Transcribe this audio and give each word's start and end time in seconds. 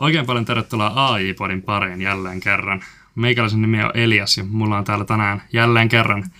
Oikein 0.00 0.26
paljon 0.26 0.44
tervetuloa 0.44 0.92
AI-podin 0.94 1.62
pariin 1.62 2.02
jälleen 2.02 2.40
kerran. 2.40 2.84
Meikäläisen 3.14 3.62
nimi 3.62 3.84
on 3.84 3.90
Elias 3.94 4.36
ja 4.36 4.44
mulla 4.44 4.78
on 4.78 4.84
täällä 4.84 5.04
tänään 5.04 5.42
jälleen 5.52 5.88
kerran 5.88 6.30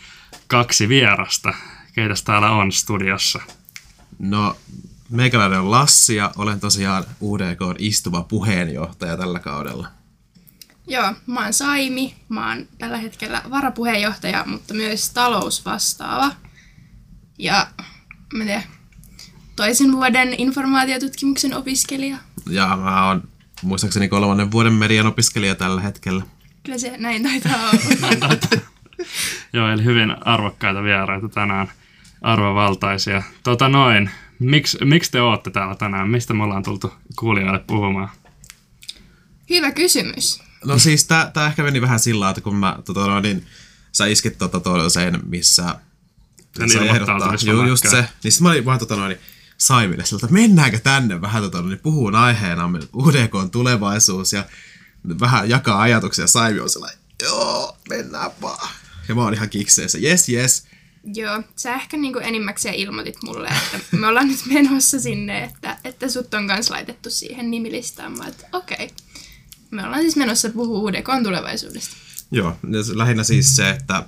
kaksi 0.46 0.88
vierasta. 0.88 1.54
Keitäs 1.95 2.22
täällä 2.22 2.50
on 2.50 2.72
studiossa? 2.72 3.40
No, 4.18 4.56
meikäläinen 5.10 5.60
on 5.60 5.70
Lassi 5.70 6.16
ja 6.16 6.30
olen 6.36 6.60
tosiaan 6.60 7.04
UDK 7.20 7.60
istuva 7.78 8.22
puheenjohtaja 8.22 9.16
tällä 9.16 9.38
kaudella. 9.38 9.88
Joo, 10.86 11.14
mä 11.26 11.42
oon 11.44 11.52
Saimi. 11.52 12.14
Mä 12.28 12.48
oon 12.48 12.68
tällä 12.78 12.96
hetkellä 12.96 13.42
varapuheenjohtaja, 13.50 14.44
mutta 14.46 14.74
myös 14.74 15.10
talousvastaava. 15.10 16.32
Ja 17.40 17.67
mä 18.35 18.44
tiedän, 18.44 18.62
toisen 19.57 19.93
vuoden 19.93 20.40
informaatiotutkimuksen 20.40 21.54
opiskelija. 21.54 22.16
Ja 22.50 22.76
mä 22.76 23.07
oon 23.07 23.29
muistaakseni 23.63 24.08
kolmannen 24.08 24.50
vuoden 24.50 24.72
median 24.72 25.07
opiskelija 25.07 25.54
tällä 25.54 25.80
hetkellä. 25.80 26.22
Kyllä 26.63 26.79
se 26.79 26.96
näin 26.99 27.22
taitaa 27.22 27.71
olla. 27.71 28.36
Joo, 29.53 29.71
eli 29.71 29.85
hyvin 29.85 30.26
arvokkaita 30.26 30.82
vieraita 30.82 31.29
tänään, 31.29 31.72
arvovaltaisia. 32.22 33.22
Tota 33.42 33.69
noin, 33.69 34.11
miksi, 34.38 34.78
miksi 34.84 35.11
te 35.11 35.20
ootte 35.20 35.50
täällä 35.50 35.75
tänään? 35.75 36.08
Mistä 36.08 36.34
me 36.34 36.44
ollaan 36.44 36.62
tultu 36.62 36.92
kuulijoille 37.19 37.58
puhumaan? 37.66 38.08
Hyvä 39.50 39.72
kysymys. 39.72 40.42
No 40.64 40.78
siis 40.78 41.05
tää, 41.05 41.30
tää 41.30 41.47
ehkä 41.47 41.62
meni 41.62 41.80
vähän 41.80 42.00
sillä 42.00 42.30
että 42.30 42.41
kun 42.41 42.56
mä, 42.56 42.78
tota, 42.84 43.06
no, 43.06 43.20
niin, 43.20 43.47
sä 43.92 44.06
iskit 44.06 44.38
tota, 44.38 44.61
tota, 44.61 44.88
sen, 44.88 45.20
missä 45.27 45.75
Sen 46.59 46.70
sä 46.70 46.78
ilmoittautumisella 46.78 47.62
Ju, 47.62 47.69
just 47.69 47.89
se. 47.91 48.09
Niin 48.25 48.33
sit 48.33 48.41
mä 48.41 48.48
olin 48.48 48.64
vaan 48.64 48.78
tota, 48.78 48.97
no, 48.97 49.08
niin, 49.08 49.19
Saimille 49.58 50.05
että 50.14 50.27
mennäänkö 50.30 50.78
tänne 50.78 51.20
vähän 51.20 51.42
tota, 51.42 51.62
niin 51.62 51.78
puhun 51.78 52.14
aiheena 52.14 52.70
UDK 52.94 53.34
on 53.34 53.50
tulevaisuus 53.50 54.33
ja 54.33 54.44
vähän 55.20 55.48
jakaa 55.50 55.80
ajatuksia. 55.80 56.27
Saimi 56.27 56.61
on 56.61 56.70
sellainen, 56.70 56.98
joo, 57.22 57.77
mennään 57.89 58.30
vaan. 58.41 58.69
Ja 59.08 59.14
mä 59.14 59.22
oon 59.22 59.34
ihan 59.34 59.50
kikseessä, 59.50 59.98
yes, 59.98 60.28
yes. 60.28 60.66
Joo, 61.14 61.42
sä 61.56 61.74
ehkä 61.74 61.97
niinku 61.97 62.19
enimmäkseen 62.19 62.74
ilmoitit 62.74 63.22
mulle, 63.22 63.48
että 63.48 63.96
me 63.96 64.06
ollaan 64.06 64.28
nyt 64.28 64.46
menossa 64.46 65.00
sinne, 65.00 65.44
että, 65.44 65.77
että 65.84 66.08
sut 66.08 66.34
on 66.34 66.46
kans 66.46 66.70
laitettu 66.70 67.11
siihen 67.11 67.50
nimilistaan. 67.50 68.19
Mä 68.19 68.27
että 68.27 68.46
okei. 68.52 68.84
Okay. 68.84 68.89
Me 69.70 69.84
ollaan 69.84 70.00
siis 70.00 70.17
menossa 70.17 70.50
puhua 70.50 70.78
UDKn 70.78 71.22
tulevaisuudesta. 71.24 71.96
Joo, 72.30 72.56
ja 72.62 72.98
lähinnä 72.98 73.24
siis 73.24 73.56
se, 73.56 73.70
että 73.70 74.02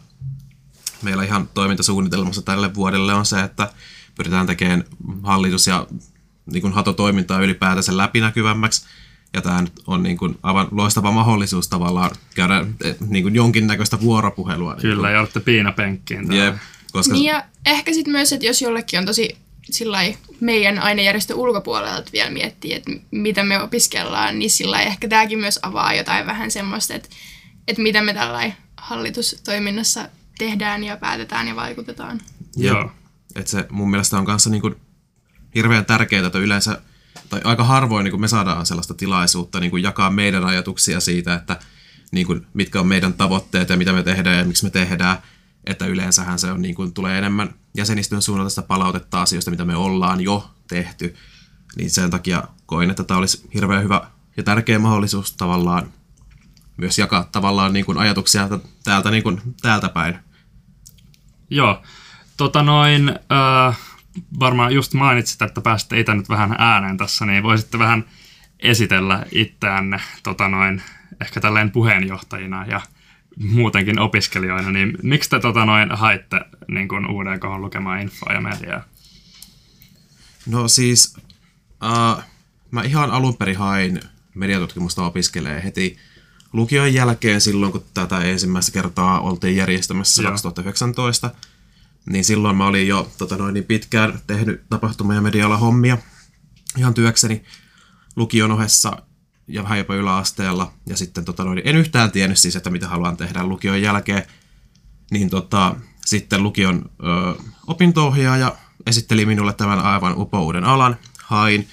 meillä 1.03 1.25
ihan 1.25 1.49
toimintasuunnitelmassa 1.55 2.43
tälle 2.43 2.75
vuodelle 2.75 3.15
on 3.15 3.27
se, 3.27 3.41
että 3.41 3.73
pyritään 4.15 4.47
tekemään 4.47 4.85
hallitus- 5.23 5.67
ja 5.67 5.87
niin 6.47 6.63
kuin 6.63 6.73
hatotoimintaa 6.73 7.41
ylipäätänsä 7.41 7.97
läpinäkyvämmäksi. 7.97 8.87
Ja 9.35 9.43
tämä 9.43 9.63
nyt 9.63 9.73
on 9.87 10.03
niin 10.03 10.19
kuin 10.19 10.39
aivan 10.43 10.69
loistava 10.71 11.11
mahdollisuus 11.11 11.69
tavallaan 11.69 12.11
käydä 12.35 12.67
eh, 12.85 12.97
niin 13.09 13.23
kuin 13.25 13.35
jonkinnäköistä 13.35 14.01
vuoropuhelua. 14.01 14.77
Kyllä, 14.77 15.11
ja 15.11 15.21
olette 15.21 15.41
piinapenkkiin. 15.41 16.33
Jep, 16.33 16.57
koska 16.93 17.15
Niin 17.15 17.25
ja 17.25 17.45
ehkä 17.67 17.93
sitten 17.93 18.13
myös, 18.13 18.33
että 18.33 18.47
jos 18.47 18.63
jollekin 18.63 18.99
on 18.99 19.07
tosi 19.07 19.37
sillai, 19.71 20.17
meidän 20.41 20.79
ainejärjestön 20.79 21.37
ulkopuolelta 21.37 22.13
vielä 22.13 22.31
miettii, 22.31 22.75
että 22.75 22.91
mitä 23.11 23.43
me 23.43 23.63
opiskellaan, 23.63 24.39
niin 24.39 24.51
sillä 24.51 24.81
ehkä 24.81 25.09
tämäkin 25.09 25.39
myös 25.39 25.59
avaa 25.63 25.95
jotain 25.95 26.27
vähän 26.27 26.51
semmoista, 26.51 26.95
että, 26.95 27.09
että 27.69 27.83
mitä 27.83 28.03
me 28.03 28.15
tällä 28.15 28.53
hallitustoiminnassa 28.77 30.09
tehdään 30.39 30.85
ja 30.85 30.97
päätetään 30.97 31.49
ja 31.49 31.57
vaikutetaan. 31.57 32.21
Joo. 32.57 32.91
että 33.35 33.51
se 33.51 33.67
mun 33.71 33.91
mielestä 33.91 34.19
on 34.19 34.25
kanssa 34.25 34.51
niin 34.51 34.61
kuin 34.61 34.77
hirveän 35.55 35.85
tärkeää, 35.85 36.27
että 36.27 36.39
yleensä, 36.39 36.83
tai 37.29 37.41
aika 37.45 37.65
harvoin 37.65 38.05
niin 38.05 38.13
kuin 38.13 38.21
me 38.21 38.29
saadaan 38.29 38.67
sellaista 38.67 38.95
tilaisuutta 38.95 39.61
niin 39.61 39.71
kuin 39.71 39.83
jakaa 39.83 40.11
meidän 40.11 40.45
ajatuksia 40.45 41.01
siitä, 41.01 41.35
että 41.35 41.57
niin 42.13 42.27
kuin, 42.27 42.47
mitkä 42.55 42.81
on 42.81 42.87
meidän 42.87 43.13
tavoitteet 43.13 43.69
ja 43.69 43.77
mitä 43.77 43.93
me 43.93 44.03
tehdään 44.03 44.39
ja 44.39 44.45
miksi 44.45 44.65
me 44.65 44.71
tehdään, 44.71 45.19
että 45.67 45.87
yleensähän 45.87 46.39
se 46.39 46.51
on, 46.51 46.63
niin 46.63 46.75
kuin, 46.75 46.93
tulee 46.93 47.19
enemmän 47.19 47.55
jäsenistön 47.77 48.23
suunnalta 48.23 48.51
sitä 48.51 48.63
palautetta 48.63 49.23
asioista, 49.23 49.51
mitä 49.51 49.65
me 49.65 49.77
ollaan 49.77 50.21
jo 50.21 50.51
tehty, 50.69 51.15
niin 51.77 51.91
sen 51.91 52.11
takia 52.11 52.43
koin, 52.67 52.91
että 52.91 53.05
tämä 53.05 53.19
olisi 53.19 53.49
hirveän 53.55 53.83
hyvä 53.83 54.11
ja 54.37 54.43
tärkeä 54.43 54.79
mahdollisuus 54.79 55.33
tavallaan 55.33 55.93
myös 56.77 56.99
jakaa 56.99 57.25
tavallaan 57.33 57.73
niin 57.73 57.85
kuin 57.85 57.99
ajatuksia 57.99 58.49
täältä, 58.85 59.11
niin 59.11 59.23
kuin, 59.23 59.41
täältä 59.63 59.89
päin. 59.89 60.19
Joo. 61.51 61.83
Tota 62.37 62.63
noin, 62.63 63.09
äh, 63.09 63.79
varmaan 64.41 64.75
just 64.75 64.95
mainitsit, 64.95 65.43
että 65.43 65.61
pääsitte 65.61 66.01
itse 66.01 66.15
nyt 66.15 66.29
vähän 66.29 66.57
ääneen 66.59 66.97
tässä, 66.97 67.27
niin 67.27 67.43
voisitte 67.43 67.79
vähän 67.79 68.05
esitellä 68.59 69.27
itseänne 69.33 70.01
tota 70.23 70.49
noin, 70.49 70.83
ehkä 71.21 71.41
tälleen 71.41 71.71
puheenjohtajina 71.71 72.67
ja 72.67 72.81
muutenkin 73.37 73.99
opiskelijoina, 73.99 74.71
niin 74.71 74.99
miksi 75.03 75.31
te 75.31 75.41
tota 75.41 75.65
noin 75.65 75.91
haitte 75.91 76.41
niin 76.69 76.89
kuin 76.89 77.07
UDK 77.07 77.45
lukemaan 77.45 78.01
infoa 78.01 78.33
ja 78.33 78.41
mediaa? 78.41 78.85
No 80.47 80.69
siis, 80.69 81.17
uh, 81.85 82.23
mä 82.71 82.83
ihan 82.83 83.11
alun 83.11 83.37
perin 83.37 83.57
hain 83.57 84.01
mediatutkimusta 84.35 85.05
opiskelee 85.07 85.65
heti 85.65 85.99
lukion 86.53 86.95
jälkeen 86.95 87.41
silloin, 87.41 87.73
kun 87.73 87.85
tätä 87.95 88.21
ensimmäistä 88.21 88.73
kertaa 88.73 89.21
oltiin 89.21 89.57
järjestämässä 89.57 90.23
Joo. 90.23 90.31
2019. 90.31 91.31
Niin 92.07 92.25
silloin 92.25 92.57
mä 92.57 92.67
olin 92.67 92.89
jo 92.89 93.11
tota 93.19 93.37
noin, 93.37 93.55
niin 93.55 93.65
pitkään 93.65 94.21
tehnyt 94.27 94.63
tapahtuma- 94.71 95.15
ja 95.15 95.21
media 95.21 95.49
hommia 95.49 95.99
ihan 96.79 96.95
työkseni 96.95 97.45
lukion 98.17 98.53
ohessa 98.53 99.03
ja 99.49 99.63
vähän 99.63 99.79
jopa 99.79 99.95
yläasteella. 99.95 100.73
Ja 100.87 100.97
sitten 100.97 101.25
tota 101.25 101.45
noin, 101.45 101.63
en 101.65 101.77
yhtään 101.77 102.11
tiennyt 102.11 102.39
siis, 102.39 102.57
että 102.57 102.71
mitä 102.71 102.89
haluan 102.89 103.17
tehdä 103.17 103.45
lukion 103.45 103.83
jälkeen. 103.83 104.23
Niin 105.11 105.31
tota, 105.31 105.77
sitten 106.05 106.43
lukion 106.43 106.91
ö, 107.03 107.43
opinto-ohjaaja 107.67 108.57
esitteli 108.87 109.27
minulle 109.27 109.53
tämän 109.53 109.79
aivan 109.79 110.15
upouden 110.17 110.65
alan, 110.65 110.97
hain. 111.23 111.69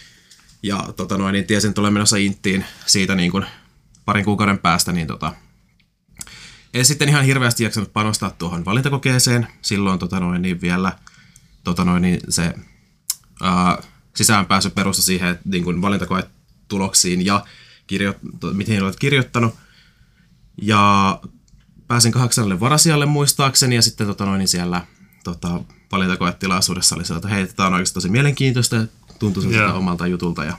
Ja 0.64 0.94
tota 0.96 1.18
noin, 1.18 1.34
niin 1.34 1.46
tiesin, 1.46 1.70
että 1.70 1.82
olen 1.82 1.94
menossa 1.94 2.18
Inttiin 2.18 2.66
siitä 2.86 3.16
niin 3.16 3.32
kuin 3.32 3.46
parin 4.10 4.26
kuukauden 4.26 4.60
päästä, 4.60 4.92
niin 4.92 5.08
tota, 5.08 5.34
en 6.74 6.86
sitten 6.86 7.10
ihan 7.10 7.26
hirveästi 7.26 7.64
jaksanut 7.64 7.94
panostaa 7.94 8.30
tuohon 8.30 8.66
valintakokeeseen. 8.66 9.48
Silloin 9.62 10.00
tota 10.00 10.20
noin, 10.20 10.42
niin 10.42 10.62
vielä 10.62 10.92
tota 11.64 11.86
noin, 11.86 12.02
niin 12.02 12.20
se 12.30 12.54
ää, 13.42 13.82
sisäänpääsy 14.16 14.70
perustui 14.70 15.04
siihen 15.04 15.30
että 15.30 15.50
niin 15.50 15.64
kuin 15.64 15.82
valintakoetuloksiin 15.82 17.26
ja 17.26 17.46
kirjo, 17.88 18.16
to, 18.40 18.54
miten 18.54 18.84
olet 18.84 19.00
kirjoittanut. 19.00 19.56
Ja 20.62 21.20
pääsin 21.88 22.12
kahdeksalle 22.12 22.60
varasijalle 22.60 23.06
muistaakseni 23.06 23.76
ja 23.76 23.82
sitten 23.82 24.08
tota 24.08 24.26
noin, 24.26 24.40
niin 24.40 24.48
siellä 24.48 24.86
tota, 25.24 25.62
valintakoetilaisuudessa 25.92 26.96
oli 26.96 27.06
sellainen, 27.06 27.26
että 27.26 27.36
hei, 27.36 27.48
tämä 27.48 27.68
on 27.68 27.74
oikeasti 27.74 27.94
tosi 27.94 28.10
mielenkiintoista 28.10 28.76
ja 28.76 28.88
tuntui 29.20 29.54
yeah. 29.54 29.78
omalta 29.78 30.08
jutulta. 30.08 30.44
Ja 30.44 30.58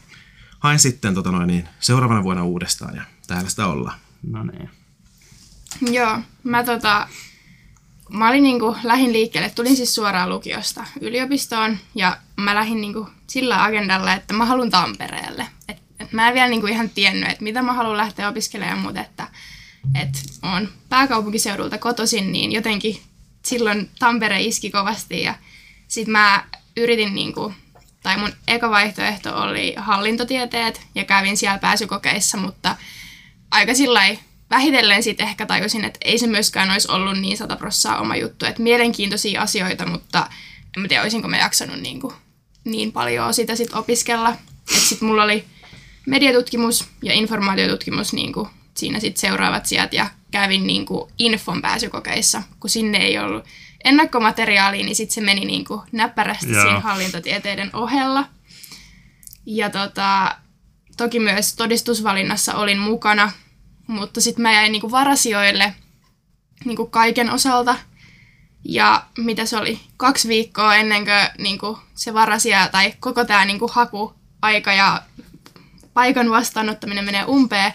hain 0.58 0.78
sitten 0.78 1.14
tota 1.14 1.30
noin, 1.30 1.46
niin, 1.46 1.68
seuraavana 1.80 2.22
vuonna 2.22 2.44
uudestaan 2.44 2.96
ja 2.96 3.02
täällä 3.30 3.50
sitä 3.50 3.66
ollaan. 3.66 3.98
No 4.22 4.44
niin. 4.44 4.70
Joo, 5.94 6.18
mä 6.42 6.64
tota, 6.64 7.08
mä 8.08 8.28
olin 8.28 8.42
niinku, 8.42 8.76
lähin 8.82 9.12
liikkeelle, 9.12 9.50
tulin 9.50 9.76
siis 9.76 9.94
suoraan 9.94 10.28
lukiosta 10.28 10.84
yliopistoon 11.00 11.78
ja 11.94 12.16
mä 12.36 12.54
lähdin 12.54 12.80
niinku 12.80 13.08
sillä 13.26 13.64
agendalla, 13.64 14.14
että 14.14 14.34
mä 14.34 14.44
haluan 14.44 14.70
Tampereelle. 14.70 15.46
Et, 15.68 15.78
et 16.00 16.12
mä 16.12 16.28
en 16.28 16.34
vielä 16.34 16.48
niinku 16.48 16.66
ihan 16.66 16.90
tiennyt, 16.90 17.30
että 17.30 17.44
mitä 17.44 17.62
mä 17.62 17.72
haluan 17.72 17.96
lähteä 17.96 18.28
opiskelemaan, 18.28 18.78
mutta 18.78 19.00
että 19.00 19.28
et 20.00 20.22
on 20.42 20.68
pääkaupunkiseudulta 20.88 21.78
kotoisin, 21.78 22.32
niin 22.32 22.52
jotenkin 22.52 23.02
silloin 23.42 23.90
Tampere 23.98 24.42
iski 24.42 24.70
kovasti 24.70 25.22
ja 25.22 25.34
sit 25.88 26.08
mä 26.08 26.44
yritin 26.76 27.14
niinku, 27.14 27.54
tai 28.02 28.16
mun 28.18 28.32
eka 28.48 28.70
vaihtoehto 28.70 29.42
oli 29.42 29.74
hallintotieteet 29.76 30.86
ja 30.94 31.04
kävin 31.04 31.36
siellä 31.36 31.58
pääsykokeissa, 31.58 32.36
mutta 32.36 32.76
aika 33.50 33.74
sillä 33.74 34.16
vähitellen 34.50 35.02
sitten 35.02 35.26
ehkä 35.26 35.46
tajusin, 35.46 35.84
että 35.84 35.98
ei 36.04 36.18
se 36.18 36.26
myöskään 36.26 36.70
olisi 36.70 36.92
ollut 36.92 37.18
niin 37.18 37.36
sata 37.36 37.56
prossaa 37.56 38.00
oma 38.00 38.16
juttu. 38.16 38.46
Että 38.46 38.62
mielenkiintoisia 38.62 39.42
asioita, 39.42 39.86
mutta 39.86 40.26
en 40.76 40.82
mä 40.82 40.88
tiedä, 40.88 41.02
olisinko 41.02 41.28
mä 41.28 41.38
jaksanut 41.38 41.80
niin, 41.80 42.00
kuin, 42.00 42.14
niin 42.64 42.92
paljon 42.92 43.34
sitä 43.34 43.56
sitten 43.56 43.78
opiskella. 43.78 44.30
Että 44.30 44.88
sitten 44.88 45.08
mulla 45.08 45.22
oli 45.24 45.44
mediatutkimus 46.06 46.88
ja 47.02 47.12
informaatiotutkimus 47.12 48.12
niin 48.12 48.32
kuin 48.32 48.48
siinä 48.74 49.00
sitten 49.00 49.20
seuraavat 49.20 49.66
sijat 49.66 49.92
ja 49.92 50.10
kävin 50.30 50.66
niin 50.66 50.86
kuin 50.86 51.10
infon 51.18 51.62
pääsykokeissa, 51.62 52.42
kun 52.60 52.70
sinne 52.70 52.98
ei 52.98 53.18
ollut 53.18 53.44
ennakkomateriaalia, 53.84 54.84
niin 54.84 54.96
sitten 54.96 55.14
se 55.14 55.20
meni 55.20 55.44
niin 55.44 55.64
kuin 55.64 55.80
näppärästi 55.92 56.52
Joo. 56.52 56.62
siinä 56.62 56.80
hallintotieteiden 56.80 57.70
ohella. 57.72 58.24
Ja 59.46 59.70
tota, 59.70 60.36
toki 61.00 61.20
myös 61.20 61.54
todistusvalinnassa 61.54 62.54
olin 62.54 62.78
mukana, 62.78 63.32
mutta 63.86 64.20
sitten 64.20 64.42
mä 64.42 64.52
jäin 64.52 64.72
niinku 64.72 64.90
varasijoille 64.90 65.74
niinku 66.64 66.86
kaiken 66.86 67.30
osalta. 67.30 67.76
Ja 68.64 69.04
mitä 69.18 69.46
se 69.46 69.56
oli, 69.56 69.80
kaksi 69.96 70.28
viikkoa 70.28 70.74
ennen 70.74 71.04
kuin, 71.04 71.44
niin 71.44 71.58
kuin 71.58 71.76
se 71.94 72.14
varasia 72.14 72.68
tai 72.68 72.94
koko 73.00 73.24
tämä 73.24 73.44
niin 73.44 73.58
kuin 73.58 73.70
hakuaika 73.72 74.72
ja 74.72 75.02
paikan 75.94 76.30
vastaanottaminen 76.30 77.04
menee 77.04 77.24
umpeen, 77.24 77.72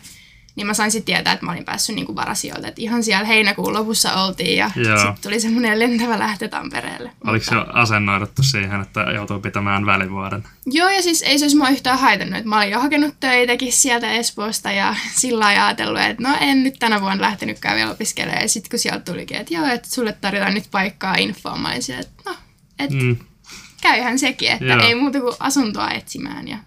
niin 0.56 0.68
mä 0.68 0.74
sain 0.74 0.92
sitten 0.92 1.16
tietää, 1.16 1.34
että 1.34 1.46
mä 1.46 1.52
olin 1.52 1.66
päässyt 1.66 1.96
niin 1.96 2.16
varasijoilta. 2.16 2.68
Että 2.68 2.82
ihan 2.82 3.04
siellä 3.04 3.26
heinäkuun 3.26 3.74
lopussa 3.74 4.24
oltiin 4.24 4.58
ja 4.58 4.70
sitten 4.76 5.16
tuli 5.22 5.40
semmoinen 5.40 5.80
lentävä 5.80 6.20
lähtö 6.20 6.48
Tampereelle. 6.48 7.12
Oliko 7.28 7.46
se 7.46 7.56
jo 7.56 7.66
asennoiduttu 7.74 8.44
siihen, 8.44 8.82
että 8.82 9.02
joutuu 9.02 9.40
pitämään 9.40 9.86
välivuoden? 9.86 10.44
Joo, 10.66 10.90
ja 10.90 11.02
siis 11.02 11.22
ei 11.22 11.40
se 11.40 11.46
olisi 11.46 11.58
mua 11.58 11.70
yhtään 11.70 12.00
haitannut. 12.00 12.38
Että 12.38 12.50
mä 12.50 12.58
olin 12.58 12.72
jo 12.72 12.80
hakenut 12.80 13.16
töitäkin 13.20 13.74
sieltä 13.74 14.12
Espoosta 14.12 14.72
ja 14.72 14.96
sillä 15.22 15.46
ajatellut, 15.46 16.02
että 16.02 16.24
no 16.24 16.38
en 16.42 16.64
nyt 16.64 16.76
tänä 16.80 17.02
vuonna 17.02 17.22
lähtenytkään 17.22 17.76
vielä 17.76 17.92
opiskelemaan. 17.92 18.42
Ja 18.42 18.50
sitten 18.50 18.70
kun 18.70 18.80
sieltä 18.80 19.12
tulikin, 19.12 19.38
että 19.38 19.54
joo, 19.54 19.66
että 19.66 19.90
sulle 19.90 20.14
tarjotaan 20.14 20.54
nyt 20.54 20.68
paikkaa 20.72 21.16
infoa, 21.16 21.58
mä 21.58 21.68
olin 21.68 21.82
että 22.00 22.24
no, 22.26 22.36
että 22.80 22.96
mm. 22.96 23.18
käyhän 23.82 24.20
sekin, 24.20 24.52
että 24.52 24.66
joo. 24.66 24.82
ei 24.82 24.96
muuta 24.96 25.20
kuin 25.20 25.36
asuntoa 25.40 25.92
etsimään. 25.92 26.48
Ja 26.48 26.58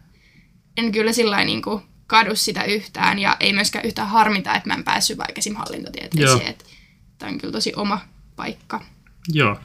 en 0.77 0.93
kyllä 0.93 1.13
sillä 1.13 1.45
niin 1.45 1.63
kuin 1.63 1.83
kadu 2.09 2.37
sitä 2.37 2.65
yhtään 2.65 3.19
ja 3.19 3.37
ei 3.41 3.53
myöskään 3.53 3.85
yhtään 3.85 4.09
harmita, 4.09 4.55
että 4.55 4.69
mä 4.69 4.75
en 4.75 4.85
päässyt 4.85 5.19
vaikka 5.19 5.39
esim. 5.39 5.57
hallintotieteeseen. 5.57 6.55
Tämä 7.19 7.33
on 7.33 7.39
kyllä 7.39 7.53
tosi 7.53 7.73
oma 7.77 8.01
paikka. 8.37 8.81
Joo. 9.29 9.59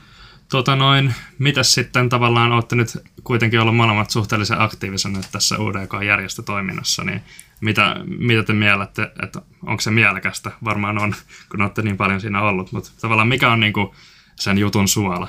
Tota 0.50 0.76
noin, 0.76 1.16
mitäs 1.40 1.74
sitten 1.74 2.10
tavallaan 2.10 2.52
olette 2.52 2.76
nyt 2.76 2.98
kuitenkin 3.24 3.60
ollut 3.60 3.76
molemmat 3.76 4.10
suhteellisen 4.10 4.62
aktiivisena 4.62 5.20
tässä 5.32 5.56
UDK-järjestötoiminnassa, 5.60 7.04
niin 7.04 7.22
mitä, 7.62 7.96
mitä 8.06 8.44
te 8.44 8.54
mielette, 8.54 9.12
että 9.24 9.42
onko 9.66 9.82
se 9.82 9.92
mielekästä? 9.92 10.52
Varmaan 10.64 10.98
on, 10.98 11.16
kun 11.52 11.62
olette 11.62 11.82
niin 11.82 11.98
paljon 11.98 12.22
siinä 12.22 12.42
ollut, 12.42 12.72
mutta 12.72 12.92
tavallaan 13.02 13.28
mikä 13.28 13.52
on 13.52 13.60
niinku 13.60 13.96
sen 14.36 14.58
jutun 14.58 14.88
suola? 14.88 15.28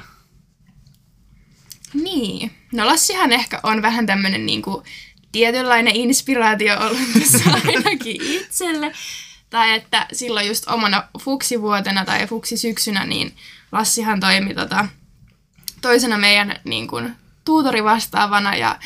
Niin, 1.94 2.50
no 2.72 2.86
Lassihan 2.86 3.32
ehkä 3.32 3.60
on 3.62 3.82
vähän 3.82 4.06
tämmöinen 4.06 4.46
niinku 4.46 4.82
tietynlainen 5.34 5.96
inspiraatio 5.96 6.78
ollut 6.80 7.12
tässä 7.18 7.50
ainakin 7.64 8.22
itselle. 8.22 8.92
Tai 9.50 9.72
että 9.72 10.06
silloin 10.12 10.46
just 10.46 10.68
omana 10.68 11.08
fuksivuotena 11.20 12.04
tai 12.04 12.26
fuksisyksynä, 12.26 13.06
niin 13.06 13.34
Lassihan 13.72 14.20
toimi 14.20 14.54
tota, 14.54 14.88
toisena 15.80 16.18
meidän 16.18 16.60
niin 16.64 16.88
kuin, 16.88 17.14
tuutorivastaavana 17.44 18.56
ja 18.56 18.78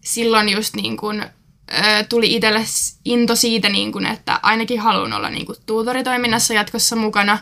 silloin 0.00 0.48
just 0.48 0.74
niin 0.74 0.96
kuin, 0.96 1.22
ö, 1.22 2.04
tuli 2.08 2.34
itselle 2.34 2.64
into 3.04 3.36
siitä, 3.36 3.68
niin 3.68 3.92
kuin, 3.92 4.06
että 4.06 4.40
ainakin 4.42 4.80
haluan 4.80 5.12
olla 5.12 5.30
niin 5.30 5.46
kuin, 5.46 5.58
tuutoritoiminnassa 5.66 6.54
jatkossa 6.54 6.96
mukana. 6.96 7.38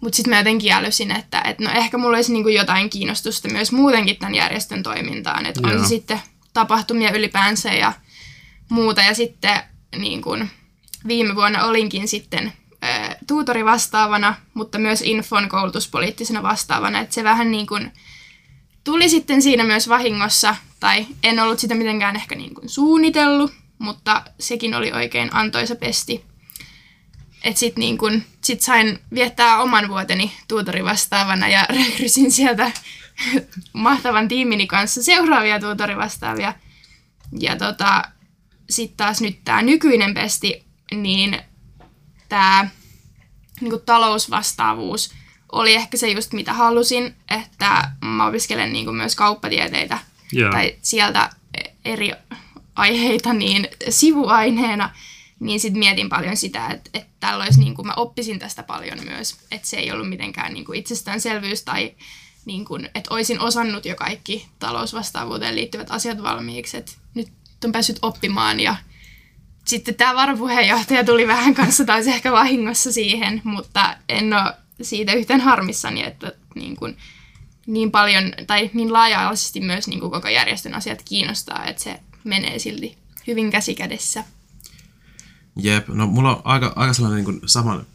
Mutta 0.00 0.16
sitten 0.16 0.30
mä 0.30 0.38
jotenkin 0.38 0.72
älysin, 0.72 1.10
että 1.10 1.40
et 1.40 1.58
no 1.58 1.70
ehkä 1.70 1.98
mulla 1.98 2.16
olisi 2.16 2.32
niin 2.32 2.42
kuin, 2.42 2.54
jotain 2.54 2.90
kiinnostusta 2.90 3.48
myös 3.48 3.72
muutenkin 3.72 4.16
tämän 4.16 4.34
järjestön 4.34 4.82
toimintaan. 4.82 5.46
Että 5.46 5.60
on 5.64 5.80
se 5.80 5.88
sitten 5.88 6.20
tapahtumia 6.56 7.12
ylipäänsä 7.12 7.72
ja 7.72 7.92
muuta. 8.68 9.00
Ja 9.00 9.14
sitten 9.14 9.62
niin 9.96 10.22
kuin, 10.22 10.50
viime 11.06 11.34
vuonna 11.34 11.64
olinkin 11.64 12.08
sitten 12.08 12.52
ä, 12.84 13.16
tuutori 13.26 13.64
vastaavana, 13.64 14.34
mutta 14.54 14.78
myös 14.78 15.02
infon 15.02 15.48
koulutuspoliittisena 15.48 16.42
vastaavana. 16.42 17.00
Että 17.00 17.14
se 17.14 17.24
vähän 17.24 17.50
niin 17.50 17.66
kuin, 17.66 17.92
tuli 18.84 19.08
sitten 19.08 19.42
siinä 19.42 19.64
myös 19.64 19.88
vahingossa, 19.88 20.56
tai 20.80 21.06
en 21.22 21.40
ollut 21.40 21.58
sitä 21.58 21.74
mitenkään 21.74 22.16
ehkä 22.16 22.34
niin 22.34 22.54
kuin 22.54 22.68
suunnitellut, 22.68 23.52
mutta 23.78 24.22
sekin 24.40 24.74
oli 24.74 24.92
oikein 24.92 25.28
antoisa 25.32 25.76
pesti. 25.76 26.24
Että 27.44 27.60
sitten 27.60 27.80
niin 27.80 28.24
sit 28.44 28.60
sain 28.60 28.98
viettää 29.14 29.62
oman 29.62 29.88
vuoteni 29.88 30.32
tuutori 30.48 30.84
vastaavana 30.84 31.48
ja 31.48 31.66
rekrysin 31.78 32.32
sieltä 32.32 32.70
mahtavan 33.72 34.28
tiimini 34.28 34.66
kanssa 34.66 35.02
seuraavia 35.02 35.60
tuutorivastaavia. 35.60 36.54
Ja 37.40 37.56
tota, 37.56 38.02
sitten 38.70 38.96
taas 38.96 39.20
nyt 39.20 39.38
tämä 39.44 39.62
nykyinen 39.62 40.14
pesti, 40.14 40.64
niin 40.94 41.38
tämä 42.28 42.68
niinku 43.60 43.78
talousvastaavuus 43.78 45.12
oli 45.52 45.74
ehkä 45.74 45.96
se 45.96 46.10
just 46.10 46.32
mitä 46.32 46.52
halusin, 46.52 47.16
että 47.30 47.90
mä 48.04 48.26
opiskelen 48.26 48.72
niinku 48.72 48.92
myös 48.92 49.14
kauppatieteitä 49.14 49.98
yeah. 50.36 50.50
tai 50.50 50.74
sieltä 50.82 51.30
eri 51.84 52.12
aiheita 52.74 53.32
niin 53.32 53.68
sivuaineena, 53.88 54.90
niin 55.40 55.60
sitten 55.60 55.78
mietin 55.78 56.08
paljon 56.08 56.36
sitä, 56.36 56.68
että, 56.68 56.90
että 56.94 57.10
tällä 57.20 57.44
olisi, 57.44 57.60
niin 57.60 57.74
kuin 57.74 57.86
mä 57.86 57.94
oppisin 57.96 58.38
tästä 58.38 58.62
paljon 58.62 59.04
myös, 59.04 59.38
että 59.50 59.68
se 59.68 59.76
ei 59.76 59.92
ollut 59.92 60.08
mitenkään 60.08 60.54
niin 60.54 60.64
kuin 60.64 60.78
itsestäänselvyys 60.78 61.62
tai 61.62 61.94
niin 62.46 62.64
kuin, 62.64 62.88
että 62.94 63.14
olisin 63.14 63.40
osannut 63.40 63.84
jo 63.84 63.96
kaikki 63.96 64.48
talousvastaavuuteen 64.58 65.56
liittyvät 65.56 65.90
asiat 65.90 66.22
valmiiksi, 66.22 66.76
että 66.76 66.92
nyt 67.14 67.28
on 67.64 67.72
päässyt 67.72 67.98
oppimaan 68.02 68.60
ja 68.60 68.76
sitten 69.64 69.94
tämä 69.94 70.14
varapuheenjohtaja 70.14 71.04
tuli 71.04 71.26
vähän 71.26 71.54
kanssa 71.54 71.84
taas 71.84 72.06
ehkä 72.06 72.32
vahingossa 72.32 72.92
siihen, 72.92 73.40
mutta 73.44 73.96
en 74.08 74.32
ole 74.32 74.54
siitä 74.82 75.12
yhtään 75.12 75.40
harmissani, 75.40 76.02
että 76.02 76.32
niin, 76.54 76.76
kuin, 76.76 76.96
niin 77.66 77.90
paljon 77.90 78.32
tai 78.46 78.70
niin 78.74 78.92
laaja-alaisesti 78.92 79.60
myös 79.60 79.88
niin 79.88 80.00
kuin 80.00 80.10
koko 80.10 80.28
järjestön 80.28 80.74
asiat 80.74 81.02
kiinnostaa, 81.04 81.64
että 81.64 81.82
se 81.82 82.00
menee 82.24 82.58
silti 82.58 82.98
hyvin 83.26 83.50
käsikädessä. 83.50 84.24
Jep, 85.56 85.88
no 85.88 86.06
mulla 86.06 86.36
on 86.36 86.42
aika, 86.44 86.72
aika 86.76 86.92
sellainen 86.92 87.24
niin 87.24 87.38
kuin 87.38 87.48
saman 87.48 87.86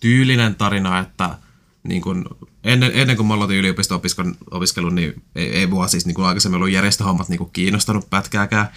tyylinen 0.00 0.54
tarina, 0.54 0.98
että 0.98 1.38
niin 1.82 2.02
kuin 2.02 2.24
ennen, 2.66 2.90
ennen 2.94 3.16
kuin 3.16 3.26
mä 3.26 3.34
aloitin 3.34 3.56
yliopisto-opiskelun, 3.56 4.94
niin 4.94 5.22
ei, 5.34 5.48
ei 5.56 5.66
mua 5.66 5.88
siis 5.88 6.06
niin 6.06 6.14
kuin 6.14 6.26
aikaisemmin 6.26 6.56
ollut 6.56 6.70
järjestöhommat 6.70 7.28
niin 7.28 7.38
kuin 7.38 7.50
kiinnostanut 7.52 8.10
pätkääkään. 8.10 8.68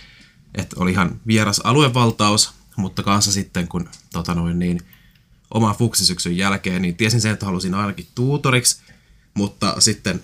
Että 0.56 0.75
oli 0.80 0.91
ihan 0.91 1.19
vieras 1.27 1.62
aluevaltaus, 1.63 2.53
mutta 2.75 3.03
kanssa 3.03 3.31
sitten 3.31 3.68
kun 3.68 3.89
tota 4.13 4.36
noin, 4.36 4.59
niin, 4.59 4.80
oman 5.53 5.75
fuksisyksyn 5.75 6.38
jälkeen, 6.38 6.81
niin 6.81 6.95
tiesin 6.95 7.21
sen, 7.21 7.31
että 7.33 7.45
halusin 7.45 7.74
ainakin 7.74 8.07
tuutoriksi, 8.15 8.81
mutta 9.33 9.75
sitten 9.80 10.21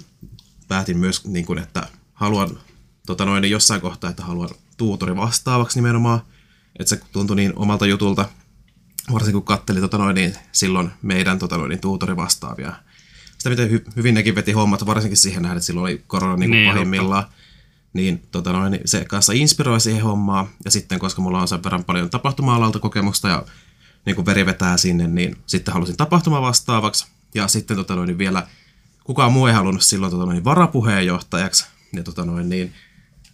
päätin 0.67 0.97
myös, 0.97 1.25
niin 1.25 1.45
kuin, 1.45 1.59
että 1.59 1.87
haluan 2.13 2.59
tota 3.05 3.25
noin, 3.25 3.41
niin 3.41 3.51
jossain 3.51 3.81
kohtaa, 3.81 4.09
että 4.09 4.23
haluan 4.23 4.49
tuutori 4.77 5.15
vastaavaksi 5.15 5.77
nimenomaan, 5.77 6.21
että 6.79 6.89
se 6.89 7.01
tuntui 7.11 7.35
niin 7.35 7.53
omalta 7.55 7.85
jutulta, 7.85 8.29
varsinkin 9.11 9.33
kun 9.33 9.43
katselin 9.43 9.81
tota 9.81 9.97
noin, 9.97 10.15
niin 10.15 10.35
silloin 10.51 10.91
meidän 11.01 11.39
tota 11.39 11.57
noin, 11.57 11.69
niin 11.69 11.81
tuutori 11.81 12.15
vastaavia 12.15 12.73
sitä, 13.45 13.49
miten 13.49 13.71
hy, 13.71 13.83
hyvin 13.95 14.13
nekin 14.13 14.35
veti 14.35 14.51
hommat, 14.51 14.85
varsinkin 14.85 15.17
siihen 15.17 15.41
nähden, 15.41 15.57
että 15.57 15.65
silloin 15.65 15.83
oli 15.83 16.03
korona 16.07 16.35
niin 16.35 16.51
niin, 16.51 16.73
pahimmillaan. 16.73 17.25
Niin, 17.93 18.27
tota 18.31 18.53
noin, 18.53 18.71
niin 18.71 18.81
se 18.85 19.05
kanssa 19.05 19.33
inspiroi 19.33 19.81
siihen 19.81 20.03
hommaan. 20.03 20.47
Ja 20.65 20.71
sitten, 20.71 20.99
koska 20.99 21.21
mulla 21.21 21.41
on 21.41 21.47
sen 21.47 21.63
verran 21.63 21.83
paljon 21.83 22.09
tapahtuma-alalta 22.09 22.79
kokemusta 22.79 23.27
ja 23.27 23.45
niin 24.05 24.15
kuin 24.15 24.25
veri 24.25 24.45
vetää 24.45 24.77
sinne, 24.77 25.07
niin 25.07 25.37
sitten 25.45 25.73
halusin 25.73 25.97
tapahtuma 25.97 26.41
vastaavaksi. 26.41 27.07
Ja 27.35 27.47
sitten 27.47 27.77
tota 27.77 27.95
noin, 27.95 28.07
niin 28.07 28.17
vielä 28.17 28.47
kukaan 29.03 29.33
muu 29.33 29.47
ei 29.47 29.53
halunnut 29.53 29.83
silloin 29.83 30.11
tota 30.11 30.25
noin, 30.25 30.43
varapuheenjohtajaksi. 30.43 31.65
Ja 31.93 32.03
tota 32.03 32.25
noin, 32.25 32.49
niin, 32.49 32.73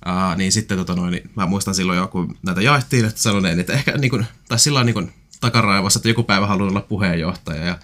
ää, 0.05 0.35
niin 0.35 0.51
sitten 0.51 0.77
tota 0.77 0.95
noin, 0.95 1.12
niin 1.12 1.29
mä 1.35 1.45
muistan 1.45 1.75
silloin 1.75 1.97
jo, 1.97 2.07
kun 2.07 2.38
näitä 2.43 2.62
jaettiin, 2.62 3.05
että 3.05 3.21
sanoin, 3.21 3.59
että 3.59 3.74
ehkä 3.74 3.97
niin 3.97 4.12
kuin, 4.12 4.25
tai 4.47 4.59
sillä 4.59 4.83
niin 4.83 4.93
kuin, 4.93 5.13
takaraivossa, 5.41 5.97
että 5.97 6.09
joku 6.09 6.24
päivä 6.24 6.47
haluan 6.47 6.69
olla 6.69 6.81
puheenjohtaja. 6.81 7.65
Ja 7.65 7.77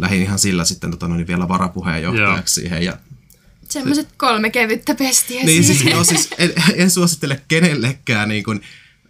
lähdin 0.00 0.22
ihan 0.22 0.38
sillä 0.38 0.64
sitten 0.64 0.90
tota, 0.90 1.08
no, 1.08 1.16
niin 1.16 1.26
vielä 1.26 1.48
varapuheenjohtajaksi 1.48 2.54
siihen. 2.54 2.82
Ja 2.82 2.96
Semmoiset 3.68 4.08
kolme 4.16 4.50
kevyttä 4.50 4.94
pestiä 4.94 5.44
niin, 5.44 5.64
siis, 5.64 5.84
no, 5.84 6.04
siis 6.04 6.30
en, 6.38 6.52
en 6.74 6.90
suosittele 6.90 7.40
kenellekään 7.48 8.28
niin 8.28 8.44
kuin, 8.44 8.60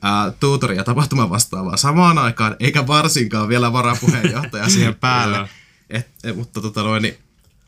ää, 0.02 0.30
tuutoria 0.30 0.76
ja 0.76 0.84
tapahtuma 0.84 1.30
vastaavaa 1.30 1.76
samaan 1.76 2.18
aikaan, 2.18 2.56
eikä 2.60 2.86
varsinkaan 2.86 3.48
vielä 3.48 3.72
varapuheenjohtaja 3.72 4.68
siihen 4.74 4.94
päälle. 4.94 5.48
Et, 5.90 6.08
et, 6.24 6.36
mutta 6.36 6.60
tota 6.60 6.82
noin, 6.82 7.02
niin 7.02 7.18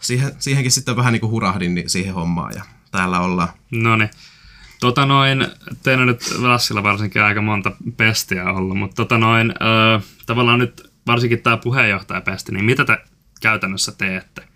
siihen, 0.01 0.33
siihenkin 0.39 0.73
sitten 0.73 0.97
vähän 0.97 1.13
niin 1.13 1.21
kuin 1.21 1.31
hurahdin 1.31 1.75
niin 1.75 1.91
siihen 1.91 2.15
hommaan 2.15 2.53
ja 2.55 2.63
täällä 2.91 3.21
ollaan. 3.21 3.49
No 3.71 3.97
niin. 3.97 4.11
Tota 4.81 5.07
noin, 5.07 5.47
teillä 5.83 6.01
on 6.01 6.07
nyt 6.07 6.35
Lassilla 6.39 6.83
varsinkin 6.83 7.23
aika 7.23 7.43
monta 7.43 7.73
pestiä 7.97 8.45
ollut, 8.45 8.79
mutta 8.79 8.97
tota 8.97 9.19
noin, 9.19 9.51
ö, 9.51 10.01
tavallaan 10.27 10.59
nyt 10.59 10.86
varsinkin 11.07 11.43
tämä 11.43 11.57
puheenjohtajapesti, 11.57 12.53
niin 12.53 12.65
mitä 12.65 12.85
te 12.85 12.99
käytännössä 13.41 13.93
teette? 13.93 14.49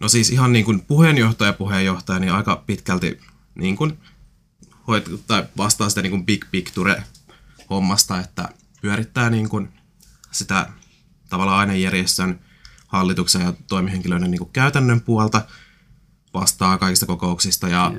No 0.00 0.08
siis 0.08 0.30
ihan 0.30 0.52
niin 0.52 0.64
kuin 0.64 0.80
puheenjohtaja 0.80 1.52
puheenjohtaja, 1.52 2.18
niin 2.18 2.32
aika 2.32 2.62
pitkälti 2.66 3.20
niin 3.54 3.76
kuin 3.76 3.98
hoit, 4.86 5.26
tai 5.26 5.44
vastaa 5.56 5.88
sitä 5.88 6.02
niin 6.02 6.10
kuin 6.10 6.26
big 6.26 6.44
picture 6.50 7.02
hommasta, 7.70 8.20
että 8.20 8.48
pyörittää 8.80 9.30
niin 9.30 9.48
kuin 9.48 9.68
sitä 10.30 10.70
tavallaan 11.28 11.58
ainejärjestön 11.58 12.40
hallituksen 12.86 13.42
ja 13.42 13.52
toimihenkilöiden 13.68 14.30
niin 14.30 14.38
kuin 14.38 14.50
käytännön 14.52 15.00
puolta, 15.00 15.42
vastaa 16.34 16.78
kaikista 16.78 17.06
kokouksista 17.06 17.68
ja 17.68 17.92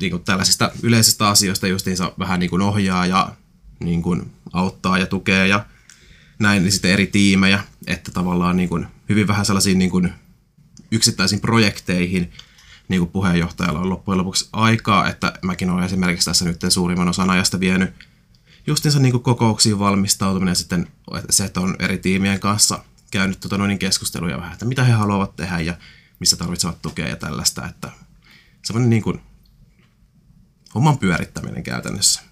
niin 0.00 0.10
kuin 0.10 0.24
tällaisista 0.24 0.70
yleisistä 0.82 1.28
asioista 1.28 1.66
justiinsa 1.66 2.12
vähän 2.18 2.40
niin 2.40 2.50
kuin 2.50 2.62
ohjaa 2.62 3.06
ja 3.06 3.34
niin 3.80 4.02
kuin 4.02 4.32
auttaa 4.52 4.98
ja 4.98 5.06
tukee 5.06 5.46
ja 5.46 5.66
näin, 6.38 6.62
niin 6.62 6.72
sitten 6.72 6.90
eri 6.90 7.06
tiimejä, 7.06 7.64
että 7.86 8.10
tavallaan 8.10 8.56
niin 8.56 8.68
kuin 8.68 8.86
hyvin 9.08 9.28
vähän 9.28 9.46
sellaisiin 9.46 9.78
niin 9.78 9.90
kuin 9.90 10.12
yksittäisiin 10.90 11.40
projekteihin 11.40 12.32
niin 12.88 13.00
kuin 13.00 13.10
puheenjohtajalla 13.10 13.80
on 13.80 13.90
loppujen 13.90 14.18
lopuksi 14.18 14.48
aikaa, 14.52 15.08
että 15.08 15.32
mäkin 15.42 15.70
olen 15.70 15.84
esimerkiksi 15.84 16.24
tässä 16.24 16.44
nyt 16.44 16.60
suurimman 16.68 17.08
osan 17.08 17.30
ajasta 17.30 17.60
vienyt 17.60 17.90
justiinsa 18.66 18.98
niin 18.98 19.12
kuin 19.12 19.22
kokouksiin 19.22 19.78
valmistautuminen 19.78 20.50
ja 20.50 20.54
sitten 20.54 20.88
se, 21.30 21.44
että 21.44 21.60
on 21.60 21.76
eri 21.78 21.98
tiimien 21.98 22.40
kanssa 22.40 22.84
käynyt 23.10 23.40
tota 23.40 23.58
noin 23.58 23.78
keskusteluja 23.78 24.38
vähän, 24.38 24.52
että 24.52 24.64
mitä 24.64 24.84
he 24.84 24.92
haluavat 24.92 25.36
tehdä 25.36 25.60
ja 25.60 25.76
missä 26.18 26.36
tarvitsevat 26.36 26.82
tukea 26.82 27.08
ja 27.08 27.16
tällaista, 27.16 27.66
että 27.66 27.90
semmoinen 28.64 28.90
niin 28.90 29.02
kuin 29.02 29.20
homman 30.74 30.98
pyörittäminen 30.98 31.62
käytännössä. 31.62 32.22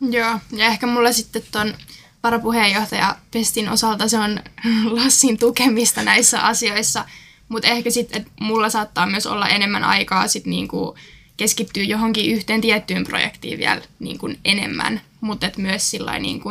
Joo, 0.00 0.38
ja 0.52 0.66
ehkä 0.66 0.86
mulla 0.86 1.12
sitten 1.12 1.42
ton 1.52 1.74
varapuheenjohtaja 2.22 3.16
Pestin 3.30 3.68
osalta 3.68 4.08
se 4.08 4.18
on 4.18 4.42
Lassin 4.96 5.38
tukemista 5.38 6.02
näissä 6.02 6.40
asioissa, 6.40 7.04
mutta 7.48 7.68
ehkä 7.68 7.90
sitten, 7.90 8.26
mulla 8.40 8.70
saattaa 8.70 9.06
myös 9.06 9.26
olla 9.26 9.48
enemmän 9.48 9.84
aikaa 9.84 10.28
sit 10.28 10.46
niinku 10.46 10.96
keskittyä 11.36 11.82
johonkin 11.82 12.32
yhteen 12.32 12.60
tiettyyn 12.60 13.04
projektiin 13.04 13.58
vielä 13.58 13.82
niinku 13.98 14.30
enemmän, 14.44 15.00
mutta 15.20 15.50
myös 15.56 15.90
sillä 15.90 16.18
niinku, 16.18 16.48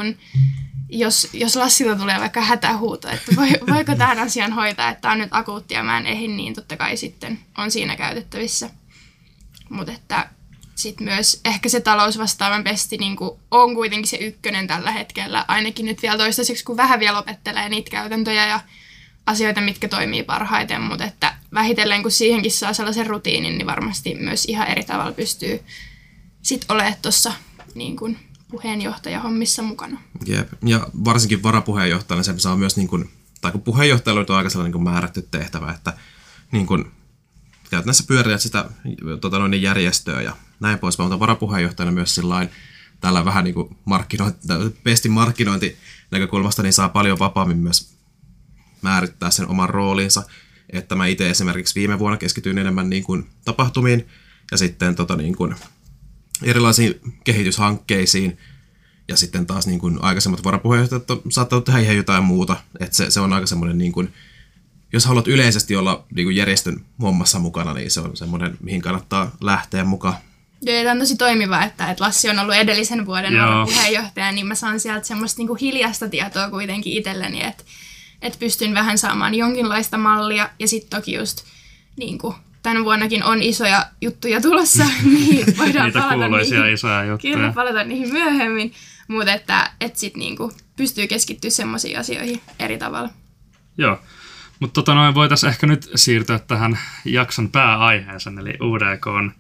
jos, 0.89 1.27
jos 1.34 1.56
Lassilla 1.56 1.96
tulee 1.96 2.20
vaikka 2.20 2.41
hätähuuto, 2.41 3.10
että 3.10 3.36
voi, 3.36 3.50
voiko 3.75 3.96
tämän 3.96 4.20
asian 4.20 4.53
hoitaa, 4.53 4.89
että 4.89 5.01
tämä 5.01 5.12
on 5.12 5.18
nyt 5.18 5.29
akuutti 5.32 5.74
ja 5.74 5.84
mä 5.84 5.98
en 5.98 6.06
ehdi, 6.06 6.27
niin 6.27 6.53
totta 6.53 6.77
kai 6.77 6.98
sitten 6.98 7.39
on 7.58 7.72
siinä 7.72 7.96
käytettävissä. 7.96 8.70
Mutta 9.70 9.91
että 9.91 10.29
sitten 10.79 11.05
myös 11.05 11.41
ehkä 11.45 11.69
se 11.69 11.79
talousvastaavan 11.79 12.63
pesti 12.63 12.98
niin 12.98 13.17
on 13.51 13.75
kuitenkin 13.75 14.07
se 14.07 14.17
ykkönen 14.17 14.67
tällä 14.67 14.91
hetkellä, 14.91 15.45
ainakin 15.48 15.86
nyt 15.86 16.01
vielä 16.01 16.17
toistaiseksi, 16.17 16.63
kun 16.63 16.77
vähän 16.77 17.00
vielä 17.00 17.19
opettelee 17.19 17.69
niitä 17.69 17.91
käytäntöjä 17.91 18.48
ja 18.48 18.59
asioita, 19.25 19.62
mitkä 19.62 19.88
toimii 19.88 20.24
parhaiten, 20.24 20.81
mutta 20.81 21.05
että 21.05 21.36
vähitellen 21.53 22.01
kun 22.01 22.12
siihenkin 22.12 22.51
saa 22.51 22.74
sellaisen 22.74 23.07
rutiinin, 23.07 23.57
niin 23.57 23.67
varmasti 23.67 24.15
myös 24.15 24.45
ihan 24.45 24.67
eri 24.67 24.83
tavalla 24.83 25.12
pystyy 25.12 25.59
sitten 26.41 26.75
olemaan 26.75 26.95
tuossa 27.01 27.33
niin 27.75 27.95
kuin 27.95 28.19
puheenjohtajahommissa 28.51 29.62
mukana. 29.62 30.01
Jep. 30.25 30.48
Ja 30.65 30.88
varsinkin 31.05 31.43
varapuheenjohtajana 31.43 32.24
se 32.24 32.33
saa 32.38 32.55
myös, 32.55 32.77
niin 32.77 32.88
kuin, 32.88 33.09
tai 33.41 33.51
kun 33.51 33.62
puheenjohtajalla 33.62 34.25
on 34.29 34.38
aika 34.38 34.50
sellainen 34.50 34.71
niin 34.71 34.83
kuin 34.83 34.93
määrätty 34.93 35.27
tehtävä, 35.31 35.71
että 35.71 35.93
niin 36.51 36.65
kuin, 36.65 36.91
käytännössä 37.69 38.03
pyöriä 38.07 38.38
sitä 38.38 38.65
tota 39.21 39.39
noin, 39.39 39.62
järjestöä 39.62 40.21
ja 40.21 40.36
näin 40.60 40.80
pois, 40.80 40.98
mutta 40.98 41.20
varapuheenjohtajana 41.20 41.92
myös 41.92 42.16
sillain, 42.16 42.50
tällä 43.01 43.25
vähän 43.25 43.44
niin 43.44 43.54
kuin 43.54 43.78
markkinointi, 43.86 44.39
pestin 44.84 45.12
markkinointi 45.12 45.78
näkökulmasta, 46.12 46.63
niin 46.63 46.74
saa 46.74 46.89
paljon 46.89 47.20
vapaammin 47.20 47.58
myös 47.58 47.94
määrittää 48.82 49.32
sen 49.32 49.48
oman 49.48 49.70
roolinsa. 49.70 50.24
Että 50.70 50.96
mä 50.96 51.06
itse 51.06 51.30
esimerkiksi 51.30 51.80
viime 51.80 52.00
vuonna 52.00 52.18
keskityin 52.18 52.58
enemmän 52.58 52.89
niin 52.89 53.04
kuin 53.04 53.30
tapahtumiin 53.46 54.08
ja 54.51 54.58
sitten 54.58 54.96
tota 54.96 55.16
niin 55.16 55.36
kuin 55.36 55.56
erilaisiin 56.44 57.01
kehityshankkeisiin. 57.24 58.38
Ja 59.08 59.18
sitten 59.18 59.46
taas 59.46 59.68
niin 59.68 59.80
kuin 59.80 60.04
aikaisemmat 60.04 60.44
varapuheenjohtajat 60.44 61.04
saattaa 61.30 61.62
tehdä 61.62 61.80
ihan 61.80 61.98
jotain 61.98 62.24
muuta. 62.24 62.56
Että 62.80 62.96
se, 62.96 63.12
se 63.12 63.20
on 63.20 63.34
aika 63.34 63.48
semmoinen, 63.48 63.78
niin 63.78 63.92
kuin, 63.92 64.13
jos 64.94 65.06
haluat 65.06 65.28
yleisesti 65.28 65.75
olla 65.75 66.06
niin 66.16 66.25
kuin 66.25 66.36
järjestön 66.36 66.86
hommassa 67.01 67.39
mukana, 67.39 67.74
niin 67.74 67.92
se 67.92 68.00
on 68.00 68.18
semmoinen, 68.18 68.58
mihin 68.62 68.82
kannattaa 68.82 69.36
lähteä 69.42 69.84
mukaan. 69.84 70.16
Joo, 70.62 70.84
tämä 70.84 70.92
on 70.92 71.00
tosi 71.00 71.18
toimiva, 71.18 71.63
että, 71.63 71.92
että 71.92 72.04
Lassi 72.04 72.30
on 72.30 72.39
ollut 72.39 72.56
edellisen 72.56 73.06
vuoden 73.06 73.34
puheenjohtaja, 73.66 74.32
niin 74.32 74.48
mä 74.48 74.56
saan 74.56 74.80
sieltä 74.80 75.08
semmoista 75.08 75.39
niin 75.39 75.48
kuin 75.48 75.60
hiljasta 75.60 76.10
tietoa 76.10 76.50
kuitenkin 76.50 76.94
itselleni, 76.94 77.44
että, 77.44 77.63
että 78.22 78.39
pystyn 78.39 78.74
vähän 78.74 78.98
saamaan 78.98 79.36
jonkinlaista 79.36 79.98
mallia. 79.98 80.50
Ja 80.60 80.68
sitten 80.68 81.00
toki 81.00 81.13
just 81.13 81.44
niin 81.98 82.18
kuin, 82.18 82.36
tämän 82.63 82.86
vuonnakin 82.86 83.24
on 83.24 83.42
isoja 83.42 83.86
juttuja 84.01 84.42
tulossa, 84.42 84.84
niin 85.04 85.58
voidaan 85.58 85.86
Niitä 85.86 86.00
palata 86.00 86.38
niihin. 86.38 86.74
isoja 86.74 87.04
juttuja. 87.04 87.36
Kyllä, 87.36 87.51
palata 87.54 87.84
niihin 87.84 88.12
myöhemmin, 88.12 88.74
mutta 89.08 89.34
että, 89.34 89.72
että 89.82 90.00
sitten 90.00 90.20
niin 90.20 90.38
kuin, 90.38 90.51
pystyy 90.75 91.08
keskittyä 91.08 91.50
semmoisiin 91.50 92.00
asioihin 92.00 92.42
eri 92.60 92.78
tavalla. 92.78 93.10
Joo. 93.78 94.00
Mutta 94.60 94.74
tota 94.74 94.94
noin, 94.94 95.16
voitaisiin 95.16 95.50
ehkä 95.50 95.68
nyt 95.68 95.89
siirtyä 95.96 96.39
tähän 96.39 96.80
jakson 97.06 97.50
pääaiheeseen, 97.51 98.39
eli 98.39 98.54
UDKn 98.62 99.32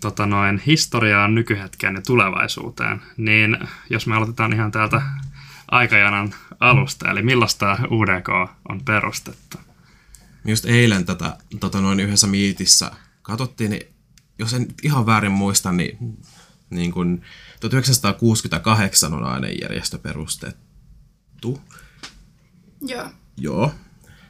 tota 0.00 0.26
noin, 0.26 0.62
historiaan, 0.66 1.34
nykyhetkeen 1.34 1.94
ja 1.94 2.02
tulevaisuuteen. 2.02 3.02
Niin 3.16 3.58
jos 3.90 4.06
me 4.06 4.16
aloitetaan 4.16 4.52
ihan 4.52 4.72
täältä 4.72 5.02
aikajanan 5.70 6.34
alusta, 6.60 7.10
eli 7.10 7.22
millaista 7.22 7.78
UDK 7.90 8.28
on 8.68 8.84
perustettu? 8.84 9.58
Just 10.44 10.64
eilen 10.64 11.04
tätä 11.04 11.36
tota 11.60 11.80
noin 11.80 12.00
yhdessä 12.00 12.26
miitissä 12.26 12.90
katsottiin, 13.22 13.70
niin 13.70 13.86
jos 14.38 14.54
en 14.54 14.66
ihan 14.82 15.06
väärin 15.06 15.32
muista, 15.32 15.72
niin, 15.72 15.98
niin 16.70 16.92
kun 16.92 17.20
1968 17.60 19.14
on 19.14 19.24
ainejärjestö 19.24 19.98
perustettu. 19.98 21.60
Joo. 22.80 23.08
Joo. 23.36 23.74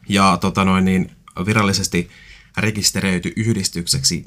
Ja 0.08 0.38
tota 0.40 0.64
noin, 0.64 0.84
niin 0.84 1.16
virallisesti 1.46 2.10
rekisteröity 2.56 3.32
yhdistykseksi 3.36 4.24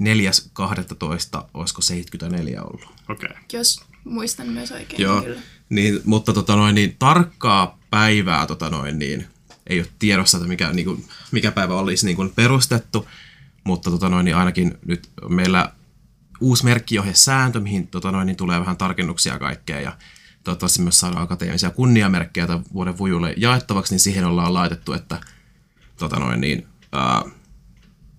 4.12. 1.39 1.43
olisiko 1.53 1.81
74 1.81 2.63
ollut. 2.63 2.85
Okei. 3.09 3.29
Okay. 3.29 3.43
Jos 3.53 3.81
muistan 4.03 4.47
myös 4.47 4.71
oikein. 4.71 5.01
Joo, 5.01 5.21
Kyllä. 5.21 5.41
niin, 5.69 6.01
mutta 6.05 6.33
tota 6.33 6.55
noin, 6.55 6.75
niin, 6.75 6.95
tarkkaa 6.99 7.79
päivää 7.89 8.47
tota 8.47 8.69
noin, 8.69 8.99
niin, 8.99 9.27
ei 9.67 9.79
ole 9.79 9.87
tiedossa, 9.99 10.37
että 10.37 10.47
mikä, 10.47 10.73
niin 10.73 10.85
kuin, 10.85 11.05
mikä 11.31 11.51
päivä 11.51 11.75
olisi 11.75 12.05
niin 12.05 12.15
kuin 12.15 12.31
perustettu, 12.35 13.07
mutta 13.63 13.91
tota 13.91 14.09
noin, 14.09 14.25
niin 14.25 14.35
ainakin 14.35 14.77
nyt 14.85 15.09
meillä 15.29 15.73
uusi 16.41 16.65
merkkiohjesääntö, 16.65 17.59
mihin 17.59 17.87
tota 17.87 18.11
noin, 18.11 18.25
niin 18.25 18.37
tulee 18.37 18.59
vähän 18.59 18.77
tarkennuksia 18.77 19.39
kaikkea 19.39 19.81
ja 19.81 19.97
toivottavasti 20.43 20.81
myös 20.81 20.99
saadaan 20.99 21.23
akateemisia 21.23 21.69
kunniamerkkejä 21.69 22.47
tämän 22.47 22.63
vuoden 22.73 22.97
vujulle 22.97 23.33
jaettavaksi, 23.37 23.93
niin 23.93 23.99
siihen 23.99 24.25
ollaan 24.25 24.53
laitettu, 24.53 24.93
että 24.93 25.21
tota 25.97 26.19
noin, 26.19 26.41
niin, 26.41 26.67
ää, 26.91 27.23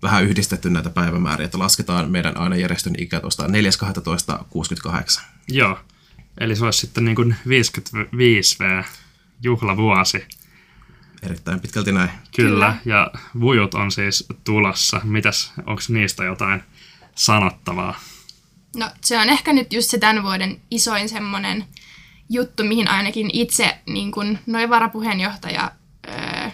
vähän 0.02 0.24
yhdistetty 0.24 0.70
näitä 0.70 0.90
päivämääriä, 0.90 1.44
että 1.44 1.58
lasketaan 1.58 2.10
meidän 2.10 2.36
aina 2.36 2.56
järjestön 2.56 2.94
ikä 2.98 3.20
tuosta 3.20 3.46
4.12.68. 3.46 5.20
Joo. 5.48 5.78
Eli 6.40 6.56
se 6.56 6.64
olisi 6.64 6.80
sitten 6.80 7.04
niin 7.04 7.16
kuin 7.16 7.36
55V 7.46 8.84
juhlavuosi. 9.42 10.26
Erittäin 11.22 11.60
pitkälti 11.60 11.92
näin. 11.92 12.10
Kyllä. 12.36 12.50
Kyllä. 12.50 12.76
Ja 12.84 13.10
vujut 13.40 13.74
on 13.74 13.92
siis 13.92 14.26
tulossa. 14.44 15.00
Mitäs, 15.04 15.52
onko 15.58 15.82
niistä 15.88 16.24
jotain 16.24 16.62
sanottavaa? 17.14 18.00
No 18.76 18.90
se 19.04 19.18
on 19.18 19.28
ehkä 19.28 19.52
nyt 19.52 19.72
just 19.72 19.90
se 19.90 19.98
tämän 19.98 20.22
vuoden 20.22 20.60
isoin 20.70 21.08
semmoinen 21.08 21.64
juttu, 22.30 22.64
mihin 22.64 22.88
ainakin 22.88 23.30
itse 23.32 23.78
niin 23.86 24.12
kuin 24.12 24.38
noin 24.46 24.70
varapuheenjohtaja 24.70 25.72
öö, 26.08 26.50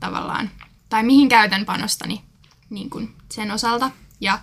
tavallaan, 0.00 0.50
tai 0.88 1.02
mihin 1.02 1.28
käytän 1.28 1.64
panostani 1.64 2.31
niin 2.72 2.90
kuin 2.90 3.14
sen 3.32 3.50
osalta. 3.50 3.90
Ja 4.20 4.38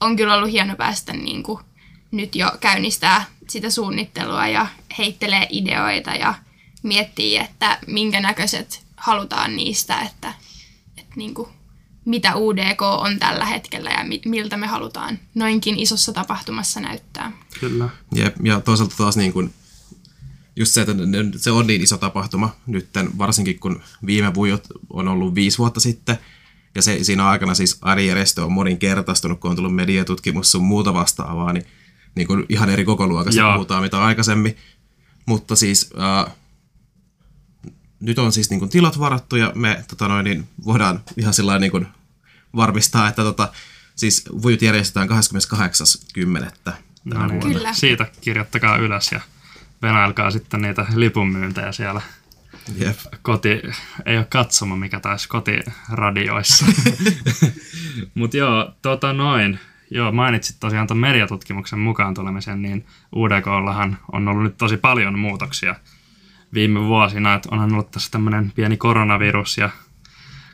on 0.00 0.16
kyllä 0.16 0.34
ollut 0.34 0.50
hieno 0.50 0.76
päästä 0.76 1.12
niin 1.12 1.42
kuin 1.42 1.58
nyt 2.10 2.34
jo 2.34 2.52
käynnistää 2.60 3.24
sitä 3.48 3.70
suunnittelua 3.70 4.46
ja 4.46 4.66
heittelee 4.98 5.46
ideoita 5.50 6.10
ja 6.10 6.34
miettii, 6.82 7.36
että 7.36 7.78
minkä 7.86 8.20
näköiset 8.20 8.86
halutaan 8.96 9.56
niistä, 9.56 10.00
että, 10.00 10.34
että 10.96 11.12
niin 11.16 11.34
kuin, 11.34 11.48
mitä 12.04 12.36
UDK 12.36 12.82
on 12.82 13.18
tällä 13.18 13.44
hetkellä 13.44 13.90
ja 13.90 14.04
mi- 14.04 14.22
miltä 14.24 14.56
me 14.56 14.66
halutaan 14.66 15.18
noinkin 15.34 15.78
isossa 15.78 16.12
tapahtumassa 16.12 16.80
näyttää. 16.80 17.32
Kyllä. 17.60 17.88
Jep, 18.14 18.36
ja 18.42 18.60
toisaalta 18.60 18.94
taas 18.96 19.16
niin 19.16 19.32
kuin, 19.32 19.54
just 20.56 20.72
se, 20.72 20.80
että 20.80 20.92
se 21.36 21.50
on 21.50 21.66
niin 21.66 21.82
iso 21.82 21.96
tapahtuma 21.96 22.56
nyt, 22.66 22.88
varsinkin 23.18 23.60
kun 23.60 23.82
viime 24.06 24.34
vujot 24.34 24.66
on 24.90 25.08
ollut 25.08 25.34
viisi 25.34 25.58
vuotta 25.58 25.80
sitten, 25.80 26.18
ja 26.74 26.82
se, 26.82 27.04
siinä 27.04 27.28
aikana 27.28 27.54
siis 27.54 27.78
ARI-järjestö 27.82 28.44
on 28.44 28.52
moninkertaistunut, 28.52 29.40
kun 29.40 29.50
on 29.50 29.56
tullut 29.56 29.74
mediatutkimus 29.74 30.52
sun 30.52 30.64
muuta 30.64 30.94
vastaavaa, 30.94 31.52
niin, 31.52 31.66
niin 32.14 32.26
kuin 32.26 32.46
ihan 32.48 32.70
eri 32.70 32.84
kokoluokasta 32.84 33.40
Joo. 33.40 33.52
puhutaan 33.52 33.82
mitä 33.82 34.04
aikaisemmin. 34.04 34.56
Mutta 35.26 35.56
siis 35.56 35.90
äh, 36.00 36.32
nyt 38.00 38.18
on 38.18 38.32
siis 38.32 38.50
niin 38.50 38.60
kuin 38.60 38.70
tilat 38.70 38.98
varattu 38.98 39.36
ja 39.36 39.52
me 39.54 39.84
tota 39.88 40.08
noin, 40.08 40.24
niin 40.24 40.48
voidaan 40.64 41.00
ihan 41.16 41.34
sillä 41.34 41.58
niin 41.58 41.70
kuin 41.70 41.86
varmistaa, 42.56 43.08
että 43.08 43.22
tota, 43.22 43.52
siis 43.96 44.24
vujut 44.42 44.62
järjestetään 44.62 45.08
28.10. 45.08 46.50
tänä 46.64 46.76
No 47.04 47.26
niin. 47.26 47.40
vuonna. 47.40 47.58
Kyllä. 47.58 47.74
Siitä 47.74 48.06
kirjoittakaa 48.20 48.76
ylös 48.76 49.12
ja 49.12 49.20
venailkaa 49.82 50.30
sitten 50.30 50.62
niitä 50.62 50.86
lipunmyyntejä 50.94 51.72
siellä 51.72 52.02
Jep. 52.78 52.96
koti, 53.22 53.62
ei 54.06 54.16
ole 54.16 54.26
katsoma, 54.30 54.76
mikä 54.76 55.00
taisi 55.00 55.28
kotiradioissa. 55.28 56.66
Mutta 58.14 58.36
joo, 58.36 58.72
tota 58.82 59.12
noin. 59.12 59.58
Joo, 59.90 60.12
mainitsit 60.12 60.56
tosiaan 60.60 60.86
tuon 60.86 60.98
mediatutkimuksen 60.98 61.78
mukaan 61.78 62.14
tulemisen, 62.14 62.62
niin 62.62 62.86
UDKllahan 63.16 63.98
on 64.12 64.28
ollut 64.28 64.42
nyt 64.42 64.58
tosi 64.58 64.76
paljon 64.76 65.18
muutoksia 65.18 65.74
viime 66.54 66.80
vuosina, 66.80 67.34
että 67.34 67.48
onhan 67.52 67.72
ollut 67.72 67.90
tässä 67.90 68.10
tämmöinen 68.10 68.52
pieni 68.54 68.76
koronavirus 68.76 69.58
ja 69.58 69.70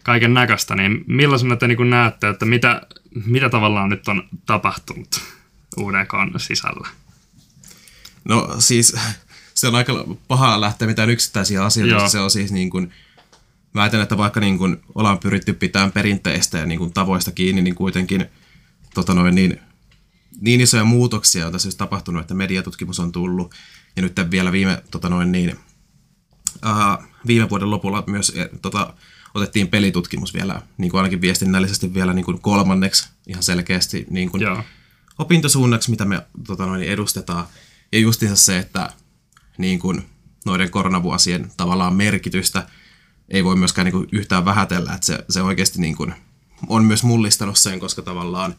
kaiken 0.02 0.34
näköistä, 0.34 0.74
niin 0.74 1.04
millaisena 1.06 1.56
te 1.56 1.68
niin 1.68 1.90
näette, 1.90 2.28
että 2.28 2.44
mitä, 2.44 2.82
mitä 3.26 3.48
tavallaan 3.48 3.88
nyt 3.88 4.08
on 4.08 4.28
tapahtunut 4.46 5.22
UDK 5.76 6.12
sisällä? 6.36 6.88
No 8.24 8.54
siis 8.58 8.96
se 9.56 9.68
on 9.68 9.74
aika 9.74 10.04
paha 10.28 10.60
lähteä 10.60 10.88
mitään 10.88 11.10
yksittäisiä 11.10 11.64
asioita, 11.64 11.94
Joo. 11.94 12.08
se 12.08 12.20
on 12.20 12.30
siis 12.30 12.52
niin 12.52 12.70
kuin, 12.70 12.92
väitän, 13.74 14.00
että 14.00 14.16
vaikka 14.16 14.40
niin 14.40 14.58
kuin 14.58 14.76
ollaan 14.94 15.18
pyritty 15.18 15.52
pitämään 15.52 15.92
perinteistä 15.92 16.58
ja 16.58 16.66
niin 16.66 16.78
kuin 16.78 16.92
tavoista 16.92 17.32
kiinni, 17.32 17.62
niin 17.62 17.74
kuitenkin 17.74 18.26
tota 18.94 19.14
noin, 19.14 19.34
niin, 19.34 19.60
niin 20.40 20.60
isoja 20.60 20.84
muutoksia 20.84 21.46
on 21.46 21.52
tässä 21.52 21.62
siis 21.66 21.76
tapahtunut, 21.76 22.20
että 22.20 22.34
mediatutkimus 22.34 23.00
on 23.00 23.12
tullut 23.12 23.54
ja 23.96 24.02
nyt 24.02 24.12
vielä 24.30 24.52
viime, 24.52 24.82
tota 24.90 25.08
noin, 25.08 25.32
niin, 25.32 25.58
uh, 26.66 27.06
viime 27.26 27.50
vuoden 27.50 27.70
lopulla 27.70 28.04
myös 28.06 28.32
e, 28.36 28.48
tota, 28.62 28.94
otettiin 29.34 29.68
pelitutkimus 29.68 30.34
vielä, 30.34 30.62
niin 30.78 30.90
kuin 30.90 30.98
ainakin 30.98 31.20
viestinnällisesti 31.20 31.94
vielä 31.94 32.12
niin 32.12 32.24
kuin 32.24 32.40
kolmanneksi 32.40 33.08
ihan 33.26 33.42
selkeästi 33.42 34.06
niin 34.10 34.30
kuin 34.30 34.42
opintosuunnaksi, 35.18 35.90
mitä 35.90 36.04
me 36.04 36.26
tota 36.46 36.66
noin, 36.66 36.82
edustetaan. 36.82 37.46
Ja 37.92 37.98
justiinsa 37.98 38.36
se, 38.36 38.58
että 38.58 38.90
niin 39.58 39.78
kuin 39.78 40.06
noiden 40.44 40.70
koronavuosien 40.70 41.52
tavallaan 41.56 41.94
merkitystä 41.94 42.66
ei 43.28 43.44
voi 43.44 43.56
myöskään 43.56 43.84
niin 43.84 43.92
kuin 43.92 44.08
yhtään 44.12 44.44
vähätellä, 44.44 44.94
että 44.94 45.06
se, 45.06 45.24
se 45.28 45.42
oikeasti 45.42 45.80
niin 45.80 45.96
kuin 45.96 46.14
on 46.68 46.84
myös 46.84 47.02
mullistanut 47.02 47.58
sen, 47.58 47.80
koska 47.80 48.02
tavallaan 48.02 48.54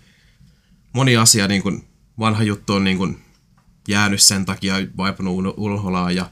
moni 0.94 1.18
asia, 1.18 1.48
niin 1.48 1.64
kuin 1.64 1.88
vanha 2.20 2.44
juttu 2.44 2.74
on 2.74 2.84
niin 2.84 2.98
kuin 2.98 3.20
jäänyt 3.88 4.22
sen 4.22 4.46
takia, 4.46 4.76
vaipunut 4.98 5.54
ulholaan 5.58 6.16
ja 6.16 6.30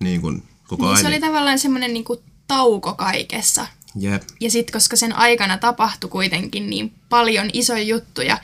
niin 0.00 0.20
kuin 0.20 0.42
koko 0.68 0.82
niin, 0.82 0.92
ajan. 0.92 1.02
Se 1.02 1.08
oli 1.08 1.20
tavallaan 1.20 1.58
semmoinen 1.58 1.94
niin 1.94 2.04
kuin 2.04 2.20
tauko 2.46 2.94
kaikessa. 2.94 3.66
Yep. 4.02 4.22
Ja 4.40 4.50
sitten 4.50 4.72
koska 4.72 4.96
sen 4.96 5.16
aikana 5.16 5.58
tapahtui 5.58 6.10
kuitenkin 6.10 6.70
niin 6.70 6.94
paljon 7.08 7.50
isoja 7.52 7.82
juttuja, 7.82 8.38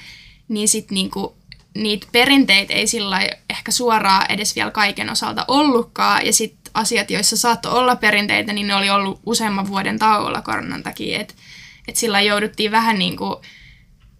niin 0.48 0.68
sitten 0.68 0.94
niinku, 0.94 1.36
niitä 1.74 2.06
perinteitä 2.12 2.74
ei 2.74 2.86
sillä 2.86 3.20
ehkä 3.66 3.72
suoraan 3.72 4.26
edes 4.28 4.56
vielä 4.56 4.70
kaiken 4.70 5.10
osalta 5.10 5.44
ollutkaan. 5.48 6.26
Ja 6.26 6.32
sitten 6.32 6.72
asiat, 6.74 7.10
joissa 7.10 7.36
saattoi 7.36 7.72
olla 7.72 7.96
perinteitä, 7.96 8.52
niin 8.52 8.66
ne 8.66 8.74
oli 8.74 8.90
ollut 8.90 9.20
useamman 9.26 9.68
vuoden 9.68 9.98
tauolla 9.98 10.42
koronan 10.42 10.82
takia. 10.82 11.20
Että 11.20 11.34
et 11.88 11.96
sillä 11.96 12.20
jouduttiin 12.20 12.70
vähän 12.70 12.98
niin 12.98 13.16
kuin, 13.16 13.36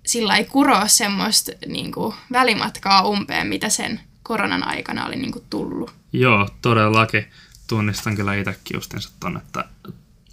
sillä 0.06 0.36
ei 0.36 0.44
kuroa 0.44 0.88
semmoista 0.88 1.52
niin 1.66 1.92
kuin 1.92 2.14
välimatkaa 2.32 3.08
umpeen, 3.08 3.46
mitä 3.46 3.68
sen 3.68 4.00
koronan 4.22 4.68
aikana 4.68 5.06
oli 5.06 5.16
niin 5.16 5.32
kuin 5.32 5.44
tullut. 5.50 5.94
Joo, 6.12 6.48
todellakin. 6.62 7.26
Tunnistan 7.66 8.16
kyllä 8.16 8.34
itsekin 8.34 8.74
justiinsa 8.74 9.10
ton, 9.20 9.36
että 9.36 9.64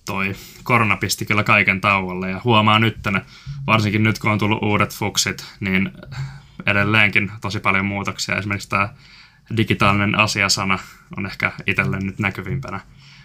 toi 0.05 0.35
korona 0.63 0.97
pisti 0.97 1.25
kyllä 1.25 1.43
kaiken 1.43 1.81
tauolle 1.81 2.29
ja 2.29 2.41
huomaa 2.43 2.79
nyt, 2.79 2.97
varsinkin 3.67 4.03
nyt 4.03 4.19
kun 4.19 4.31
on 4.31 4.39
tullut 4.39 4.63
uudet 4.63 4.95
fuksit, 4.95 5.45
niin 5.59 5.91
edelleenkin 6.65 7.31
tosi 7.41 7.59
paljon 7.59 7.85
muutoksia. 7.85 8.35
Esimerkiksi 8.35 8.69
tämä 8.69 8.89
digitaalinen 9.57 10.15
asiasana 10.15 10.79
on 11.17 11.25
ehkä 11.25 11.51
itselle 11.67 11.99
nyt 11.99 12.19
näkyvimpänä 12.19 12.79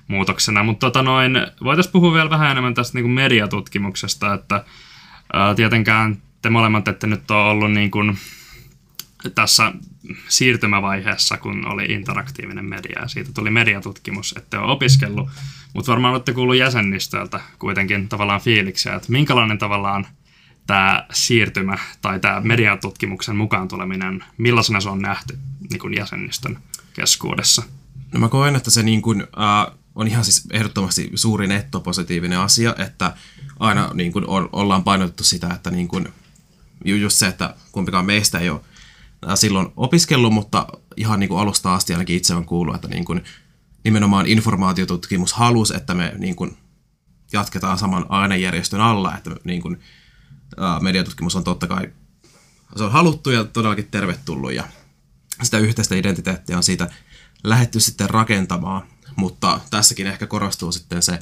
muutoksena. 0.09 0.63
Mutta 0.63 0.87
tota 0.87 1.03
noin, 1.03 1.33
voitaisiin 1.65 1.93
puhua 1.93 2.15
vielä 2.15 2.31
vähän 2.31 2.51
enemmän 2.51 2.75
tästä 2.75 2.99
niin 2.99 3.05
kuin 3.05 3.13
mediatutkimuksesta, 3.13 4.35
että 4.35 4.65
ää, 5.33 5.55
tietenkään 5.55 6.17
te 6.43 6.51
molemmat 6.51 6.89
ette 6.89 7.07
nyt 7.07 7.31
ole 7.31 7.51
ollut 7.51 7.73
niin 7.73 7.91
kuin 7.91 8.19
tässä 9.35 9.73
siirtymävaiheessa, 10.29 11.37
kun 11.37 11.67
oli 11.67 11.85
interaktiivinen 11.85 12.65
media 12.65 13.01
ja 13.01 13.09
siitä 13.09 13.31
tuli 13.35 13.51
mediatutkimus, 13.51 14.35
ette 14.37 14.59
ole 14.59 14.73
opiskellut, 14.73 15.29
mutta 15.75 15.93
varmaan 15.93 16.15
olette 16.15 16.33
kuullut 16.33 16.57
jäsenistöltä 16.57 17.41
kuitenkin 17.59 18.09
tavallaan 18.09 18.41
fiiliksiä, 18.41 18.95
että 18.95 19.13
minkälainen 19.13 19.59
tavallaan 19.59 20.07
tämä 20.69 21.07
siirtymä 21.13 21.79
tai 22.03 22.21
tämä 22.21 22.41
mediatutkimuksen 22.41 23.37
mukaan 23.37 23.69
tuleminen, 23.69 24.25
millaisena 24.39 24.81
se 24.81 24.89
on 24.89 25.03
nähty 25.03 25.39
niin 25.71 25.81
kuin 25.81 25.97
jäsenistön 25.97 26.59
keskuudessa? 26.93 27.63
No 28.13 28.21
mä 28.21 28.29
koen, 28.29 28.57
että 28.57 28.71
se 28.71 28.83
niin 28.83 29.03
kuin, 29.03 29.21
äh, 29.21 29.77
on 29.95 30.09
ihan 30.09 30.25
siis 30.25 30.47
ehdottomasti 30.53 31.11
suuri 31.15 31.47
nettopositiivinen 31.47 32.39
asia, 32.39 32.75
että 32.79 33.15
aina 33.59 33.91
niin 33.95 34.13
kuin 34.13 34.27
on, 34.27 34.49
ollaan 34.53 34.85
painotettu 34.85 35.25
sitä, 35.25 35.49
että 35.55 35.71
niin 35.71 35.89
kuin, 35.89 36.09
just 36.85 37.17
se, 37.17 37.27
että 37.27 37.55
kumpikaan 37.73 38.07
meistä 38.07 38.39
ei 38.39 38.51
ole 38.51 38.61
silloin 39.35 39.69
opiskellut, 39.77 40.33
mutta 40.33 40.67
ihan 40.97 41.21
niin 41.21 41.29
kuin 41.29 41.41
alusta 41.41 41.75
asti 41.75 41.93
ainakin 41.93 42.17
itse 42.17 42.35
on 42.35 42.45
kuullut, 42.45 42.75
että 42.75 42.89
niin 42.89 43.05
kuin 43.05 43.25
nimenomaan 43.85 44.27
informaatiotutkimus 44.27 45.33
halusi, 45.33 45.77
että 45.77 45.95
me 45.95 46.15
niin 46.19 46.37
kuin 46.37 46.57
jatketaan 47.33 47.79
saman 47.79 48.07
ainejärjestön 48.09 48.81
alla, 48.81 49.17
että 49.17 49.31
niin 49.45 49.63
kuin, 49.63 49.81
mediatutkimus 50.81 51.37
on 51.37 51.45
totta 51.45 51.67
kai 51.67 51.93
se 52.77 52.85
on 52.85 52.93
haluttu 52.93 53.31
ja 53.31 53.45
todellakin 53.45 53.89
tervetullut 53.91 54.53
ja 54.53 54.65
sitä 55.43 55.59
yhteistä 55.59 55.95
identiteettiä 55.95 56.57
on 56.57 56.63
siitä 56.63 56.91
lähetty 57.45 57.81
sitten 57.81 58.11
rakentamaan, 58.11 58.83
mutta 59.17 59.61
tässäkin 59.71 60.07
ehkä 60.07 60.27
korostuu 60.27 60.73
sitten 60.73 61.03
se 61.03 61.19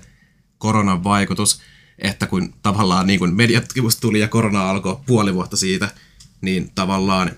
koronan 0.58 1.04
vaikutus, 1.04 1.60
että 1.98 2.26
kun 2.26 2.54
tavallaan 2.62 3.06
niin 3.06 3.18
kuin 3.18 3.34
mediatutkimus 3.34 3.96
tuli 3.96 4.20
ja 4.20 4.28
korona 4.28 4.70
alkoi 4.70 4.98
puoli 5.06 5.34
vuotta 5.34 5.56
siitä, 5.56 5.90
niin 6.40 6.72
tavallaan 6.74 7.30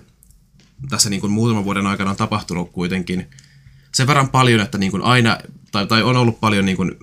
tässä 0.89 1.09
niin 1.09 1.21
kuin 1.21 1.31
muutaman 1.31 1.63
vuoden 1.63 1.87
aikana 1.87 2.09
on 2.09 2.17
tapahtunut 2.17 2.71
kuitenkin 2.71 3.29
sen 3.93 4.07
verran 4.07 4.29
paljon, 4.29 4.61
että 4.61 4.77
niin 4.77 4.91
kuin 4.91 5.03
aina, 5.03 5.37
tai, 5.71 5.87
tai 5.87 6.03
on 6.03 6.17
ollut 6.17 6.39
paljon 6.39 6.65
niin 6.65 6.77
kuin 6.77 6.99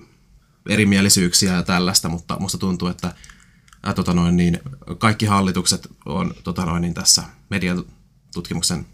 erimielisyyksiä 0.68 1.52
ja 1.52 1.62
tällaista, 1.62 2.08
mutta 2.08 2.36
musta 2.40 2.58
tuntuu, 2.58 2.88
että 2.88 3.14
ää, 3.86 3.94
tota 3.94 4.14
noin, 4.14 4.36
niin 4.36 4.60
kaikki 4.98 5.26
hallitukset 5.26 5.88
on 6.06 6.34
tota 6.44 6.64
noin, 6.64 6.82
niin 6.82 6.94
tässä 6.94 7.22
mediatutkimuksen 7.50 8.86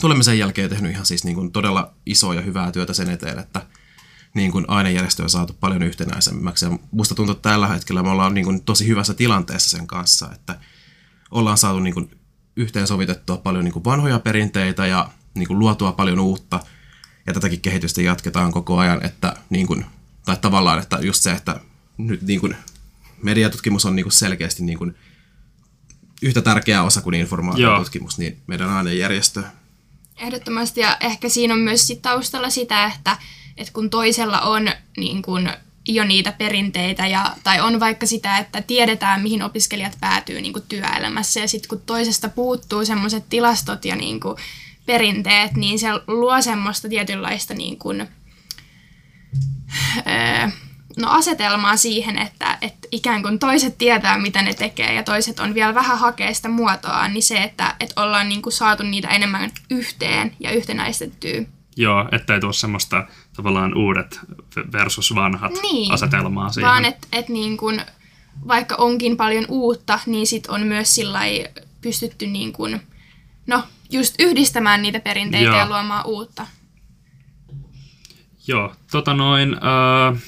tulemisen 0.00 0.38
jälkeen 0.38 0.70
tehnyt 0.70 0.92
ihan 0.92 1.06
siis 1.06 1.24
niin 1.24 1.34
kuin 1.34 1.52
todella 1.52 1.94
isoa 2.06 2.34
ja 2.34 2.40
hyvää 2.40 2.72
työtä 2.72 2.92
sen 2.92 3.10
eteen, 3.10 3.38
että 3.38 3.66
niin 4.34 4.52
kuin 4.52 4.64
ainejärjestö 4.68 5.22
on 5.22 5.30
saatu 5.30 5.56
paljon 5.60 5.82
yhtenäisemmäksi. 5.82 6.64
Ja 6.64 6.78
musta 6.90 7.14
tuntuu, 7.14 7.32
että 7.32 7.50
tällä 7.50 7.68
hetkellä 7.68 8.02
me 8.02 8.10
ollaan 8.10 8.34
niin 8.34 8.44
kuin 8.44 8.64
tosi 8.64 8.86
hyvässä 8.88 9.14
tilanteessa 9.14 9.70
sen 9.76 9.86
kanssa, 9.86 10.32
että 10.32 10.60
ollaan 11.30 11.58
saatu 11.58 11.80
niin 11.80 11.94
kuin 11.94 12.10
yhteensovitettua 12.56 13.36
paljon 13.36 13.64
niin 13.64 13.72
kuin 13.72 13.84
vanhoja 13.84 14.18
perinteitä 14.18 14.86
ja 14.86 15.10
niin 15.34 15.48
kuin 15.48 15.58
luotua 15.58 15.92
paljon 15.92 16.20
uutta. 16.20 16.60
Ja 17.26 17.32
tätäkin 17.32 17.60
kehitystä 17.60 18.02
jatketaan 18.02 18.52
koko 18.52 18.78
ajan, 18.78 19.04
että 19.04 19.36
niin 19.50 19.66
kuin, 19.66 19.86
tai 20.24 20.36
tavallaan, 20.36 20.78
että 20.78 20.98
just 21.02 21.22
se, 21.22 21.32
että 21.32 21.60
nyt 21.98 22.22
niin 22.22 22.40
kuin 22.40 22.56
mediatutkimus 23.24 23.84
on 23.84 23.96
niin 23.96 24.04
kuin 24.04 24.12
selkeästi 24.12 24.62
niin 24.62 24.78
kuin 24.78 24.94
yhtä 26.22 26.42
tärkeä 26.42 26.82
osa 26.82 27.00
kuin 27.00 27.14
informaatiotutkimus, 27.14 28.18
niin 28.18 28.38
meidän 28.46 28.70
ainejärjestö. 28.70 29.42
Ehdottomasti, 30.18 30.80
ja 30.80 30.96
ehkä 31.00 31.28
siinä 31.28 31.54
on 31.54 31.60
myös 31.60 31.86
sit 31.86 32.02
taustalla 32.02 32.50
sitä, 32.50 32.92
että, 32.96 33.16
että 33.56 33.72
kun 33.72 33.90
toisella 33.90 34.40
on 34.40 34.70
niin 34.96 35.22
kuin 35.22 35.50
jo 35.88 36.04
niitä 36.04 36.32
perinteitä, 36.32 37.06
ja, 37.06 37.36
tai 37.44 37.60
on 37.60 37.80
vaikka 37.80 38.06
sitä, 38.06 38.38
että 38.38 38.62
tiedetään, 38.62 39.22
mihin 39.22 39.42
opiskelijat 39.42 39.96
päätyy 40.00 40.40
niin 40.40 40.52
kuin 40.52 40.64
työelämässä, 40.68 41.40
ja 41.40 41.48
sitten 41.48 41.68
kun 41.68 41.80
toisesta 41.86 42.28
puuttuu 42.28 42.84
semmoiset 42.84 43.24
tilastot 43.28 43.84
ja 43.84 43.96
niin 43.96 44.20
kuin 44.20 44.36
perinteet, 44.86 45.54
niin 45.54 45.78
se 45.78 45.88
luo 46.06 46.42
semmoista 46.42 46.88
tietynlaista 46.88 47.54
niin 47.54 47.78
kuin, 47.78 48.08
öö, 50.06 50.48
no 50.98 51.10
asetelmaa 51.10 51.76
siihen, 51.76 52.18
että, 52.18 52.58
että 52.60 52.88
ikään 52.92 53.22
kuin 53.22 53.38
toiset 53.38 53.78
tietää, 53.78 54.18
mitä 54.18 54.42
ne 54.42 54.54
tekee, 54.54 54.94
ja 54.94 55.02
toiset 55.02 55.40
on 55.40 55.54
vielä 55.54 55.74
vähän 55.74 55.98
hakee 55.98 56.34
sitä 56.34 56.48
muotoa, 56.48 57.08
niin 57.08 57.22
se, 57.22 57.42
että, 57.42 57.76
että 57.80 58.02
ollaan 58.02 58.28
niin 58.28 58.42
kuin 58.42 58.52
saatu 58.52 58.82
niitä 58.82 59.08
enemmän 59.08 59.50
yhteen 59.70 60.36
ja 60.40 60.50
yhtenäistettyä 60.50 61.44
Joo, 61.76 62.08
ettei 62.12 62.40
tule 62.40 62.52
semmoista 62.52 63.06
tavallaan 63.36 63.74
uudet 63.76 64.20
versus 64.72 65.14
vanhat 65.14 65.52
niin, 65.62 65.92
asetelmaa 65.92 66.52
siihen. 66.52 66.70
Vaan 66.70 66.84
että 66.84 67.08
et 67.12 67.28
niin 67.28 67.58
vaikka 68.48 68.74
onkin 68.74 69.16
paljon 69.16 69.44
uutta, 69.48 69.98
niin 70.06 70.26
sit 70.26 70.46
on 70.46 70.62
myös 70.62 70.96
pystytty 71.80 72.26
niin 72.26 72.52
kun, 72.52 72.80
no, 73.46 73.62
just 73.90 74.14
yhdistämään 74.18 74.82
niitä 74.82 75.00
perinteitä 75.00 75.46
Joo. 75.46 75.58
ja 75.58 75.68
luomaan 75.68 76.06
uutta. 76.06 76.46
Joo, 78.46 78.74
tota 78.90 79.14
noin, 79.14 79.54
äh, 79.54 80.22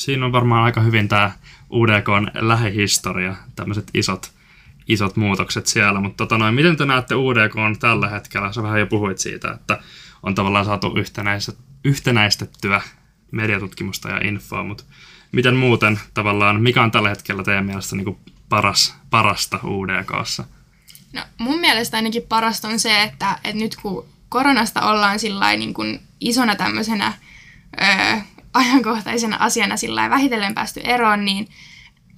siinä 0.00 0.26
on 0.26 0.32
varmaan 0.32 0.64
aika 0.64 0.80
hyvin 0.80 1.08
tämä 1.08 1.32
UDKn 1.70 2.26
lähihistoria, 2.34 3.34
tämmöiset 3.56 3.90
isot, 3.94 4.32
isot 4.88 5.16
muutokset 5.16 5.66
siellä, 5.66 6.00
mutta 6.00 6.16
tota 6.16 6.38
noin, 6.38 6.54
miten 6.54 6.76
te 6.76 6.84
näette 6.84 7.14
UDK 7.14 7.56
on 7.56 7.78
tällä 7.78 8.08
hetkellä? 8.08 8.52
Sä 8.52 8.62
vähän 8.62 8.80
jo 8.80 8.86
puhuit 8.86 9.18
siitä, 9.18 9.50
että 9.52 9.78
on 10.22 10.34
tavallaan 10.34 10.64
saatu 10.64 10.94
yhtenäistettyä 11.84 12.80
mediatutkimusta 13.30 14.08
ja 14.08 14.28
infoa, 14.28 14.64
mutta 14.64 14.84
miten 15.32 15.56
muuten 15.56 16.00
tavallaan, 16.14 16.62
mikä 16.62 16.82
on 16.82 16.90
tällä 16.90 17.08
hetkellä 17.08 17.44
teidän 17.44 17.66
mielestä 17.66 17.96
niin 17.96 18.16
paras, 18.48 18.96
parasta 19.10 19.58
UDKssa? 19.64 20.44
No 21.12 21.22
mun 21.38 21.60
mielestä 21.60 21.96
ainakin 21.96 22.22
parasta 22.28 22.68
on 22.68 22.78
se, 22.78 23.02
että, 23.02 23.38
että 23.44 23.62
nyt 23.62 23.76
kun 23.76 24.06
koronasta 24.28 24.82
ollaan 24.82 25.18
sillä 25.18 25.56
niin 25.56 26.00
isona 26.20 26.56
tämmöisenä 26.56 27.12
ajankohtaisena 28.54 29.36
asiana 29.40 29.76
sillä 29.76 30.10
vähitellen 30.10 30.54
päästy 30.54 30.80
eroon, 30.84 31.24
niin 31.24 31.48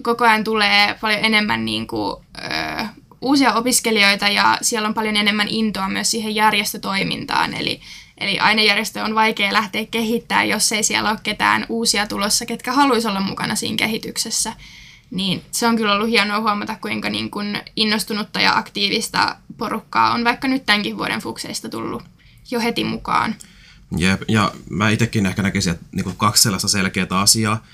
koko 0.03 0.25
ajan 0.25 0.45
tulee 0.45 0.99
paljon 1.01 1.25
enemmän 1.25 1.65
niin 1.65 1.87
kuin, 1.87 2.17
ö, 2.39 2.87
uusia 3.21 3.53
opiskelijoita 3.53 4.29
ja 4.29 4.59
siellä 4.63 4.89
on 4.89 4.95
paljon 4.95 5.17
enemmän 5.17 5.49
intoa 5.49 5.89
myös 5.89 6.11
siihen 6.11 6.35
järjestötoimintaan. 6.35 7.55
Eli, 7.55 7.81
eli 8.19 8.39
ainejärjestö 8.39 9.05
on 9.05 9.15
vaikea 9.15 9.53
lähteä 9.53 9.87
kehittämään, 9.91 10.49
jos 10.49 10.73
ei 10.73 10.83
siellä 10.83 11.11
ole 11.11 11.19
ketään 11.23 11.67
uusia 11.69 12.07
tulossa, 12.07 12.47
ketkä 12.47 12.73
haluaisi 12.73 13.09
olla 13.09 13.21
mukana 13.21 13.55
siinä 13.55 13.77
kehityksessä. 13.77 14.53
Niin 15.11 15.43
se 15.51 15.67
on 15.67 15.77
kyllä 15.77 15.93
ollut 15.93 16.09
hienoa 16.09 16.41
huomata, 16.41 16.77
kuinka 16.81 17.11
niin 17.11 17.31
kuin 17.31 17.59
innostunutta 17.77 18.41
ja 18.41 18.57
aktiivista 18.57 19.37
porukkaa 19.59 20.13
on 20.13 20.25
vaikka 20.25 20.49
nyt 20.49 20.67
tämänkin 20.67 20.99
vuoden 20.99 21.21
fukseista 21.21 21.69
tullut 21.69 22.03
jo 22.51 22.61
heti 22.61 22.85
mukaan. 22.85 23.35
Jep, 23.97 24.23
ja 24.29 24.53
mä 24.71 24.91
itsekin 24.91 25.27
ehkä 25.27 25.43
näkisin, 25.43 25.73
että 25.73 25.87
niin 25.93 26.17
kaksi 26.17 26.43
sellaista 26.43 26.69
selkeää 26.69 27.07
asiaa, 27.11 27.65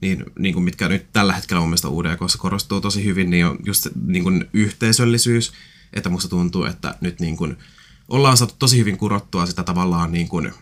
niin, 0.00 0.24
niin 0.38 0.54
kuin 0.54 0.64
mitkä 0.64 0.88
nyt 0.88 1.06
tällä 1.12 1.32
hetkellä 1.32 1.60
mun 1.60 1.68
mielestä 1.68 1.88
UDKssa 1.88 2.38
korostuu 2.38 2.80
tosi 2.80 3.04
hyvin, 3.04 3.30
niin 3.30 3.46
on 3.46 3.58
just 3.66 3.86
niin 4.06 4.22
kuin 4.22 4.48
yhteisöllisyys, 4.52 5.52
että 5.92 6.08
musta 6.08 6.28
tuntuu, 6.28 6.64
että 6.64 6.94
nyt 7.00 7.20
niin 7.20 7.36
kuin 7.36 7.56
ollaan 8.08 8.36
saatu 8.36 8.54
tosi 8.58 8.78
hyvin 8.78 8.98
kurottua 8.98 9.46
sitä 9.46 9.62
tavallaan 9.62 10.12
niin 10.12 10.28
kuin 10.28 10.52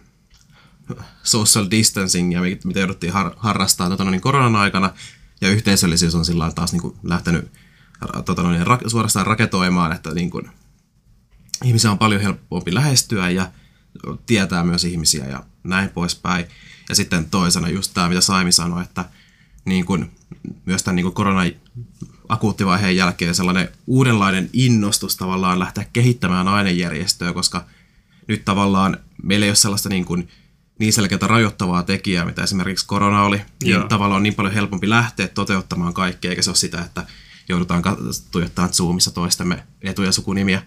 social 1.22 1.66
distancing 1.70 2.32
ja 2.32 2.40
mitä 2.64 2.80
jouduttiin 2.80 3.12
har- 3.12 3.34
harrastaa 3.36 3.88
tota, 3.88 4.04
niin 4.04 4.20
koronan 4.20 4.56
aikana, 4.56 4.90
ja 5.40 5.50
yhteisöllisyys 5.50 6.14
on 6.14 6.24
sillä 6.24 6.52
taas 6.54 6.72
niin 6.72 6.82
kuin 6.82 6.96
lähtenyt 7.02 7.50
tota, 8.24 8.42
niin, 8.42 8.66
ra- 8.66 8.88
suorastaan 8.88 9.26
raketoimaan, 9.26 9.92
että 9.92 10.14
niin 10.14 10.30
kuin, 10.30 10.50
ihmisiä 11.64 11.90
on 11.90 11.98
paljon 11.98 12.20
helpompi 12.20 12.74
lähestyä 12.74 13.30
ja 13.30 13.50
tietää 14.26 14.64
myös 14.64 14.84
ihmisiä 14.84 15.26
ja 15.26 15.44
näin 15.64 15.88
poispäin. 15.88 16.46
Ja 16.88 16.94
sitten 16.94 17.30
toisena 17.30 17.68
just 17.68 17.90
tämä, 17.94 18.08
mitä 18.08 18.20
Saimi 18.20 18.52
sanoi, 18.52 18.82
että 18.82 19.04
niin 19.64 19.84
kuin, 19.84 20.10
myös 20.66 20.82
tämän 20.82 20.96
niin 20.96 21.04
kuin 21.04 21.14
koronan 21.14 21.52
akuuttivaiheen 22.28 22.96
jälkeen 22.96 23.34
sellainen 23.34 23.68
uudenlainen 23.86 24.50
innostus 24.52 25.16
tavallaan 25.16 25.58
lähteä 25.58 25.86
kehittämään 25.92 26.48
ainejärjestöä, 26.48 27.32
koska 27.32 27.64
nyt 28.28 28.44
tavallaan 28.44 28.98
meillä 29.22 29.44
ei 29.44 29.50
ole 29.50 29.56
sellaista 29.56 29.88
niin, 29.88 30.04
kuin, 30.04 30.28
niin 30.78 30.92
selkeää 30.92 31.26
rajoittavaa 31.26 31.82
tekijää, 31.82 32.24
mitä 32.24 32.42
esimerkiksi 32.42 32.86
korona 32.86 33.22
oli, 33.22 33.40
niin 33.62 33.72
Joo. 33.72 33.88
tavallaan 33.88 34.16
on 34.16 34.22
niin 34.22 34.34
paljon 34.34 34.54
helpompi 34.54 34.88
lähteä 34.88 35.28
toteuttamaan 35.28 35.94
kaikkea, 35.94 36.30
eikä 36.30 36.42
se 36.42 36.50
ole 36.50 36.56
sitä, 36.56 36.80
että 36.80 37.06
joudutaan 37.48 37.82
tuijottamaan 38.30 38.74
Zoomissa 38.74 39.10
toistemme 39.10 39.62
etu- 39.82 40.02
ja 40.02 40.12
sukunimiä. 40.12 40.62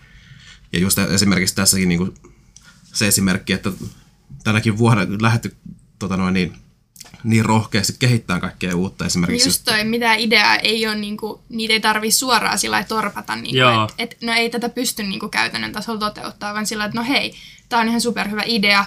Ja 0.73 0.79
just 0.79 0.97
esimerkiksi 0.97 1.55
tässäkin 1.55 1.89
niin 1.89 1.99
kuin 1.99 2.13
se 2.93 3.07
esimerkki, 3.07 3.53
että 3.53 3.71
tänäkin 4.43 4.77
vuonna 4.77 5.05
lähdetty 5.21 5.55
tota 5.99 6.17
noin, 6.17 6.33
niin, 6.33 6.53
niin 7.23 7.45
rohkeasti 7.45 7.93
kehittää 7.99 8.39
kaikkea 8.39 8.75
uutta 8.75 9.05
esimerkiksi. 9.05 9.49
Just 9.49 9.61
toi, 9.65 9.83
mitä 9.83 10.13
ideaa 10.13 10.55
ei 10.55 10.87
ole, 10.87 10.95
niinku, 10.95 11.41
niitä 11.49 11.73
ei 11.73 11.79
tarvi 11.79 12.11
suoraan 12.11 12.59
sillä 12.59 12.83
torpata, 12.83 13.35
niinku, 13.35 13.57
että 13.97 14.15
et, 14.15 14.17
no 14.21 14.33
ei 14.33 14.49
tätä 14.49 14.69
pysty 14.69 15.03
niinku, 15.03 15.29
käytännön 15.29 15.71
tasolla 15.71 15.99
toteuttaa, 15.99 16.53
vaan 16.53 16.67
sillä 16.67 16.85
että 16.85 16.97
no 16.97 17.05
hei, 17.07 17.33
tämä 17.69 17.81
on 17.81 17.87
ihan 17.87 18.01
superhyvä 18.01 18.43
idea, 18.45 18.85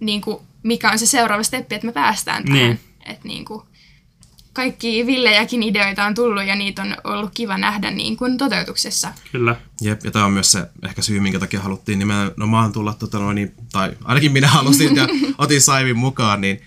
niinku, 0.00 0.46
mikä 0.62 0.90
on 0.90 0.98
se 0.98 1.06
seuraava 1.06 1.42
steppi, 1.42 1.74
että 1.74 1.86
me 1.86 1.92
päästään 1.92 2.44
tähän. 2.44 2.58
Niin. 2.58 2.80
Et, 3.06 3.24
niinku, 3.24 3.66
kaikki 4.54 5.06
villejäkin 5.06 5.62
ideoita 5.62 6.04
on 6.04 6.14
tullut 6.14 6.44
ja 6.44 6.54
niitä 6.54 6.82
on 6.82 6.96
ollut 7.04 7.30
kiva 7.34 7.58
nähdä 7.58 7.90
niin 7.90 8.16
kuin 8.16 8.38
toteutuksessa. 8.38 9.12
Kyllä. 9.32 9.56
Jep, 9.80 10.04
ja 10.04 10.10
tämä 10.10 10.24
on 10.24 10.32
myös 10.32 10.52
se 10.52 10.66
ehkä 10.82 11.02
syy, 11.02 11.20
minkä 11.20 11.38
takia 11.38 11.60
haluttiin 11.60 11.98
nimenomaan 11.98 12.72
tulla, 12.72 12.94
tota 12.94 13.18
noin, 13.18 13.34
niin, 13.34 13.54
tai 13.72 13.92
ainakin 14.04 14.32
minä 14.32 14.48
halusin 14.48 14.96
ja 14.96 15.08
otin 15.38 15.60
Saivin 15.60 15.98
mukaan, 15.98 16.40
niin 16.40 16.60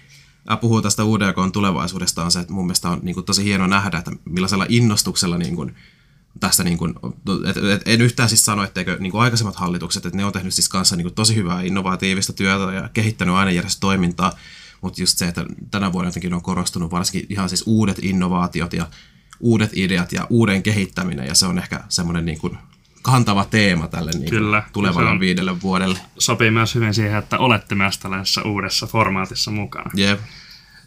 puhuu 0.61 0.81
tästä 0.81 1.03
UDK 1.03 1.35
tulevaisuudesta 1.53 2.23
on 2.23 2.31
se, 2.31 2.39
että 2.39 2.53
mun 2.53 2.65
mielestä 2.65 2.89
on 2.89 2.99
niin 3.01 3.13
kuin, 3.13 3.25
tosi 3.25 3.43
hieno 3.43 3.67
nähdä, 3.67 3.97
että 3.97 4.11
millaisella 4.25 4.65
innostuksella 4.69 5.37
niin 5.37 5.55
kuin, 5.55 5.75
tästä, 6.39 6.63
niin 6.63 6.77
kuin, 6.77 6.93
et, 7.49 7.57
et, 7.57 7.81
en 7.85 8.01
yhtään 8.01 8.29
siis 8.29 8.45
sano, 8.45 8.63
etteikö 8.63 8.97
niin 8.99 9.11
kuin 9.11 9.21
aikaisemmat 9.21 9.55
hallitukset, 9.55 10.05
että 10.05 10.17
ne 10.17 10.25
on 10.25 10.33
tehnyt 10.33 10.53
siis 10.53 10.69
kanssa 10.69 10.95
niin 10.95 11.05
kuin, 11.05 11.15
tosi 11.15 11.35
hyvää 11.35 11.61
innovatiivista 11.61 12.33
työtä 12.33 12.73
ja 12.73 12.89
kehittänyt 12.93 13.35
aina 13.35 13.51
toimintaa, 13.79 14.33
mutta 14.81 15.01
just 15.01 15.17
se, 15.17 15.27
että 15.27 15.45
tänä 15.71 15.93
vuonna 15.93 16.07
jotenkin 16.07 16.33
on 16.33 16.41
korostunut 16.41 16.91
varsinkin 16.91 17.27
ihan 17.29 17.49
siis 17.49 17.63
uudet 17.65 17.99
innovaatiot 18.01 18.73
ja 18.73 18.87
uudet 19.39 19.71
ideat 19.73 20.11
ja 20.11 20.27
uuden 20.29 20.63
kehittäminen, 20.63 21.27
ja 21.27 21.35
se 21.35 21.45
on 21.45 21.57
ehkä 21.57 21.83
semmoinen 21.89 22.25
niin 22.25 22.39
kuin 22.39 22.57
kantava 23.01 23.45
teema 23.45 23.87
tälle 23.87 24.11
niin 24.11 24.29
Kyllä, 24.29 24.63
tulevalle 24.73 25.09
on, 25.09 25.19
viidelle 25.19 25.61
vuodelle. 25.61 25.99
Sopii 26.19 26.51
myös 26.51 26.75
hyvin 26.75 26.93
siihen, 26.93 27.17
että 27.17 27.37
olette 27.37 27.75
myös 27.75 27.97
tällaisessa 27.97 28.41
uudessa 28.41 28.87
formaatissa 28.87 29.51
mukana. 29.51 29.91
Yep. 29.97 30.19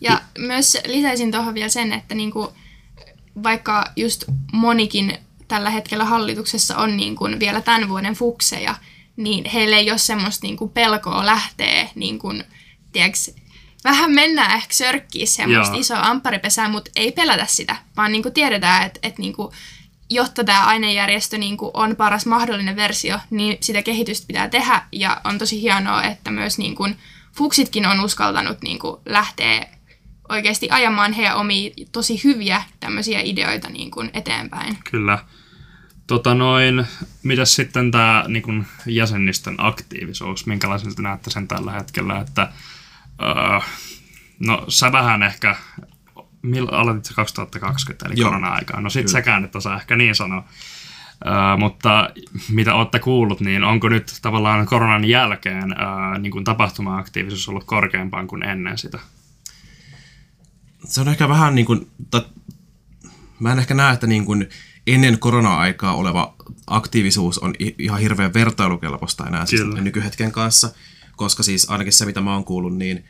Ja 0.00 0.20
y- 0.38 0.46
myös 0.46 0.79
lisäisin 0.87 1.33
tuohon 1.33 1.55
vielä 1.55 1.68
sen, 1.68 1.92
että 1.92 2.14
niin 2.14 2.31
kuin, 2.31 2.48
vaikka 3.42 3.85
just 3.96 4.24
monikin 4.53 5.18
tällä 5.48 5.70
hetkellä 5.70 6.05
hallituksessa 6.05 6.76
on 6.76 6.96
niin 6.96 7.16
kuin 7.16 7.40
vielä 7.40 7.61
tämän 7.61 7.88
vuoden 7.88 8.14
fukseja, 8.14 8.74
niin 9.16 9.44
heille 9.44 9.76
ei 9.76 9.90
ole 9.90 9.98
semmoista 9.98 10.46
niin 10.46 10.57
kuin 10.57 10.70
pelkoa 10.70 11.26
lähteä 11.26 11.88
niin 11.94 12.18
kuin, 12.18 12.44
tiedätkö, 12.92 13.39
vähän 13.85 14.12
mennään 14.12 14.57
ehkä 14.57 14.75
sörkkiä 14.75 15.27
semmoista 15.27 15.75
Joo. 15.75 15.81
isoa 15.81 16.01
amparipesää, 16.03 16.69
mutta 16.69 16.90
ei 16.97 17.12
pelätä 17.12 17.47
sitä, 17.47 17.77
vaan 17.97 18.12
niin 18.12 18.23
kuin 18.23 18.35
tiedetään, 18.35 18.87
että, 18.87 19.01
että 19.03 19.23
niin 19.23 19.33
kuin, 19.33 19.53
jotta 20.11 20.45
tämä 20.45 20.64
ainejärjestö 20.64 21.38
niin 21.38 21.57
kuin 21.57 21.71
on 21.75 21.97
paras 21.97 22.27
mahdollinen 22.27 22.77
versio, 22.77 23.19
niin 23.31 23.59
sitä 23.61 23.83
kehitystä 23.83 24.27
pitää 24.27 24.49
tehdä. 24.49 24.83
Ja 24.93 25.21
on 25.25 25.38
tosi 25.38 25.62
hienoa, 25.62 26.03
että 26.03 26.31
myös 26.31 26.59
niin 26.59 26.75
kuin, 26.75 26.97
fuksitkin 27.37 27.87
on 27.87 28.01
uskaltanut 28.01 28.62
niin 28.62 28.79
kuin, 28.79 29.01
lähteä 29.07 29.66
oikeasti 30.29 30.71
ajamaan 30.71 31.12
heidän 31.12 31.37
omia 31.37 31.71
tosi 31.93 32.25
hyviä 32.25 32.62
tämmöisiä 32.81 33.21
ideoita 33.21 33.69
niin 33.69 33.90
kuin, 33.90 34.11
eteenpäin. 34.14 34.79
Kyllä. 34.90 35.19
Tota 36.07 36.35
noin, 36.35 36.87
mitäs 37.23 37.55
sitten 37.55 37.90
tämä 37.90 38.25
niin 38.29 38.66
jäsenistön 38.87 39.55
aktiivisuus, 39.59 40.47
minkälaisen 40.47 40.95
te 40.95 41.03
näette 41.03 41.31
sen 41.31 41.49
tällä 41.49 41.73
hetkellä, 41.73 42.19
että 42.19 42.53
Uh, 43.20 43.64
no 44.38 44.64
sä 44.68 44.92
vähän 44.92 45.22
ehkä, 45.22 45.56
milloin 46.42 46.74
aloitit 46.74 47.04
se 47.04 47.14
2020, 47.14 48.06
eli 48.06 48.22
korona-aikaa. 48.22 48.80
No 48.80 48.90
sit 48.90 49.02
Kyllä. 49.02 49.12
säkään 49.12 49.44
et 49.44 49.56
osaa 49.56 49.76
ehkä 49.76 49.96
niin 49.96 50.14
sanoa. 50.14 50.38
Uh, 50.38 51.59
mutta 51.59 52.11
mitä 52.48 52.74
olette 52.74 52.98
kuullut, 52.98 53.40
niin 53.40 53.64
onko 53.64 53.88
nyt 53.88 54.18
tavallaan 54.22 54.66
koronan 54.66 55.04
jälkeen 55.04 55.64
uh, 55.72 56.18
niin 56.18 56.33
kuin 56.33 56.44
tapahtuma-aktiivisuus 56.44 57.48
ollut 57.48 57.64
korkeampaan 57.64 58.26
kuin 58.26 58.42
ennen 58.42 58.78
sitä? 58.78 58.98
Se 60.85 61.00
on 61.00 61.09
ehkä 61.09 61.28
vähän 61.28 61.54
niin 61.54 61.66
kuin, 61.66 61.90
ta, 62.11 62.24
mä 63.40 63.52
en 63.52 63.59
ehkä 63.59 63.74
näe, 63.74 63.94
että 63.94 64.06
niin 64.06 64.24
kuin 64.24 64.48
ennen 64.87 65.18
korona-aikaa 65.18 65.94
oleva 65.94 66.35
aktiivisuus 66.66 67.38
on 67.38 67.54
ihan 67.78 68.00
hirveän 68.00 68.35
vertailukelpoista 68.35 69.26
enää 69.26 69.46
siis 69.46 69.64
nykyhetken 69.64 70.33
kanssa– 70.33 70.70
koska 71.20 71.42
siis 71.42 71.70
ainakin 71.70 71.92
se, 71.92 72.06
mitä 72.06 72.20
mä 72.20 72.35
oon 72.35 72.44
kuullut, 72.44 72.76
niin 72.76 73.04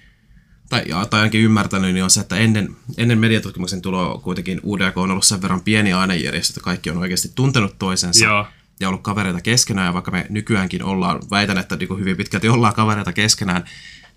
tai, 0.69 0.85
tai 1.11 1.21
ainakin 1.21 1.41
ymmärtänyt, 1.41 1.95
niin 1.95 2.05
on 2.05 2.11
se, 2.11 2.21
että 2.21 2.37
ennen, 2.37 2.77
ennen 2.97 3.19
mediatutkimuksen 3.19 3.83
tuloa 3.83 4.19
kuitenkin 4.19 4.61
UDK 4.65 4.99
on 4.99 5.11
ollut 5.11 5.25
sen 5.25 5.43
verran 5.43 5.61
pieni 5.61 5.93
ainejärjestö, 5.93 6.51
että 6.51 6.61
kaikki 6.61 6.91
on 6.91 6.99
oikeasti 6.99 7.33
tuntenut 7.35 7.79
toisensa 7.79 8.25
Joo. 8.25 8.47
ja 8.81 8.89
ollut 8.89 9.03
kavereita 9.03 9.41
keskenään, 9.41 9.87
ja 9.87 9.95
vaikka 9.95 10.11
me 10.11 10.27
nykyäänkin 10.29 10.85
ollaan, 10.85 11.21
väitän, 11.31 11.59
että 11.59 11.77
niin 11.77 11.99
hyvin 11.99 12.17
pitkälti 12.17 12.49
ollaan 12.49 12.75
kavereita 12.75 13.13
keskenään, 13.13 13.65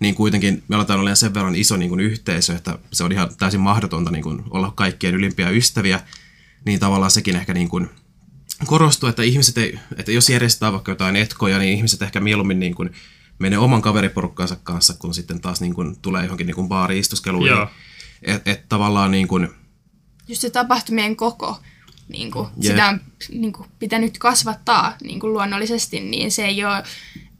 niin 0.00 0.14
kuitenkin 0.14 0.62
me 0.68 0.76
aletaan 0.76 1.00
olemaan 1.00 1.16
sen 1.16 1.34
verran 1.34 1.56
iso 1.56 1.76
niin 1.76 1.88
kuin 1.88 2.00
yhteisö, 2.00 2.54
että 2.54 2.78
se 2.92 3.04
on 3.04 3.12
ihan 3.12 3.36
täysin 3.36 3.60
mahdotonta 3.60 4.10
niin 4.10 4.22
kuin 4.22 4.42
olla 4.50 4.72
kaikkien 4.76 5.14
ylimpiä 5.14 5.50
ystäviä, 5.50 6.00
niin 6.64 6.80
tavallaan 6.80 7.10
sekin 7.10 7.36
ehkä 7.36 7.54
niin 7.54 7.68
kuin 7.68 7.90
korostuu, 8.66 9.08
että 9.08 9.22
ihmiset 9.22 9.58
ei, 9.58 9.78
että 9.96 10.12
jos 10.12 10.30
järjestetään 10.30 10.72
vaikka 10.72 10.92
jotain 10.92 11.16
etkoja, 11.16 11.58
niin 11.58 11.76
ihmiset 11.76 12.02
ehkä 12.02 12.20
mieluummin 12.20 12.60
niin 12.60 12.74
kuin 12.74 12.90
menee 13.38 13.58
oman 13.58 13.82
kaveriporukkansa 13.82 14.56
kanssa, 14.62 14.94
kun 14.98 15.14
sitten 15.14 15.40
taas 15.40 15.60
niin 15.60 15.74
kuin 15.74 15.96
tulee 16.02 16.22
johonkin 16.22 16.46
niin 16.46 16.54
kuin 16.54 16.68
baari-istuskeluun. 16.68 17.48
Että 18.22 18.50
et 18.50 18.68
tavallaan 18.68 19.10
niin 19.10 19.28
kuin... 19.28 19.48
Just 20.28 20.40
se 20.40 20.50
tapahtumien 20.50 21.16
koko, 21.16 21.60
niin 22.08 22.30
kuin, 22.30 22.48
yeah. 22.64 22.74
sitä 22.74 22.88
on 22.88 23.00
niin 23.28 23.52
kuin, 23.52 23.68
pitänyt 23.78 24.18
kasvattaa 24.18 24.96
niin 25.02 25.20
kuin 25.20 25.32
luonnollisesti, 25.32 26.00
niin 26.00 26.32
se 26.32 26.44
ei 26.44 26.64
ole 26.64 26.82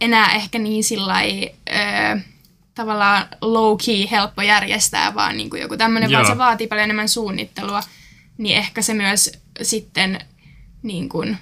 enää 0.00 0.34
ehkä 0.34 0.58
niin 0.58 0.84
sillai, 0.84 1.50
öö, 1.70 2.18
tavallaan 2.74 3.26
low-key 3.40 4.10
helppo 4.10 4.42
järjestää, 4.42 5.14
vaan 5.14 5.36
niin 5.36 5.50
kuin 5.50 5.62
joku 5.62 5.76
tämmöinen, 5.76 6.12
vaan 6.12 6.26
se 6.26 6.38
vaatii 6.38 6.66
paljon 6.66 6.84
enemmän 6.84 7.08
suunnittelua, 7.08 7.80
niin 8.38 8.56
ehkä 8.56 8.82
se 8.82 8.94
myös 8.94 9.32
sitten 9.62 10.18
niin 10.82 11.08
kuin, 11.08 11.38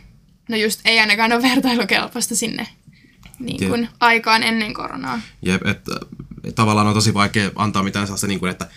no 0.48 0.56
just 0.56 0.80
ei 0.84 1.00
ainakaan 1.00 1.32
ole 1.32 1.42
vertailukelpoista 1.42 2.36
sinne 2.36 2.66
niin 3.38 3.68
kuin 3.68 3.88
aikaan 4.00 4.42
ennen 4.42 4.74
koronaa. 4.74 5.20
Jep, 5.42 5.66
että 5.66 5.92
et, 6.44 6.54
tavallaan 6.54 6.86
on 6.86 6.94
tosi 6.94 7.14
vaikea 7.14 7.50
antaa 7.56 7.82
mitään 7.82 8.06
sellaista, 8.06 8.26
niin 8.26 8.40
kuin, 8.40 8.50
että 8.50 8.68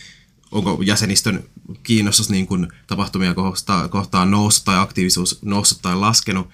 onko 0.51 0.81
jäsenistön 0.81 1.43
kiinnostus 1.83 2.29
niin 2.29 2.47
kuin, 2.47 2.67
tapahtumia 2.87 3.33
kohtaan, 3.33 3.89
kohtaan 3.89 4.31
noussut 4.31 4.65
tai 4.65 4.77
aktiivisuus 4.77 5.39
noussut 5.41 5.81
tai 5.81 5.95
laskenut, 5.95 6.49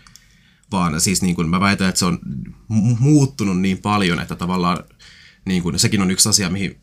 vaan 0.71 1.01
siis 1.01 1.21
niin 1.21 1.35
kuin, 1.35 1.49
mä 1.49 1.59
väitän, 1.59 1.89
että 1.89 1.99
se 1.99 2.05
on 2.05 2.19
muuttunut 2.99 3.59
niin 3.59 3.77
paljon, 3.77 4.19
että 4.19 4.35
tavallaan 4.35 4.83
niin 5.45 5.63
kuin, 5.63 5.79
sekin 5.79 6.01
on 6.01 6.11
yksi 6.11 6.29
asia, 6.29 6.49
mihin 6.49 6.79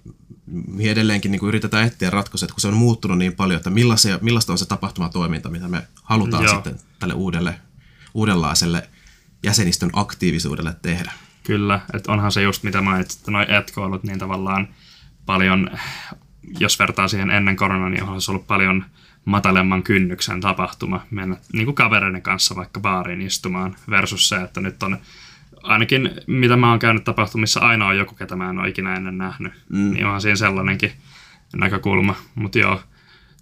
mihin 0.67 0.93
edelleenkin 0.93 1.31
niin 1.31 1.41
kuin 1.41 1.49
yritetään 1.49 1.87
etsiä 1.87 2.11
ratkaisuja, 2.11 2.47
että 2.47 2.55
kun 2.55 2.61
se 2.61 2.69
on 2.69 2.77
muuttunut 2.77 3.19
niin 3.19 3.33
paljon, 3.33 3.57
että 3.57 3.71
millaisia, 3.71 4.19
millaista 4.23 4.53
on 4.53 4.59
se 4.59 4.67
tapahtumatoiminta, 4.67 5.51
mitä 5.51 5.69
me 5.69 5.83
halutaan 6.03 6.45
Joo. 6.45 6.55
sitten 6.55 6.81
tälle 6.99 7.15
uudelle, 7.15 7.61
uudenlaiselle 8.15 8.89
jäsenistön 9.43 9.91
aktiivisuudelle 9.93 10.75
tehdä. 10.83 11.13
Kyllä, 11.45 11.81
että 11.95 12.13
onhan 12.13 12.33
se 12.33 12.43
just 12.43 12.63
mitä 12.63 12.83
mainitsit, 12.83 13.21
että 13.21 13.31
noi 13.31 13.47
etkoulut, 13.49 14.05
niin 14.05 14.19
tavallaan 14.19 14.69
paljon, 15.27 15.71
jos 16.59 16.79
vertaa 16.79 17.09
siihen 17.09 17.31
ennen 17.31 17.57
koronaa, 17.57 17.89
niin 17.89 18.03
onhan 18.03 18.21
se 18.21 18.31
ollut 18.31 18.47
paljon 18.47 18.85
matalemman 19.25 19.83
kynnyksen 19.83 20.41
tapahtuma 20.41 21.07
mennä 21.11 21.37
niin 21.53 21.65
kuin 21.65 21.75
kavereiden 21.75 22.23
kanssa 22.23 22.57
vaikka 22.57 22.81
baariin 22.81 23.23
istumaan 23.23 23.77
versus 23.91 24.29
se, 24.29 24.37
että 24.37 24.61
nyt 24.61 24.83
on 24.83 24.99
ainakin 25.63 26.11
mitä 26.27 26.57
mä 26.57 26.71
oon 26.71 26.79
käynyt 26.79 27.05
tapahtumissa, 27.05 27.61
aina 27.61 27.87
on 27.87 27.99
joku, 27.99 28.15
ketä 28.15 28.37
mä 28.37 28.51
en 28.51 28.59
ole 28.59 28.69
ikinä 28.69 28.95
ennen 28.95 29.19
nähnyt. 29.19 29.53
Mm. 29.69 29.91
Niin 29.91 30.05
onhan 30.07 30.21
siinä 30.21 30.37
sellainenkin 30.37 30.93
näkökulma. 31.57 32.15
Mutta 32.35 32.59
joo, 32.59 32.81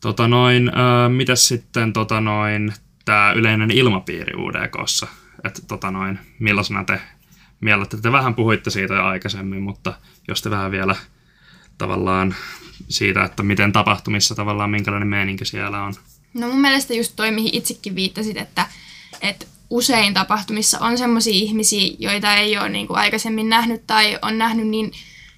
tota 0.01 0.29
noin, 0.29 0.69
äh, 0.69 1.11
mitäs 1.11 1.49
sitten 1.49 1.93
tota 1.93 2.21
noin, 2.21 2.73
tämä 3.05 3.33
yleinen 3.33 3.71
ilmapiiri 3.71 4.35
UDKssa? 4.37 5.07
Että 5.47 5.63
tota 5.69 5.91
noin, 5.91 6.19
millaisena 6.39 6.85
te 6.85 7.01
miellätte? 7.61 7.97
Te 7.97 8.13
vähän 8.13 8.35
puhuitte 8.35 8.71
siitä 8.71 8.95
jo 8.95 9.05
aikaisemmin, 9.05 9.63
mutta 9.63 9.95
jos 10.29 10.43
te 10.43 10.51
vähän 10.51 10.71
vielä 10.71 10.97
tavallaan 11.79 12.35
siitä, 12.89 13.25
että 13.25 13.43
miten 13.43 13.73
tapahtumissa 13.73 14.35
tavallaan, 14.35 14.71
minkälainen 14.71 15.09
meininki 15.09 15.45
siellä 15.45 15.83
on. 15.83 15.95
No 16.35 16.47
mun 16.47 16.61
mielestä 16.61 16.95
just 16.95 17.13
toi, 17.17 17.31
mihin 17.31 17.55
itsekin 17.55 17.95
viittasit, 17.95 18.37
että, 18.37 18.67
että 19.21 19.47
usein 19.71 20.15
tapahtumissa 20.15 20.79
on 20.79 20.99
semmoisia 20.99 21.35
ihmisiä, 21.35 21.97
joita 21.99 22.35
ei 22.35 22.59
ole 22.59 22.69
niin 22.69 22.87
kuin 22.87 22.99
aikaisemmin 22.99 23.49
nähnyt 23.49 23.87
tai 23.87 24.19
on 24.23 24.39
nähnyt 24.39 24.67
niin, 24.67 24.93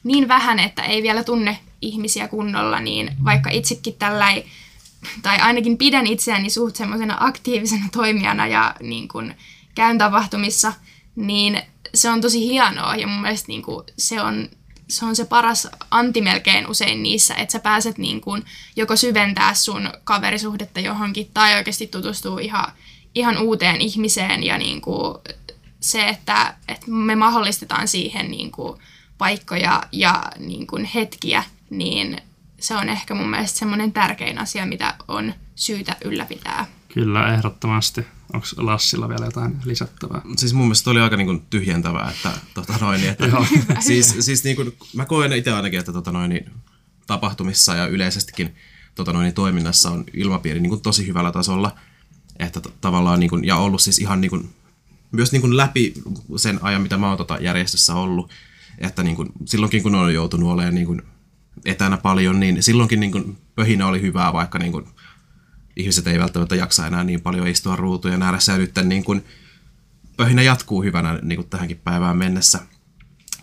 niin 0.05 0.29
vähän, 0.29 0.59
että 0.59 0.83
ei 0.83 1.03
vielä 1.03 1.25
tunne 1.25 1.59
ihmisiä 1.83 2.29
kunnolla, 2.29 2.81
niin 2.81 3.11
vaikka 3.25 3.51
itsekin 3.51 3.95
tällä 3.95 4.27
tai 5.23 5.39
ainakin 5.39 5.79
pidän 5.79 6.07
itseäni 6.07 6.51
suht 6.51 6.77
semmoisena 6.77 7.17
aktiivisena 7.21 7.89
toimijana 7.93 8.47
ja 8.47 8.75
niin 8.81 9.09
kuin 9.09 9.35
käyn 9.79 9.99
tapahtumissa, 9.99 10.73
niin 11.17 11.63
se 11.95 12.11
on 12.11 12.21
tosi 12.21 12.49
hienoa 12.49 12.97
ja 12.97 13.07
mun 13.07 13.21
mielestä 13.21 13.49
niin 13.49 13.63
kuin 13.63 13.87
se 13.99 14.23
on 14.23 14.49
se 14.89 15.05
on 15.05 15.17
se 15.17 15.25
paras 15.25 15.69
anti 15.91 16.21
melkein 16.21 16.67
usein 16.67 17.03
niissä, 17.03 17.35
että 17.35 17.53
sä 17.53 17.59
pääset 17.59 17.99
niin 17.99 18.21
kuin 18.21 18.45
joko 18.77 18.97
syventää 18.97 19.55
sun 19.55 19.91
kaverisuhdetta 20.05 20.81
johonkin 20.81 21.31
tai 21.35 21.55
oikeasti 21.55 21.87
tutustuu 21.87 22.39
ihan, 22.39 22.73
ihan 23.15 23.39
uuteen 23.39 23.81
ihmiseen 23.81 24.43
ja 24.43 24.59
niin 24.59 24.81
kuin 24.81 25.19
se, 25.81 26.09
että, 26.09 26.55
että 26.69 26.91
me 26.91 27.17
mahdollistetaan 27.17 27.89
siihen 27.89 28.31
niin 28.31 28.51
kuin 28.51 28.79
paikkoja 29.19 29.83
ja 29.93 30.25
niin 30.39 30.67
kuin 30.67 30.85
hetkiä, 30.85 31.45
niin 31.71 32.21
se 32.61 32.77
on 32.77 32.89
ehkä 32.89 33.15
mun 33.15 33.31
mielestä 33.31 33.59
semmoinen 33.59 33.93
tärkein 33.93 34.39
asia, 34.39 34.67
mitä 34.67 34.95
on 35.09 35.35
syytä 35.55 35.97
ylläpitää. 36.05 36.67
Kyllä, 36.95 37.35
ehdottomasti. 37.35 38.07
Onko 38.35 38.47
Lassilla 38.57 39.09
vielä 39.09 39.25
jotain 39.25 39.57
lisättävää? 39.65 40.23
Siis 40.37 40.55
mun 40.55 40.67
mielestä 40.67 40.91
oli 40.91 41.01
aika 41.01 41.17
niin 41.17 41.27
kuin 41.27 41.43
tyhjentävää, 41.51 42.11
että, 42.11 42.33
tota 42.55 42.75
noin, 42.81 43.05
että 43.05 43.27
siis, 43.87 44.17
siis 44.21 44.45
niin 44.45 44.57
kuin, 44.57 44.73
mä 44.95 45.05
koen 45.05 45.33
itse 45.33 45.53
ainakin, 45.53 45.79
että 45.79 45.93
tota 45.93 46.13
noin, 46.13 46.51
tapahtumissa 47.07 47.75
ja 47.75 47.87
yleisestikin 47.87 48.55
tota 48.95 49.13
noin, 49.13 49.35
toiminnassa 49.35 49.91
on 49.91 50.05
ilmapiiri 50.15 50.61
niin 50.61 50.71
kuin 50.71 50.81
tosi 50.81 51.07
hyvällä 51.07 51.33
tasolla, 51.33 51.79
että 52.39 52.61
t- 52.61 52.81
tavallaan 52.81 53.21
niin 53.21 53.31
kuin, 53.31 53.45
ja 53.45 53.57
ollut 53.57 53.81
siis 53.81 53.99
ihan 53.99 54.21
niin 54.21 54.31
kuin, 54.31 54.51
myös 55.13 55.33
niin 55.33 55.41
kuin 55.41 55.57
läpi 55.57 55.95
sen 56.37 56.59
ajan, 56.63 56.83
mitä 56.83 56.99
mä 56.99 57.09
oon 57.09 57.17
tota 57.17 57.39
järjestössä 57.41 57.95
ollut, 57.95 58.31
että 58.79 59.03
niin 59.03 59.17
kuin, 59.17 59.29
silloinkin 59.45 59.83
kun 59.83 59.95
on 59.95 60.15
joutunut 60.15 60.51
olemaan 60.51 60.75
niin 60.75 60.87
kuin 60.87 61.03
etänä 61.65 61.97
paljon, 61.97 62.41
niin 62.41 62.63
silloinkin 62.63 63.01
niin 63.01 63.13
kuin 63.13 63.39
pöhinä 63.55 63.87
oli 63.87 64.01
hyvää, 64.01 64.33
vaikka 64.33 64.59
niin 64.59 64.73
kuin 64.73 64.87
ihmiset 65.79 66.07
ei 66.07 66.19
välttämättä 66.19 66.57
jaksa 66.57 66.87
enää 66.87 67.05
niin 67.05 67.21
paljon 67.21 67.49
istua 67.49 67.77
ruutujen 67.77 68.23
ääressä 68.23 68.53
ja 68.53 68.59
nyt 68.59 68.73
niin 68.85 69.05
kuin 69.05 69.25
pöhinä 70.17 70.43
jatkuu 70.43 70.83
hyvänä 70.83 71.19
niin 71.23 71.37
kuin 71.37 71.49
tähänkin 71.49 71.81
päivään 71.85 72.17
mennessä. 72.17 72.61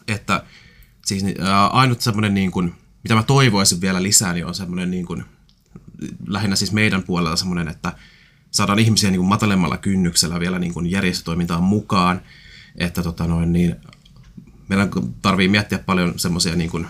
Että 0.07 0.43
siis 1.05 1.23
ää, 1.39 1.67
ainut 1.67 2.01
semmoinen, 2.01 2.33
niin 2.33 2.51
kuin, 2.51 2.73
mitä 3.03 3.15
mä 3.15 3.23
toivoisin 3.23 3.81
vielä 3.81 4.03
lisää, 4.03 4.33
niin 4.33 4.45
on 4.45 4.55
semmoinen 4.55 4.91
niin 4.91 5.05
kuin, 5.05 5.23
lähinnä 6.27 6.55
siis 6.55 6.71
meidän 6.71 7.03
puolella 7.03 7.35
semmoinen, 7.35 7.67
että 7.67 7.93
saadaan 8.51 8.79
ihmisiä 8.79 9.11
niin 9.11 9.19
kuin 9.19 9.29
matalemmalla 9.29 9.77
kynnyksellä 9.77 10.39
vielä 10.39 10.59
niin 10.59 10.73
kuin 10.73 10.91
järjestötoimintaan 10.91 11.63
mukaan, 11.63 12.21
että 12.75 13.03
tota 13.03 13.27
noin, 13.27 13.53
niin, 13.53 13.75
meidän 14.67 14.89
tarvii 15.21 15.47
miettiä 15.47 15.79
paljon 15.79 16.19
semmoisia 16.19 16.55
niin 16.55 16.69
kuin, 16.69 16.87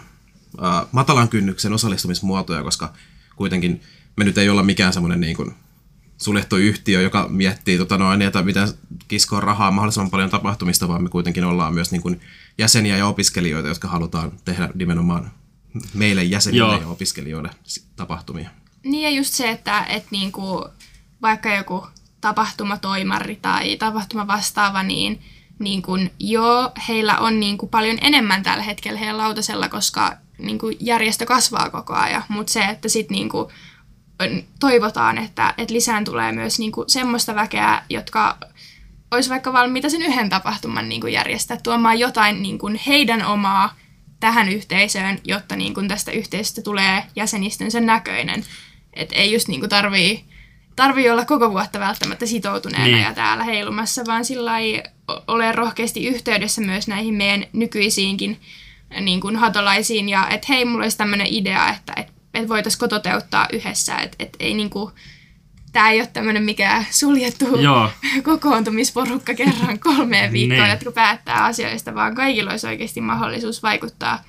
ää, 0.62 0.86
matalan 0.92 1.30
kynnyksen 1.30 1.74
osallistumismuotoja, 1.74 2.64
koska 2.64 2.94
kuitenkin 3.36 3.82
me 4.16 4.24
nyt 4.24 4.38
ei 4.38 4.50
olla 4.50 4.64
mikään 4.64 4.94
semmoinen 4.94 5.22
niin 5.22 5.36
kuin 5.36 5.54
suljettu 6.18 6.56
yhtiö, 6.56 7.02
joka 7.02 7.28
miettii, 7.30 7.78
tota 7.78 7.98
noin, 7.98 8.22
että 8.22 8.42
miten 8.42 8.68
kiskoa 9.08 9.40
rahaa 9.40 9.72
mahdollisimman 9.72 10.12
paljon 10.12 10.30
tapahtumista, 10.30 10.88
vaan 10.88 11.04
me 11.04 11.10
kuitenkin 11.10 11.44
ollaan 11.44 11.74
myös 11.74 11.92
niin 11.92 12.02
kuin 12.02 12.22
jäseniä 12.58 12.98
ja 12.98 13.08
opiskelijoita, 13.08 13.68
jotka 13.68 13.88
halutaan 13.88 14.32
tehdä 14.46 14.70
nimenomaan 14.76 15.32
meille 15.94 16.24
jäsenille 16.24 16.74
Joo. 16.74 16.82
ja 16.82 16.88
opiskelijoille 16.88 17.50
tapahtumia. 17.96 18.50
Niin 18.84 19.04
ja 19.04 19.10
just 19.10 19.34
se, 19.34 19.50
että, 19.50 19.84
että 19.84 20.08
niinku, 20.12 20.66
vaikka 21.22 21.56
joku 21.56 21.88
tapahtumatoimari 22.22 23.36
tai 23.36 23.78
tapahtuma 23.78 24.28
vastaava, 24.28 24.84
niin, 24.84 25.22
niin 25.60 25.82
kun, 25.82 26.10
joo, 26.20 26.72
heillä 26.88 27.18
on 27.18 27.40
niin 27.40 27.58
kuin 27.58 27.70
paljon 27.70 27.98
enemmän 28.02 28.44
tällä 28.44 28.64
hetkellä 28.64 29.00
heidän 29.00 29.18
lautasella, 29.18 29.70
koska 29.70 30.18
niin 30.38 30.60
kuin 30.60 30.78
järjestö 30.80 31.26
kasvaa 31.26 31.70
koko 31.70 31.94
ajan, 31.94 32.24
mutta 32.30 32.54
se, 32.54 32.66
että 32.66 32.90
sitten 32.90 33.16
niin 33.16 33.30
kuin, 33.30 33.48
toivotaan, 34.60 35.18
että, 35.18 35.54
että 35.58 35.74
lisään 35.74 36.06
tulee 36.06 36.32
myös 36.32 36.60
niin 36.60 36.72
kuin 36.72 36.90
semmoista 36.90 37.36
väkeä, 37.36 37.82
jotka 37.90 38.38
olisi 39.12 39.30
vaikka 39.30 39.54
valmiita 39.54 39.90
sen 39.90 40.02
yhden 40.02 40.30
tapahtuman 40.30 40.90
niin 40.90 41.02
kuin 41.02 41.14
järjestää, 41.14 41.58
tuomaan 41.64 42.00
jotain 42.00 42.42
niin 42.44 42.58
kuin 42.58 42.80
heidän 42.88 43.26
omaa 43.26 43.76
tähän 44.20 44.50
yhteisöön, 44.50 45.20
jotta 45.24 45.56
niin 45.56 45.74
kuin 45.74 45.88
tästä 45.88 46.12
yhteisöstä 46.12 46.62
tulee 46.62 47.04
jäsenistönsä 47.16 47.80
näköinen. 47.80 48.44
Et 48.94 49.10
ei 49.12 49.34
just 49.34 49.48
niin 49.48 49.60
kuin 49.60 49.70
tarvii, 49.70 50.26
tarvii 50.76 51.10
olla 51.10 51.26
koko 51.26 51.52
vuotta 51.52 51.80
välttämättä 51.80 52.26
sitoutuneena 52.26 52.86
Niin. 52.86 53.02
ja 53.02 53.14
täällä 53.14 53.44
heilumassa, 53.44 54.04
vaan 54.08 54.26
sillä 54.26 54.52
lailla 54.52 54.84
ole 55.28 55.52
rohkeasti 55.52 56.06
yhteydessä 56.08 56.62
myös 56.62 56.88
näihin 56.88 57.14
meidän 57.14 57.46
nykyisiinkin 57.54 58.40
niin 59.02 59.22
kuin 59.22 59.36
hatolaisiin 59.36 60.10
ja 60.10 60.28
että 60.30 60.48
hei, 60.50 60.66
mulla 60.66 60.84
olisi 60.84 60.98
tämmöinen 60.98 61.28
idea, 61.30 61.70
että 61.70 61.94
et, 61.96 62.15
et 62.36 62.50
voitaisiko 62.50 62.88
toteuttaa 62.88 63.48
yhdessä, 63.54 63.98
että 63.98 64.16
et 64.20 64.36
ei 64.40 64.54
niin 64.54 64.70
kuin, 64.70 64.94
tämä 65.72 65.90
ei 65.90 66.00
ole 66.00 66.08
tämmöinen 66.14 66.44
mikään 66.44 66.86
suljettu 66.92 67.60
Joo. 67.60 67.90
kokoontumisporukka 68.24 69.34
kerran 69.34 69.80
kolmeen 69.80 70.32
viikkoon, 70.32 70.60
Niin. 70.62 70.72
jotka 70.72 70.92
päättää 70.92 71.46
asioista, 71.46 71.96
vaan 71.96 72.16
kaikilla 72.16 72.52
olisi 72.52 72.68
oikeasti 72.68 73.02
mahdollisuus 73.02 73.64
vaikuttaa 73.64 74.24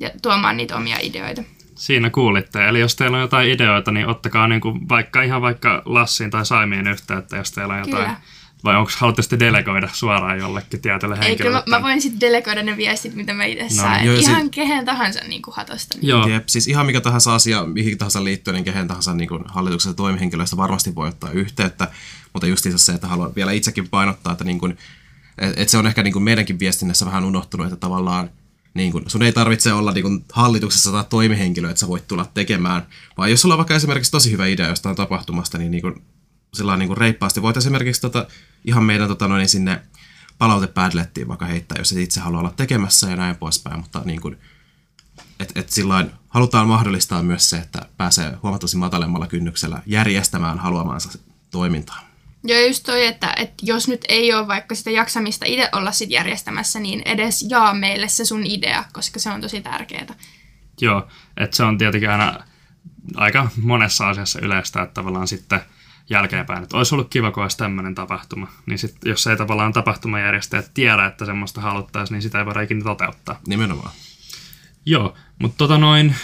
ja 0.00 0.10
tuomaan 0.22 0.56
niitä 0.56 0.76
omia 0.76 0.96
ideoita. 1.00 1.42
Siinä 1.74 2.10
kuulitte. 2.10 2.68
Eli 2.68 2.80
jos 2.80 2.96
teillä 2.96 3.16
on 3.16 3.20
jotain 3.20 3.50
ideoita, 3.50 3.90
niin 3.90 4.06
ottakaa 4.06 4.48
niinku 4.48 4.78
vaikka 4.88 5.22
ihan 5.22 5.42
vaikka 5.42 5.82
Lassiin 5.84 6.30
tai 6.30 6.46
Saimiin 6.46 6.86
yhteyttä, 6.86 7.36
jos 7.36 7.52
teillä 7.52 7.74
on 7.74 7.78
jotain. 7.80 8.04
Kyllä. 8.04 8.16
Vai 8.64 8.76
onko 8.76 8.90
haluatte 8.96 9.22
sitten 9.22 9.38
delegoida 9.40 9.88
suoraan 9.92 10.38
jollekin 10.38 10.80
tietylle 10.80 11.14
Ei, 11.14 11.18
kyllä 11.18 11.28
henkilölle? 11.28 11.62
mä, 11.66 11.76
mä 11.78 11.82
voin 11.82 12.02
sitten 12.02 12.20
delegoida 12.20 12.62
ne 12.62 12.76
viestit, 12.76 13.14
mitä 13.14 13.34
mä 13.34 13.44
itse 13.44 13.62
No, 13.64 13.70
saan. 13.70 14.04
joo, 14.06 14.14
ja 14.14 14.20
Ihan 14.20 14.42
sit- 14.42 14.52
kehen 14.52 14.84
tahansa 14.84 15.20
niin 15.28 15.42
kuin 15.42 15.54
hatosta. 15.56 15.98
Niin. 15.98 16.08
Joo, 16.08 16.28
Jep, 16.28 16.48
siis 16.48 16.68
ihan 16.68 16.86
mikä 16.86 17.00
tahansa 17.00 17.34
asia, 17.34 17.64
mihin 17.66 17.98
tahansa 17.98 18.24
liittyen, 18.24 18.54
niin 18.54 18.64
kehen 18.64 18.88
tahansa 18.88 19.14
niin 19.14 19.28
kuin 19.28 19.42
hallituksesta 19.48 19.94
toimihenkilöistä 19.96 20.56
varmasti 20.56 20.94
voi 20.94 21.08
ottaa 21.08 21.30
yhteyttä, 21.30 21.88
mutta 22.32 22.46
justiinsa 22.46 22.78
se, 22.84 22.92
että 22.92 23.06
haluan 23.06 23.34
vielä 23.36 23.52
itsekin 23.52 23.88
painottaa, 23.88 24.32
että 24.32 24.44
niin 24.44 24.58
kuin, 24.58 24.78
et, 25.38 25.52
et 25.56 25.68
se 25.68 25.78
on 25.78 25.86
ehkä 25.86 26.02
niin 26.02 26.12
kuin 26.12 26.22
meidänkin 26.22 26.58
viestinnässä 26.58 27.06
vähän 27.06 27.24
unohtunut, 27.24 27.66
että 27.66 27.76
tavallaan 27.76 28.30
niin 28.74 28.92
kuin, 28.92 29.04
sun 29.10 29.22
ei 29.22 29.32
tarvitse 29.32 29.72
olla 29.72 29.92
niin 29.92 30.02
kuin 30.02 30.24
hallituksessa 30.32 30.92
tai 30.92 31.04
toimihenkilö, 31.10 31.70
että 31.70 31.80
sä 31.80 31.88
voit 31.88 32.08
tulla 32.08 32.24
tekemään, 32.34 32.86
vaan 33.18 33.30
jos 33.30 33.40
sulla 33.40 33.54
on 33.54 33.58
vaikka 33.58 33.74
esimerkiksi 33.74 34.10
tosi 34.12 34.30
hyvä 34.32 34.46
idea 34.46 34.68
jostain 34.68 34.96
tapahtumasta, 34.96 35.58
niin, 35.58 35.70
niin 35.70 35.82
kuin, 35.82 36.02
sillä 36.54 36.76
niin 36.76 36.86
kuin 36.88 36.96
reippaasti 36.96 37.42
voit 37.42 37.56
esimerkiksi 37.56 38.00
tota, 38.00 38.26
ihan 38.64 38.84
meidän 38.84 39.08
tota, 39.08 39.28
noin, 39.28 39.48
sinne 39.48 39.82
palautepadlettiin 40.38 41.28
vaikka 41.28 41.46
heittää, 41.46 41.78
jos 41.78 41.92
et 41.92 41.98
itse 41.98 42.20
halua 42.20 42.40
olla 42.40 42.54
tekemässä 42.56 43.10
ja 43.10 43.16
näin 43.16 43.36
poispäin, 43.36 43.80
mutta 43.80 44.02
niin 44.04 44.20
kuin, 44.20 44.38
et, 45.40 45.52
et 45.54 45.70
sillain 45.70 46.10
halutaan 46.28 46.68
mahdollistaa 46.68 47.22
myös 47.22 47.50
se, 47.50 47.56
että 47.56 47.86
pääsee 47.96 48.36
huomattavasti 48.42 48.76
matalemmalla 48.76 49.26
kynnyksellä 49.26 49.82
järjestämään 49.86 50.58
haluamansa 50.58 51.18
toimintaa. 51.50 52.12
Joo, 52.44 52.60
just 52.60 52.84
toi, 52.84 53.06
että, 53.06 53.34
että 53.36 53.54
jos 53.62 53.88
nyt 53.88 54.04
ei 54.08 54.34
ole 54.34 54.48
vaikka 54.48 54.74
sitä 54.74 54.90
jaksamista 54.90 55.46
itse 55.46 55.68
olla 55.72 55.92
sit 55.92 56.10
järjestämässä, 56.10 56.80
niin 56.80 57.02
edes 57.04 57.46
jaa 57.48 57.74
meille 57.74 58.08
se 58.08 58.24
sun 58.24 58.46
idea, 58.46 58.84
koska 58.92 59.20
se 59.20 59.30
on 59.30 59.40
tosi 59.40 59.60
tärkeää. 59.60 60.14
joo. 60.80 61.08
Että 61.36 61.56
se 61.56 61.62
on 61.62 61.78
tietenkin 61.78 62.10
aina 62.10 62.44
aika 63.16 63.50
monessa 63.62 64.08
asiassa 64.08 64.40
yleistä, 64.40 64.82
että 64.82 64.94
tavallaan 64.94 65.28
sitten 65.28 65.60
jälkeenpäin, 66.12 66.62
että 66.62 66.76
olisi 66.76 66.94
ollut 66.94 67.10
kiva, 67.10 67.30
kun 67.30 67.42
olisi 67.42 67.56
tämmöinen 67.56 67.94
tapahtuma. 67.94 68.46
Niin 68.66 68.78
sitten 68.78 69.10
jos 69.10 69.26
ei 69.26 69.36
tavallaan 69.36 69.72
tapahtumajärjestäjät 69.72 70.70
tiedä, 70.74 71.06
että 71.06 71.24
semmoista 71.24 71.60
haluttaisiin, 71.60 72.14
niin 72.14 72.22
sitä 72.22 72.38
ei 72.38 72.46
voida 72.46 72.60
ikinä 72.60 72.84
toteuttaa. 72.84 73.40
Nimenomaan. 73.46 73.90
Joo, 74.86 75.14
mutta 75.38 75.58
tota 75.58 75.78
noin, 75.78 76.14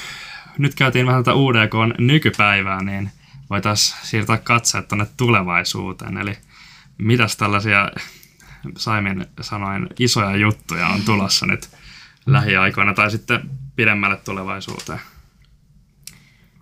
nyt 0.59 0.75
käytiin 0.75 1.07
vähän 1.07 1.25
tätä 1.25 1.35
UDK 1.35 1.99
nykypäivää, 1.99 2.83
niin 2.83 3.11
voitaisiin 3.51 3.99
siirtää 4.03 4.37
katseet 4.37 4.89
tuonne 4.89 5.07
tulevaisuuteen. 5.17 6.19
Eli 6.19 6.39
mitäs 6.99 7.37
tällaisia, 7.37 7.91
Saimin 8.77 9.27
sanoin, 9.41 9.89
isoja 9.99 10.37
juttuja 10.37 10.87
on 10.87 11.03
tulossa 11.03 11.47
nyt 11.47 11.71
lähiaikoina 12.27 12.95
tai 12.95 13.11
sitten 13.11 13.51
pidemmälle 13.77 14.17
tulevaisuuteen? 14.17 15.01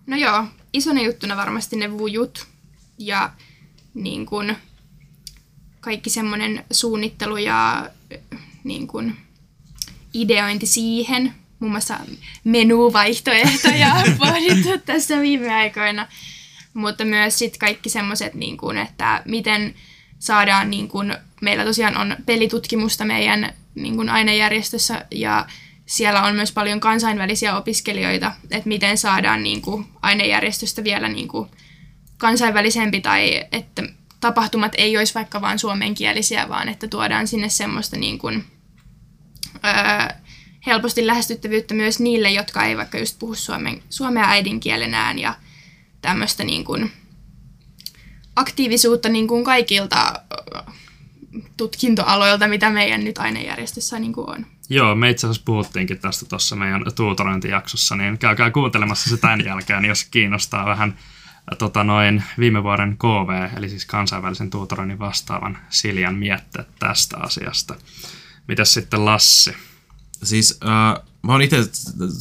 No 0.06 0.16
joo, 0.16 0.44
isona 0.72 1.00
juttuna 1.00 1.36
varmasti 1.36 1.76
ne 1.76 1.98
vujut 1.98 2.55
ja 2.98 3.32
niin 3.94 4.26
kun, 4.26 4.56
kaikki 5.80 6.10
semmoinen 6.10 6.64
suunnittelu 6.70 7.36
ja 7.36 7.90
niin 8.64 9.16
ideointi 10.14 10.66
siihen. 10.66 11.34
Muun 11.60 11.72
muassa 11.72 11.98
menuvaihtoehtoja 12.44 13.94
on 13.94 14.16
pohdittu 14.18 14.68
tässä 14.86 15.20
viime 15.20 15.54
aikoina. 15.54 16.06
Mutta 16.74 17.04
myös 17.04 17.38
sitten 17.38 17.58
kaikki 17.58 17.88
semmoiset, 17.88 18.34
niin 18.34 18.58
että 18.82 19.22
miten 19.24 19.74
saadaan, 20.18 20.70
niin 20.70 20.88
kun, 20.88 21.16
meillä 21.40 21.64
tosiaan 21.64 21.96
on 21.96 22.16
pelitutkimusta 22.26 23.04
meidän 23.04 23.54
niin 23.74 23.96
kun 23.96 24.08
ainejärjestössä 24.08 25.06
ja 25.10 25.46
siellä 25.86 26.22
on 26.22 26.34
myös 26.34 26.52
paljon 26.52 26.80
kansainvälisiä 26.80 27.56
opiskelijoita, 27.56 28.32
että 28.50 28.68
miten 28.68 28.98
saadaan 28.98 29.42
niin 29.42 29.62
kuin, 29.62 29.86
ainejärjestöstä 30.02 30.84
vielä 30.84 31.08
niin 31.08 31.28
kuin, 31.28 31.48
kansainvälisempi 32.18 33.00
tai 33.00 33.44
että 33.52 33.82
tapahtumat 34.20 34.72
ei 34.78 34.96
olisi 34.96 35.14
vaikka 35.14 35.40
vain 35.40 35.58
suomenkielisiä, 35.58 36.48
vaan 36.48 36.68
että 36.68 36.88
tuodaan 36.88 37.28
sinne 37.28 37.48
semmoista 37.48 37.96
niin 37.96 38.18
kuin, 38.18 38.44
öö, 39.64 40.16
helposti 40.66 41.06
lähestyttävyyttä 41.06 41.74
myös 41.74 42.00
niille, 42.00 42.30
jotka 42.30 42.64
ei 42.64 42.76
vaikka 42.76 42.98
just 42.98 43.18
puhu 43.18 43.34
suomen, 43.34 43.82
suomea 43.90 44.24
äidinkielenään 44.28 45.18
ja 45.18 45.34
tämmöistä 46.02 46.44
niin 46.44 46.64
kuin, 46.64 46.92
aktiivisuutta 48.36 49.08
niin 49.08 49.28
kuin 49.28 49.44
kaikilta 49.44 50.12
tutkintoaloilta, 51.56 52.48
mitä 52.48 52.70
meidän 52.70 53.04
nyt 53.04 53.18
ainejärjestössä 53.18 53.98
niin 53.98 54.12
kuin 54.12 54.30
on. 54.30 54.46
Joo, 54.68 54.94
me 54.94 55.10
itse 55.10 55.26
asiassa 55.26 55.42
puhuttiinkin 55.44 55.98
tästä 55.98 56.26
tuossa 56.26 56.56
meidän 56.56 56.82
tuutorointijaksossa, 56.94 57.96
niin 57.96 58.18
käykää 58.18 58.50
kuuntelemassa 58.50 59.10
se 59.10 59.16
tämän 59.16 59.44
jälkeen, 59.44 59.84
jos 59.84 60.04
kiinnostaa 60.04 60.66
vähän 60.66 60.98
tota 61.58 61.84
noin, 61.84 62.22
viime 62.38 62.62
vuoden 62.62 62.96
KV, 62.98 63.56
eli 63.56 63.68
siis 63.68 63.86
kansainvälisen 63.86 64.50
tuutoroinnin 64.50 64.98
vastaavan 64.98 65.58
Siljan 65.70 66.14
mietteet 66.14 66.68
tästä 66.78 67.16
asiasta. 67.16 67.74
Mitäs 68.48 68.74
sitten 68.74 69.04
Lassi? 69.04 69.52
Siis 70.22 70.58
äh, 70.64 71.02
mä 71.22 71.32
oon 71.32 71.42
itse 71.42 71.56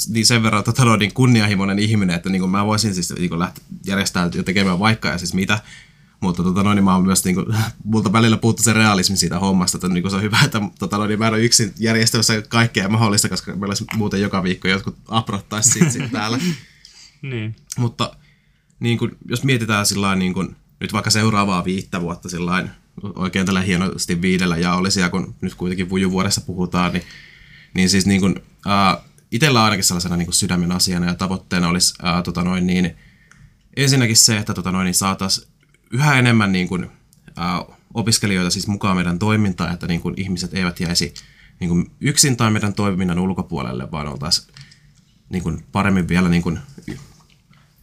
niin 0.09 0.25
sen 0.25 0.43
verran 0.43 0.63
tota, 0.63 0.97
niin 0.97 1.13
kunnianhimoinen 1.13 1.79
ihminen, 1.79 2.15
että 2.15 2.29
niin 2.29 2.49
mä 2.49 2.65
voisin 2.65 2.93
siis 2.93 3.13
niin 3.15 3.39
lähteä 3.39 3.63
järjestämään 3.85 4.31
jo 4.35 4.43
tekemään 4.43 4.79
vaikka 4.79 5.07
ja 5.07 5.17
siis 5.17 5.33
mitä, 5.33 5.59
mutta 6.19 6.43
tota 6.43 6.63
noin, 6.63 6.75
niin 6.75 6.83
mä 6.83 6.93
oon 6.95 7.05
myös, 7.05 7.25
niin 7.25 7.35
kuin, 7.35 7.45
multa 7.83 8.11
välillä 8.11 8.37
puuttu 8.37 8.63
se 8.63 8.73
realismi 8.73 9.17
siitä 9.17 9.39
hommasta, 9.39 9.77
että 9.77 9.87
niin 9.87 10.01
kuin 10.01 10.11
se 10.11 10.15
on 10.15 10.23
hyvä, 10.23 10.39
että 10.45 10.61
tota 10.79 10.97
noin, 10.97 11.09
niin 11.09 11.19
mä 11.19 11.27
en 11.27 11.33
ole 11.33 11.43
yksin 11.43 11.73
järjestämässä 11.79 12.41
kaikkea 12.41 12.89
mahdollista, 12.89 13.29
koska 13.29 13.51
meillä 13.51 13.67
olisi 13.67 13.85
muuten 13.95 14.21
joka 14.21 14.43
viikko 14.43 14.67
jotkut 14.67 14.97
aprottaisi 15.07 15.69
siitä, 15.69 15.89
siitä 15.89 16.09
täällä. 16.09 16.39
niin. 17.21 17.55
Mutta 17.77 18.15
niin 18.79 18.97
kuin, 18.97 19.17
jos 19.29 19.43
mietitään 19.43 19.85
sillä 19.85 20.15
niin 20.15 20.33
kuin, 20.33 20.55
nyt 20.79 20.93
vaikka 20.93 21.09
seuraavaa 21.09 21.65
viittä 21.65 22.01
vuotta 22.01 22.29
sillä 22.29 22.67
oikein 23.15 23.45
tällä 23.45 23.61
hienosti 23.61 24.21
viidellä 24.21 24.57
ja 24.57 24.75
olisi, 24.75 24.99
ja 24.99 25.09
kun 25.09 25.35
nyt 25.41 25.55
kuitenkin 25.55 25.89
vujuvuodessa 25.89 26.41
puhutaan, 26.41 26.93
niin, 26.93 27.03
niin 27.73 27.89
siis 27.89 28.05
niin 28.05 28.21
kuin, 28.21 28.35
äh, 28.67 29.03
itsellä 29.31 29.63
ainakin 29.63 29.83
sellaisena 29.83 30.17
niin 30.17 30.25
kuin 30.25 30.35
sydämen 30.35 30.71
asiana 30.71 31.05
ja 31.05 31.15
tavoitteena 31.15 31.69
olisi 31.69 31.93
äh, 32.05 32.23
tota 32.23 32.43
noin, 32.43 32.67
niin, 32.67 32.95
ensinnäkin 33.77 34.17
se, 34.17 34.37
että 34.37 34.53
tota 34.53 34.71
noin, 34.71 34.85
niin 34.85 34.95
saataisiin 34.95 35.47
yhä 35.91 36.19
enemmän 36.19 36.51
niin 36.51 36.67
kuin, 36.67 36.91
äh, 37.39 37.77
opiskelijoita 37.93 38.49
siis 38.49 38.67
mukaan 38.67 38.95
meidän 38.95 39.19
toimintaan, 39.19 39.73
että 39.73 39.87
niin 39.87 40.01
kuin 40.01 40.13
ihmiset 40.17 40.53
eivät 40.53 40.79
jäisi 40.79 41.13
niin 41.59 41.69
kuin 41.69 41.91
yksin 42.01 42.37
tai 42.37 42.51
meidän 42.51 42.73
toiminnan 42.73 43.19
ulkopuolelle, 43.19 43.91
vaan 43.91 44.07
oltaisiin 44.07 44.53
niin 45.29 45.43
kuin 45.43 45.65
paremmin 45.71 46.07
vielä 46.07 46.29
niin 46.29 46.41
kuin, 46.41 46.59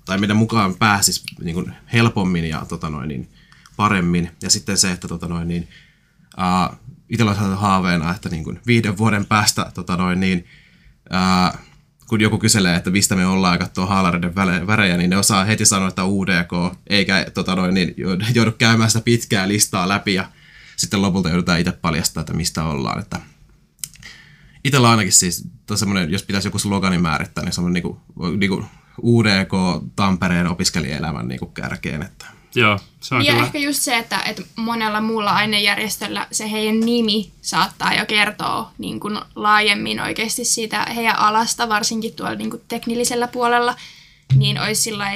tai 0.05 0.19
meidän 0.19 0.37
mukaan 0.37 0.75
pääsisi 0.75 1.23
niin 1.43 1.55
kuin 1.55 1.75
helpommin 1.93 2.45
ja 2.45 2.67
tota 2.69 2.91
noin, 2.91 3.09
niin 3.09 3.29
paremmin. 3.77 4.31
Ja 4.43 4.51
sitten 4.51 4.79
se, 4.79 4.93
että 4.93 5.09
tota 5.09 5.29
noin, 5.29 5.49
niin, 5.49 5.69
äh, 6.41 6.79
itsellä 7.09 7.31
on 7.31 7.59
haaveena, 7.59 8.15
että 8.15 8.29
niin 8.29 8.45
kuin 8.45 8.61
viiden 8.67 8.99
vuoden 8.99 9.27
päästä 9.27 9.71
tota 9.75 9.97
noin, 9.97 10.21
niin, 10.21 10.47
äh, 11.15 11.59
kun 12.07 12.21
joku 12.21 12.39
kyselee, 12.39 12.77
että 12.77 12.91
mistä 12.91 13.17
me 13.17 13.27
ollaan 13.27 13.55
ja 13.55 13.59
katsoo 13.59 13.87
haalareiden 13.87 14.35
värejä, 14.67 14.97
niin 14.97 15.11
ne 15.11 15.17
osaa 15.17 15.45
heti 15.45 15.67
sanoa, 15.67 15.89
että 15.89 16.05
UDK, 16.05 16.77
eikä 16.87 17.27
tota 17.35 17.55
noin, 17.55 17.75
niin 17.75 17.95
joudu 18.35 18.53
käymään 18.53 18.91
sitä 18.91 19.05
pitkää 19.05 19.49
listaa 19.49 19.89
läpi 19.89 20.15
ja 20.15 20.29
sitten 20.77 21.03
lopulta 21.03 21.29
joudutaan 21.29 21.61
itse 21.61 21.73
paljastaa, 21.73 22.21
että 22.21 22.33
mistä 22.33 22.65
ollaan. 22.65 23.01
Että 23.01 23.21
itsellä 24.65 24.91
ainakin 24.91 25.13
siis, 25.13 25.49
jos 26.09 26.23
pitäisi 26.23 26.49
joku 26.49 26.59
slogani 26.59 26.99
määrittää, 26.99 27.45
niin 27.45 27.53
semmoinen 27.53 27.83
niin 27.83 27.97
kuin, 28.17 28.41
niin 28.41 28.51
kuin 28.51 28.67
UDK 29.03 29.53
Tampereen 29.97 30.47
opiskelijaelämän 30.47 31.29
niin 31.29 31.39
kuin 31.39 31.53
kärkeen. 31.53 32.03
Että 32.03 32.27
Joo, 32.55 32.79
se 33.01 33.15
on 33.15 33.25
ja 33.25 33.33
kyllä. 33.33 33.47
ehkä 33.47 33.59
just 33.59 33.83
se, 33.83 33.97
että, 33.97 34.23
että 34.27 34.43
monella 34.57 35.01
muulla 35.01 35.31
ainejärjestöllä 35.31 36.27
se 36.33 36.51
heidän 36.51 36.81
nimi 36.81 37.33
saattaa 37.43 37.95
jo 37.95 38.07
kertoa 38.07 38.73
niin 38.79 39.01
kuin 39.01 39.19
laajemmin 39.35 40.01
oikeasti 40.01 40.45
siitä 40.45 40.87
heidän 40.97 41.19
alasta, 41.19 41.69
varsinkin 41.69 42.15
tuolla 42.15 42.35
niin 42.35 42.51
kuin 42.51 42.63
teknillisellä 42.69 43.29
puolella, 43.29 43.77
niin 44.35 44.61
olisi 44.61 44.83
sillä 44.83 45.07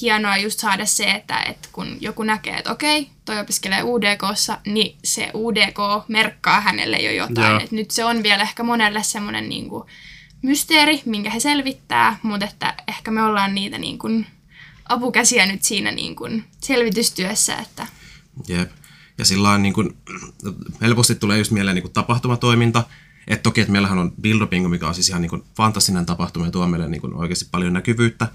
hienoa 0.00 0.36
just 0.36 0.60
saada 0.60 0.86
se, 0.86 1.10
että, 1.10 1.40
että 1.40 1.68
kun 1.72 1.96
joku 2.00 2.22
näkee, 2.22 2.56
että 2.56 2.72
okei, 2.72 3.10
toi 3.24 3.40
opiskelee 3.40 3.82
UDKssa, 3.82 4.58
niin 4.66 4.96
se 5.04 5.30
UDK 5.34 5.78
merkkaa 6.08 6.60
hänelle 6.60 6.96
jo 6.96 7.12
jotain. 7.12 7.60
Että 7.62 7.76
nyt 7.76 7.90
se 7.90 8.04
on 8.04 8.22
vielä 8.22 8.42
ehkä 8.42 8.62
monelle 8.62 9.02
semmoinen 9.02 9.48
niin 9.48 9.68
kuin 9.68 9.84
mysteeri, 10.44 11.02
minkä 11.04 11.30
he 11.30 11.40
selvittää, 11.40 12.18
mutta 12.22 12.46
että 12.46 12.74
ehkä 12.88 13.10
me 13.10 13.22
ollaan 13.22 13.54
niitä 13.54 13.78
niin 13.78 13.98
kuin 13.98 14.26
apukäsiä 14.88 15.46
nyt 15.46 15.62
siinä 15.62 15.92
niin 15.92 16.16
kuin 16.16 16.44
selvitystyössä. 16.60 17.56
Että... 17.56 17.86
Jep. 18.48 18.70
Ja 19.18 19.24
sillä 19.24 19.58
niin 19.58 19.74
kuin, 19.74 19.96
helposti 20.80 21.14
tulee 21.14 21.38
just 21.38 21.50
mieleen 21.50 21.74
niin 21.74 21.82
kuin 21.82 21.92
tapahtumatoiminta. 21.92 22.84
Et 23.28 23.42
toki, 23.42 23.60
että 23.60 23.72
meillähän 23.72 23.98
on 23.98 24.12
Bildopingo, 24.20 24.68
mikä 24.68 24.88
on 24.88 24.94
siis 24.94 25.08
ihan 25.08 25.22
niin 25.22 25.30
kuin 25.30 25.44
fantastinen 25.56 26.06
tapahtuma 26.06 26.46
ja 26.46 26.52
tuo 26.52 26.68
meille 26.68 26.88
niin 26.88 27.00
kuin 27.00 27.14
oikeasti 27.14 27.48
paljon 27.50 27.72
näkyvyyttä. 27.72 28.28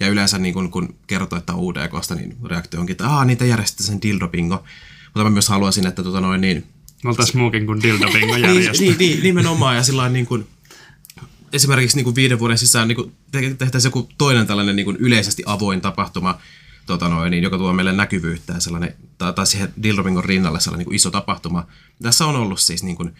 Ja 0.00 0.08
yleensä 0.08 0.38
niin 0.38 0.54
kun, 0.54 0.70
kun 0.70 0.94
kertoo, 1.06 1.38
että 1.38 1.52
on 1.52 1.58
UDKsta, 1.58 2.14
niin 2.14 2.36
reaktio 2.44 2.80
onkin, 2.80 2.94
että 2.94 3.08
aah, 3.08 3.26
niitä 3.26 3.44
järjestetään 3.44 3.86
sen 3.86 4.02
Dildopingo. 4.02 4.64
Mutta 5.04 5.24
mä 5.24 5.30
myös 5.30 5.48
haluaisin, 5.48 5.86
että 5.86 6.02
tota 6.02 6.20
noin 6.20 6.40
niin... 6.40 6.66
Me 7.04 7.10
oltaisiin 7.10 7.38
muukin 7.38 7.66
kuin 7.66 7.82
Dildopingo 7.82 8.36
järjestä. 8.36 8.84
niin, 8.84 8.98
niin, 8.98 9.22
nimenomaan. 9.22 9.76
Ja 9.76 9.82
sillä 9.82 10.08
niin 10.08 10.26
kuin, 10.26 10.46
esimerkiksi 11.54 11.96
niin 11.96 12.04
kuin 12.04 12.16
viiden 12.16 12.38
vuoden 12.38 12.58
sisään 12.58 12.88
niin 12.88 12.96
kuin 12.96 13.12
tehtäisiin 13.32 13.88
joku 13.88 14.08
toinen 14.18 14.46
tällainen 14.46 14.76
niin 14.76 14.84
kuin 14.84 14.96
yleisesti 14.96 15.42
avoin 15.46 15.80
tapahtuma, 15.80 16.38
tota 16.86 17.08
noin, 17.08 17.30
niin, 17.30 17.42
joka 17.42 17.58
tuo 17.58 17.72
meille 17.72 17.92
näkyvyyttä 17.92 18.52
ja 18.52 18.60
sellainen, 18.60 18.94
tai, 19.18 19.32
tai 19.32 19.46
siihen 19.46 19.74
Dilromingon 19.82 20.24
rinnalle 20.24 20.60
sellainen 20.60 20.78
niin 20.78 20.86
kuin 20.86 20.96
iso 20.96 21.10
tapahtuma. 21.10 21.66
Tässä 22.02 22.26
on 22.26 22.36
ollut 22.36 22.60
siis 22.60 22.82
niin 22.82 22.96
kuin, 22.96 23.14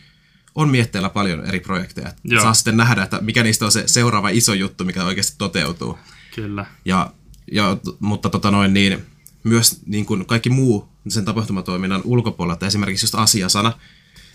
on 0.54 0.68
mietteillä 0.68 1.08
paljon 1.08 1.44
eri 1.44 1.60
projekteja. 1.60 2.12
Joo. 2.24 2.42
Saa 2.42 2.54
sitten 2.54 2.76
nähdä, 2.76 3.02
että 3.02 3.20
mikä 3.20 3.42
niistä 3.42 3.64
on 3.64 3.72
se 3.72 3.82
seuraava 3.86 4.28
iso 4.28 4.54
juttu, 4.54 4.84
mikä 4.84 5.04
oikeasti 5.04 5.34
toteutuu. 5.38 5.98
Kyllä. 6.34 6.66
Ja, 6.84 7.12
ja, 7.52 7.76
mutta 8.00 8.30
tota 8.30 8.50
noin, 8.50 8.74
niin, 8.74 9.06
myös 9.44 9.80
niin 9.86 10.06
kuin 10.06 10.26
kaikki 10.26 10.50
muu 10.50 10.88
sen 11.08 11.24
tapahtumatoiminnan 11.24 12.00
ulkopuolella, 12.04 12.52
että 12.52 12.66
esimerkiksi 12.66 13.04
just 13.04 13.14
asiasana, 13.14 13.72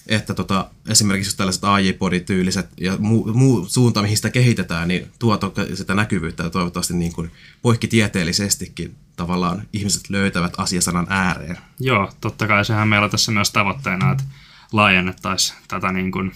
että 0.08 0.34
tota, 0.34 0.70
esimerkiksi 0.90 1.38
tällaiset 1.38 1.64
AJ-podityyliset 1.64 2.70
ja 2.82 2.98
muu, 3.00 3.34
muu 3.34 3.66
suunta, 3.66 4.02
mihin 4.02 4.18
sitä 4.18 4.30
kehitetään, 4.30 4.88
niin 4.88 5.12
tuo 5.20 5.40
sitä 5.74 5.96
näkyvyyttä 5.96 6.44
ja 6.44 6.50
toivottavasti 6.50 6.94
niin 6.94 7.14
kuin 7.14 7.32
poikkitieteellisestikin 7.62 8.96
tavallaan 9.16 9.62
ihmiset 9.74 10.10
löytävät 10.10 10.54
asiasanan 10.58 11.08
ääreen. 11.10 11.58
Joo, 11.80 12.12
totta 12.22 12.48
kai 12.48 12.66
sehän 12.66 12.88
meillä 12.88 13.06
on 13.06 13.12
tässä 13.12 13.32
myös 13.32 13.52
tavoitteena, 13.52 14.12
että 14.12 14.24
laajennettaisiin 14.72 15.60
tätä 15.68 15.92
niin 15.92 16.12
kuin 16.12 16.32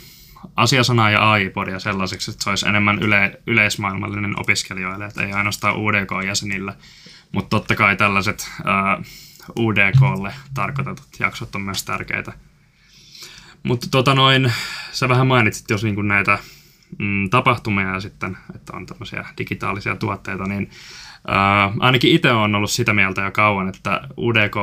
asiasanaa 0.55 1.11
ja 1.11 1.31
AI-podia 1.31 1.79
sellaiseksi, 1.79 2.31
että 2.31 2.43
se 2.43 2.49
olisi 2.49 2.67
enemmän 2.67 3.03
yle, 3.03 3.41
yleismaailmallinen 3.47 4.39
opiskelijoille, 4.39 5.05
että 5.05 5.23
ei 5.23 5.33
ainoastaan 5.33 5.75
UDK-jäsenille, 5.75 6.73
mutta 7.31 7.49
totta 7.49 7.75
kai 7.75 7.95
tällaiset 7.95 8.49
uh, 8.59 9.05
UDKlle 9.59 10.33
tarkoitetut 10.53 11.07
jaksot 11.19 11.55
on 11.55 11.61
myös 11.61 11.83
tärkeitä 11.83 12.33
mutta 13.64 13.88
tota 13.91 14.16
noin, 14.16 14.53
sä 14.91 15.09
vähän 15.09 15.28
mainitsit 15.28 15.70
jos 15.70 15.84
niin 15.84 16.07
näitä 16.07 16.39
mm, 16.97 17.30
tapahtumia 17.30 17.93
ja 17.93 17.99
sitten, 17.99 18.38
että 18.55 18.74
on 18.74 18.86
tämmöisiä 18.86 19.26
digitaalisia 19.38 19.95
tuotteita, 19.95 20.43
niin 20.43 20.70
ää, 21.28 21.74
ainakin 21.80 22.11
itse 22.11 22.32
on 22.32 22.55
ollut 22.55 22.72
sitä 22.72 22.93
mieltä 22.93 23.22
jo 23.22 23.32
kauan, 23.32 23.70
että 23.70 24.07
UDK 24.18 24.55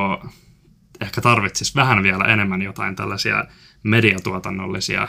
ehkä 1.00 1.20
tarvitsisi 1.20 1.74
vähän 1.74 2.02
vielä 2.02 2.24
enemmän 2.24 2.62
jotain 2.62 2.96
tällaisia 2.96 3.44
mediatuotannollisia 3.82 5.08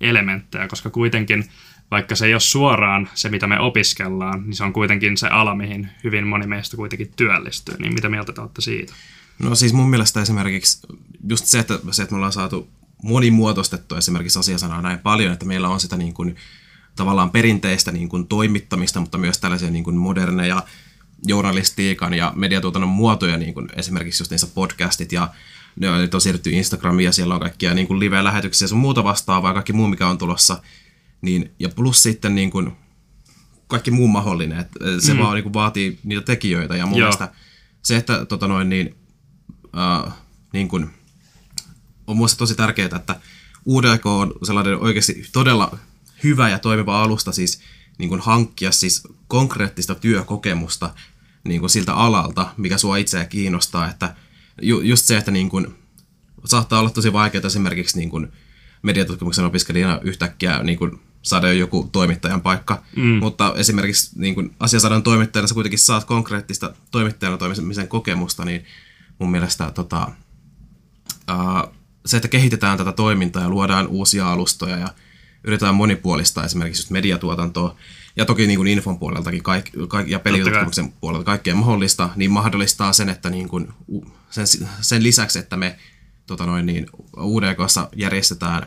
elementtejä, 0.00 0.68
koska 0.68 0.90
kuitenkin 0.90 1.44
vaikka 1.90 2.16
se 2.16 2.26
ei 2.26 2.34
ole 2.34 2.40
suoraan 2.40 3.08
se, 3.14 3.28
mitä 3.28 3.46
me 3.46 3.60
opiskellaan, 3.60 4.42
niin 4.42 4.54
se 4.54 4.64
on 4.64 4.72
kuitenkin 4.72 5.16
se 5.16 5.28
ala, 5.28 5.54
mihin 5.54 5.88
hyvin 6.04 6.26
moni 6.26 6.46
meistä 6.46 6.76
kuitenkin 6.76 7.12
työllistyy. 7.16 7.76
Niin 7.78 7.94
mitä 7.94 8.08
mieltä 8.08 8.32
te 8.32 8.40
olette 8.40 8.60
siitä? 8.60 8.94
No 9.38 9.54
siis 9.54 9.72
mun 9.72 9.90
mielestä 9.90 10.20
esimerkiksi 10.20 10.86
just 11.28 11.44
se, 11.44 11.58
että, 11.58 11.78
se, 11.90 12.02
että 12.02 12.14
me 12.14 12.16
ollaan 12.16 12.32
saatu 12.32 12.70
monimuotoistettua 13.02 13.98
esimerkiksi 13.98 14.38
asiasanaa 14.38 14.82
näin 14.82 14.98
paljon, 14.98 15.32
että 15.32 15.46
meillä 15.46 15.68
on 15.68 15.80
sitä 15.80 15.96
niin 15.96 16.14
kuin, 16.14 16.36
tavallaan 16.96 17.30
perinteistä 17.30 17.92
niin 17.92 18.08
kuin 18.08 18.26
toimittamista, 18.26 19.00
mutta 19.00 19.18
myös 19.18 19.38
tällaisia 19.38 19.70
niin 19.70 19.84
kuin 19.84 19.96
moderneja 19.96 20.62
journalistiikan 21.26 22.14
ja 22.14 22.32
mediatuotannon 22.36 22.88
muotoja, 22.88 23.36
niin 23.36 23.54
kuin 23.54 23.68
esimerkiksi 23.76 24.22
just 24.22 24.30
niissä 24.30 24.46
podcastit 24.54 25.12
ja 25.12 25.28
ne 25.76 25.90
on, 25.90 26.08
on 26.14 26.20
siirrytty 26.20 26.50
Instagramiin 26.50 27.04
ja 27.04 27.12
siellä 27.12 27.34
on 27.34 27.40
kaikkia 27.40 27.74
niin 27.74 27.86
kuin 27.86 28.00
live-lähetyksiä 28.00 28.64
ja 28.64 28.68
sun 28.68 28.78
muuta 28.78 29.04
vastaavaa, 29.04 29.54
kaikki 29.54 29.72
muu 29.72 29.88
mikä 29.88 30.08
on 30.08 30.18
tulossa. 30.18 30.62
Niin, 31.20 31.52
ja 31.58 31.68
plus 31.68 32.02
sitten 32.02 32.34
niin 32.34 32.50
kuin 32.50 32.72
kaikki 33.66 33.90
muu 33.90 34.08
mahdollinen, 34.08 34.58
että 34.58 34.78
se 34.98 35.14
mm. 35.14 35.20
vaan 35.20 35.34
niin 35.34 35.42
kuin 35.42 35.54
vaatii 35.54 35.98
niitä 36.04 36.22
tekijöitä 36.22 36.76
ja 36.76 36.86
mun 36.86 36.98
Joo. 36.98 37.06
mielestä 37.06 37.32
se, 37.82 37.96
että 37.96 38.24
tota 38.24 38.48
noin, 38.48 38.68
niin, 38.68 38.96
äh, 39.78 40.12
niin 40.52 40.68
kuin, 40.68 40.90
on 42.08 42.16
mielestä 42.16 42.38
tosi 42.38 42.54
tärkeää, 42.54 42.96
että 42.96 43.20
UDK 43.66 44.06
on 44.06 44.32
sellainen 44.42 44.78
oikeasti 44.78 45.28
todella 45.32 45.78
hyvä 46.24 46.48
ja 46.48 46.58
toimiva 46.58 47.02
alusta 47.02 47.32
siis 47.32 47.60
niin 47.98 48.08
kuin 48.08 48.20
hankkia 48.20 48.72
siis 48.72 49.02
konkreettista 49.28 49.94
työkokemusta 49.94 50.94
niin 51.44 51.60
kuin 51.60 51.70
siltä 51.70 51.94
alalta, 51.94 52.50
mikä 52.56 52.78
sua 52.78 52.96
itseä 52.96 53.24
kiinnostaa, 53.24 53.90
että 53.90 54.14
ju, 54.62 54.80
just 54.80 55.04
se, 55.04 55.16
että 55.16 55.30
niin 55.30 55.48
kuin, 55.48 55.74
saattaa 56.44 56.80
olla 56.80 56.90
tosi 56.90 57.12
vaikeaa 57.12 57.46
esimerkiksi 57.46 57.98
niin 57.98 58.10
kuin 58.10 58.32
mediatutkimuksen 58.82 59.44
opiskelijana 59.44 60.00
yhtäkkiä 60.02 60.62
niin 60.62 60.78
kuin 60.78 61.00
saada 61.22 61.48
jo 61.48 61.54
joku 61.54 61.88
toimittajan 61.92 62.40
paikka, 62.40 62.82
mm. 62.96 63.02
mutta 63.02 63.54
esimerkiksi 63.56 64.10
niin 64.20 64.34
kuin 64.34 64.54
asiasadan 64.60 65.02
toimittajana 65.02 65.46
sä 65.46 65.54
kuitenkin 65.54 65.78
saat 65.78 66.04
konkreettista 66.04 66.74
toimittajana 66.90 67.38
toimimisen 67.38 67.88
kokemusta, 67.88 68.44
niin 68.44 68.64
mun 69.18 69.30
mielestä 69.30 69.70
tota, 69.70 70.10
ää, 71.28 71.68
se, 72.08 72.16
että 72.16 72.28
kehitetään 72.28 72.78
tätä 72.78 72.92
toimintaa 72.92 73.42
ja 73.42 73.48
luodaan 73.48 73.86
uusia 73.86 74.32
alustoja 74.32 74.76
ja 74.76 74.88
yritetään 75.44 75.74
monipuolistaa 75.74 76.44
esimerkiksi 76.44 76.80
just 76.80 76.90
mediatuotantoa 76.90 77.76
ja 78.16 78.24
toki 78.24 78.46
niin 78.46 78.58
kuin 78.58 78.68
infon 78.68 78.98
puoleltakin 78.98 79.42
kaik, 79.42 79.70
kaik, 79.88 80.08
ja 80.08 80.18
pelitutkimuksen 80.18 80.92
puolelta 80.92 81.24
kaikkea 81.24 81.54
mahdollista, 81.54 82.08
niin 82.16 82.30
mahdollistaa 82.30 82.92
sen, 82.92 83.08
että 83.08 83.30
niin 83.30 83.48
kuin, 83.48 83.72
sen, 84.30 84.46
sen 84.80 85.02
lisäksi, 85.02 85.38
että 85.38 85.56
me 85.56 85.76
tota 86.26 86.46
noin, 86.46 86.66
niin 86.66 86.86
UDKssa 87.16 87.88
järjestetään 87.96 88.66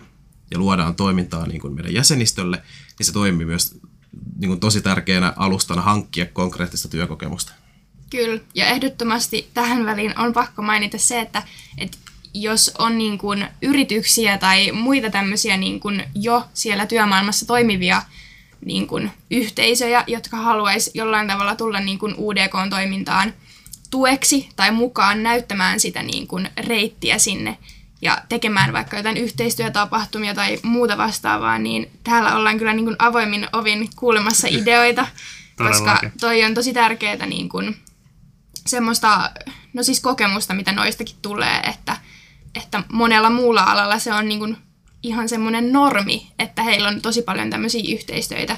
ja 0.51 0.59
luodaan 0.59 0.95
toimintaa 0.95 1.47
niin 1.47 1.61
kuin 1.61 1.73
meidän 1.73 1.93
jäsenistölle, 1.93 2.61
niin 2.99 3.05
se 3.05 3.13
toimii 3.13 3.45
myös 3.45 3.79
niin 4.39 4.49
kuin 4.49 4.59
tosi 4.59 4.81
tärkeänä 4.81 5.33
alustana 5.35 5.81
hankkia 5.81 6.25
konkreettista 6.25 6.87
työkokemusta. 6.87 7.53
Kyllä, 8.09 8.41
ja 8.55 8.65
ehdottomasti 8.65 9.49
tähän 9.53 9.85
väliin 9.85 10.19
on 10.19 10.33
pakko 10.33 10.61
mainita 10.61 10.97
se, 10.97 11.19
että, 11.19 11.43
että 11.77 11.97
jos 12.33 12.71
on 12.79 12.97
niin 12.97 13.17
kuin 13.17 13.47
yrityksiä 13.61 14.37
tai 14.37 14.71
muita 14.71 15.09
tämmöisiä 15.09 15.57
niin 15.57 15.79
kuin 15.79 16.03
jo 16.15 16.43
siellä 16.53 16.85
työmaailmassa 16.85 17.45
toimivia 17.45 18.01
niin 18.65 18.87
kuin 18.87 19.11
yhteisöjä, 19.31 20.03
jotka 20.07 20.37
haluaisi 20.37 20.91
jollain 20.93 21.27
tavalla 21.27 21.55
tulla 21.55 21.79
niin 21.79 21.99
kuin 21.99 22.15
UDK-toimintaan 22.17 23.33
tueksi 23.89 24.49
tai 24.55 24.71
mukaan 24.71 25.23
näyttämään 25.23 25.79
sitä 25.79 26.03
niin 26.03 26.27
kuin 26.27 26.49
reittiä 26.57 27.17
sinne 27.17 27.57
ja 28.01 28.17
tekemään 28.29 28.73
vaikka 28.73 28.97
jotain 28.97 29.17
yhteistyötapahtumia 29.17 30.35
tai 30.35 30.59
muuta 30.63 30.97
vastaavaa, 30.97 31.57
niin 31.57 31.91
täällä 32.03 32.35
ollaan 32.35 32.57
kyllä 32.57 32.73
niin 32.73 32.85
kuin 32.85 32.95
avoimin 32.99 33.47
ovin 33.53 33.89
kuulemassa 33.95 34.47
ideoita, 34.47 35.07
koska 35.57 35.99
toi 36.19 36.43
on 36.43 36.53
tosi 36.53 36.73
tärkeää 36.73 37.25
niin 37.25 37.49
kuin 37.49 37.77
semmoista, 38.67 39.31
no 39.73 39.83
siis 39.83 39.99
kokemusta, 40.01 40.53
mitä 40.53 40.71
noistakin 40.71 41.15
tulee, 41.21 41.59
että, 41.59 41.97
että 42.55 42.83
monella 42.91 43.29
muulla 43.29 43.63
alalla 43.63 43.99
se 43.99 44.13
on 44.13 44.27
niin 44.27 44.39
kuin 44.39 44.57
ihan 45.03 45.29
semmoinen 45.29 45.73
normi, 45.73 46.31
että 46.39 46.63
heillä 46.63 46.87
on 46.89 47.01
tosi 47.01 47.21
paljon 47.21 47.49
tämmöisiä 47.49 47.95
yhteistyötä 47.95 48.57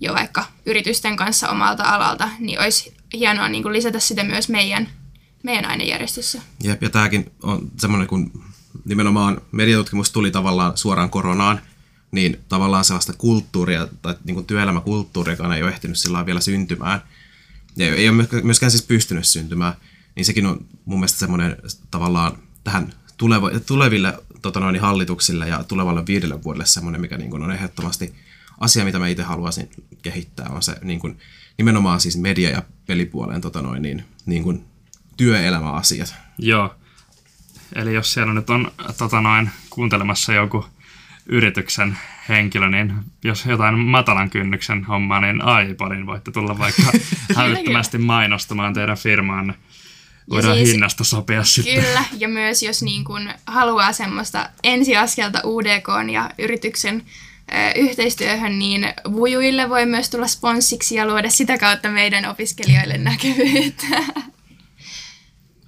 jo 0.00 0.14
vaikka 0.14 0.44
yritysten 0.66 1.16
kanssa 1.16 1.48
omalta 1.48 1.82
alalta, 1.82 2.28
niin 2.38 2.60
olisi 2.60 2.94
hienoa 3.12 3.48
niin 3.48 3.62
kuin 3.62 3.72
lisätä 3.72 4.00
sitä 4.00 4.24
myös 4.24 4.48
meidän, 4.48 4.88
meidän 5.42 5.64
ainejärjestössä. 5.64 6.42
Jep, 6.62 6.82
ja 6.82 6.90
tämäkin 6.90 7.32
on 7.42 7.70
semmoinen, 7.78 8.08
kun 8.08 8.44
nimenomaan 8.84 9.40
mediatutkimus 9.52 10.10
tuli 10.10 10.30
tavallaan 10.30 10.76
suoraan 10.76 11.10
koronaan, 11.10 11.60
niin 12.10 12.40
tavallaan 12.48 12.84
sellaista 12.84 13.12
kulttuuria 13.12 13.88
tai 14.02 14.14
niin 14.24 14.34
kuin 14.34 14.46
työelämäkulttuuria, 14.46 15.54
ei 15.56 15.62
ole 15.62 15.70
ehtinyt 15.70 15.98
sillä 15.98 16.26
vielä 16.26 16.40
syntymään. 16.40 17.02
Ja 17.76 17.94
ei 17.94 18.08
ole 18.08 18.28
myöskään 18.42 18.70
siis 18.70 18.82
pystynyt 18.82 19.26
syntymään. 19.26 19.74
Niin 20.14 20.24
sekin 20.24 20.46
on 20.46 20.66
mun 20.84 20.98
mielestä 20.98 21.18
semmoinen 21.18 21.56
tavallaan 21.90 22.38
tähän 22.64 22.92
tuleva, 23.16 23.50
tuleville 23.66 24.18
tota 24.42 24.60
noin, 24.60 24.80
hallituksille 24.80 25.48
ja 25.48 25.64
tulevalle 25.64 26.06
viidelle 26.06 26.44
vuodelle 26.44 26.66
semmoinen, 26.66 27.00
mikä 27.00 27.16
niin 27.16 27.30
kuin 27.30 27.42
on 27.42 27.52
ehdottomasti 27.52 28.14
asia, 28.60 28.84
mitä 28.84 28.98
mä 28.98 29.08
itse 29.08 29.22
haluaisin 29.22 29.70
kehittää, 30.02 30.46
on 30.50 30.62
se 30.62 30.76
niin 30.82 31.00
kuin, 31.00 31.18
nimenomaan 31.58 32.00
siis 32.00 32.16
media- 32.16 32.50
ja 32.50 32.62
pelipuolen 32.86 33.40
tota 33.40 33.62
noin, 33.62 33.82
niin, 33.82 34.04
niin 34.26 34.42
kuin 34.42 34.64
työelämäasiat. 35.16 36.14
Joo. 36.38 36.74
Eli 37.74 37.94
jos 37.94 38.12
siellä 38.12 38.34
nyt 38.34 38.50
on 38.50 38.72
tota 38.98 39.20
noin, 39.20 39.50
kuuntelemassa 39.70 40.32
joku 40.32 40.66
yrityksen 41.26 41.98
henkilö, 42.28 42.68
niin 42.68 42.94
jos 43.24 43.46
jotain 43.46 43.78
matalan 43.78 44.30
kynnyksen 44.30 44.84
hommaa, 44.84 45.20
niin 45.20 45.42
iPodin 45.70 46.06
voitte 46.06 46.30
tulla 46.30 46.58
vaikka 46.58 46.82
hälyttömästi 47.36 47.98
mainostamaan 47.98 48.74
teidän 48.74 48.96
firmaan. 48.96 49.54
Voidaan 50.30 50.56
siis- 50.56 50.72
hinnasta 50.72 51.04
sopia 51.04 51.44
sitten. 51.44 51.84
Kyllä, 51.84 52.04
ja 52.18 52.28
myös 52.28 52.62
jos 52.62 52.82
niin 52.82 53.04
kun 53.04 53.30
haluaa 53.46 53.92
semmoista 53.92 54.50
ensiaskelta 54.62 55.40
UDK 55.44 55.88
ja 56.12 56.30
yrityksen 56.38 57.02
yhteistyöhön, 57.76 58.58
niin 58.58 58.86
Vujuille 59.12 59.68
voi 59.68 59.86
myös 59.86 60.10
tulla 60.10 60.26
sponssiksi 60.26 60.94
ja 60.94 61.06
luoda 61.06 61.30
sitä 61.30 61.58
kautta 61.58 61.88
meidän 61.88 62.24
opiskelijoille 62.24 62.98
näkyvyyttä. 62.98 63.86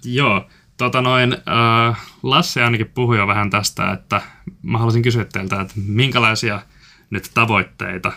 Joo, 0.04 0.46
tota 0.76 1.00
noin, 1.00 1.32
äh, 1.32 2.00
Lasse 2.22 2.62
ainakin 2.62 2.90
puhui 2.94 3.18
jo 3.18 3.26
vähän 3.26 3.50
tästä, 3.50 3.92
että 3.92 4.22
mä 4.62 4.78
haluaisin 4.78 5.02
kysyä 5.02 5.24
teiltä, 5.24 5.61
että 5.61 5.74
minkälaisia 5.86 6.62
nyt 7.11 7.30
tavoitteita, 7.34 8.12